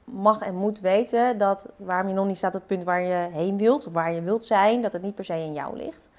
mag 0.03 0.41
en 0.41 0.55
moet 0.55 0.79
weten 0.79 1.37
dat 1.37 1.67
waarom 1.75 2.07
je 2.07 2.13
nog 2.13 2.27
niet 2.27 2.37
staat 2.37 2.55
op 2.55 2.59
het 2.59 2.67
punt 2.67 2.83
waar 2.83 3.01
je 3.01 3.27
heen 3.31 3.57
wilt, 3.57 3.85
of 3.87 3.93
waar 3.93 4.11
je 4.11 4.21
wilt 4.21 4.45
zijn, 4.45 4.81
dat 4.81 4.93
het 4.93 5.01
niet 5.01 5.15
per 5.15 5.25
se 5.25 5.33
in 5.33 5.53
jou 5.53 5.77
ligt. 5.77 6.09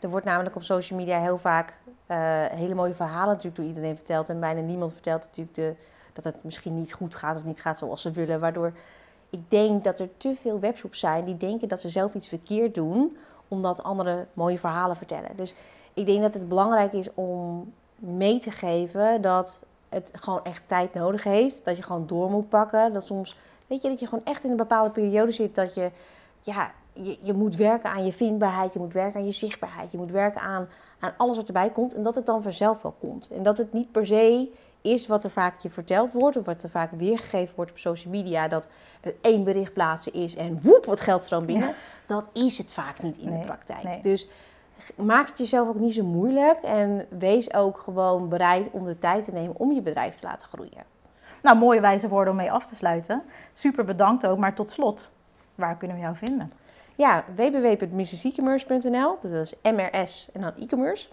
Er 0.00 0.10
wordt 0.10 0.26
namelijk 0.26 0.56
op 0.56 0.62
social 0.62 0.98
media 0.98 1.20
heel 1.20 1.38
vaak 1.38 1.78
uh, 2.10 2.16
hele 2.46 2.74
mooie 2.74 2.94
verhalen 2.94 3.28
natuurlijk 3.28 3.56
door 3.56 3.64
iedereen 3.64 3.96
verteld. 3.96 4.28
En 4.28 4.40
bijna 4.40 4.60
niemand 4.60 4.92
vertelt 4.92 5.22
natuurlijk 5.22 5.54
de, 5.54 5.74
dat 6.12 6.24
het 6.24 6.44
misschien 6.44 6.74
niet 6.74 6.92
goed 6.92 7.14
gaat 7.14 7.36
of 7.36 7.44
niet 7.44 7.60
gaat 7.60 7.78
zoals 7.78 8.02
ze 8.02 8.10
willen. 8.10 8.40
Waardoor 8.40 8.72
ik 9.30 9.50
denk 9.50 9.84
dat 9.84 10.00
er 10.00 10.08
te 10.16 10.34
veel 10.34 10.60
webshops 10.60 10.98
zijn 10.98 11.24
die 11.24 11.36
denken 11.36 11.68
dat 11.68 11.80
ze 11.80 11.88
zelf 11.88 12.14
iets 12.14 12.28
verkeerd 12.28 12.74
doen 12.74 13.16
omdat 13.48 13.82
anderen 13.82 14.28
mooie 14.32 14.58
verhalen 14.58 14.96
vertellen. 14.96 15.30
Dus 15.36 15.54
ik 15.94 16.06
denk 16.06 16.22
dat 16.22 16.34
het 16.34 16.48
belangrijk 16.48 16.92
is 16.92 17.14
om 17.14 17.72
mee 17.96 18.38
te 18.38 18.50
geven 18.50 19.20
dat 19.20 19.62
het 19.88 20.10
gewoon 20.14 20.44
echt 20.44 20.62
tijd 20.66 20.94
nodig 20.94 21.24
heeft. 21.24 21.64
Dat 21.64 21.76
je 21.76 21.82
gewoon 21.82 22.06
door 22.06 22.30
moet 22.30 22.48
pakken. 22.48 22.92
Dat 22.92 23.06
soms, 23.06 23.36
weet 23.66 23.82
je, 23.82 23.88
dat 23.88 24.00
je 24.00 24.06
gewoon 24.06 24.24
echt 24.24 24.44
in 24.44 24.50
een 24.50 24.56
bepaalde 24.56 24.90
periode 24.90 25.32
zit 25.32 25.54
dat 25.54 25.74
je, 25.74 25.90
ja, 26.40 26.70
je, 26.92 27.18
je 27.22 27.32
moet 27.32 27.56
werken 27.56 27.90
aan 27.90 28.04
je 28.04 28.12
vindbaarheid, 28.12 28.72
je 28.72 28.78
moet 28.78 28.92
werken 28.92 29.20
aan 29.20 29.26
je 29.26 29.32
zichtbaarheid, 29.32 29.92
je 29.92 29.98
moet 29.98 30.10
werken 30.10 30.40
aan, 30.40 30.68
aan 30.98 31.14
alles 31.16 31.36
wat 31.36 31.46
erbij 31.46 31.70
komt. 31.70 31.94
En 31.94 32.02
dat 32.02 32.14
het 32.14 32.26
dan 32.26 32.42
vanzelf 32.42 32.82
wel 32.82 32.94
komt. 32.98 33.30
En 33.30 33.42
dat 33.42 33.58
het 33.58 33.72
niet 33.72 33.92
per 33.92 34.06
se 34.06 34.52
is 34.92 35.06
wat 35.06 35.24
er 35.24 35.30
vaak 35.30 35.60
je 35.60 35.70
verteld 35.70 36.12
wordt, 36.12 36.36
of 36.36 36.44
wat 36.44 36.62
er 36.62 36.70
vaak 36.70 36.90
weergegeven 36.90 37.56
wordt 37.56 37.70
op 37.70 37.78
social 37.78 38.12
media, 38.12 38.48
dat 38.48 38.68
één 39.20 39.44
bericht 39.44 39.72
plaatsen 39.72 40.12
is 40.12 40.36
en 40.36 40.62
woep, 40.62 40.84
wat 40.84 41.00
geld 41.00 41.22
stroomt 41.22 41.46
binnen. 41.46 41.74
Dat 42.06 42.24
is 42.32 42.58
het 42.58 42.72
vaak 42.72 43.02
niet 43.02 43.18
in 43.18 43.30
de 43.30 43.46
praktijk. 43.46 44.02
Dus 44.02 44.28
maak 44.96 45.28
het 45.28 45.38
jezelf 45.38 45.68
ook 45.68 45.78
niet 45.78 45.94
zo 45.94 46.04
moeilijk 46.04 46.62
en 46.62 47.06
wees 47.18 47.54
ook 47.54 47.78
gewoon 47.78 48.28
bereid 48.28 48.68
om 48.70 48.84
de 48.84 48.98
tijd 48.98 49.24
te 49.24 49.32
nemen 49.32 49.56
om 49.58 49.72
je 49.72 49.80
bedrijf 49.80 50.14
te 50.14 50.26
laten 50.26 50.48
groeien. 50.48 50.84
Nou, 51.42 51.58
mooie 51.58 51.80
wijze 51.80 52.08
woorden 52.08 52.30
om 52.30 52.38
mee 52.38 52.52
af 52.52 52.66
te 52.66 52.74
sluiten. 52.74 53.22
Super 53.52 53.84
bedankt 53.84 54.26
ook, 54.26 54.38
maar 54.38 54.54
tot 54.54 54.70
slot, 54.70 55.10
waar 55.54 55.76
kunnen 55.76 55.96
we 55.96 56.02
jou 56.02 56.16
vinden? 56.16 56.50
Ja, 56.94 57.24
www.mrsecommerce.nl, 57.34 59.18
dat 59.22 59.32
is 59.32 59.54
MRS 59.62 60.28
en 60.32 60.40
dan 60.40 60.52
e-commerce. 60.58 61.08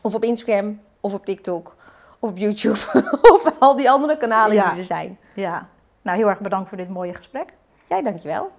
Of 0.00 0.14
op 0.14 0.24
Instagram, 0.24 0.80
of 1.00 1.14
op 1.14 1.24
TikTok, 1.24 1.76
op 2.18 2.38
YouTube, 2.38 2.78
of 3.34 3.52
al 3.58 3.76
die 3.76 3.90
andere 3.90 4.16
kanalen 4.16 4.50
die 4.50 4.78
er 4.78 4.84
zijn. 4.84 5.18
Ja, 5.34 5.68
nou 6.02 6.18
heel 6.18 6.28
erg 6.28 6.40
bedankt 6.40 6.68
voor 6.68 6.78
dit 6.78 6.88
mooie 6.88 7.14
gesprek. 7.14 7.52
Jij 7.86 8.02
dankjewel. 8.02 8.50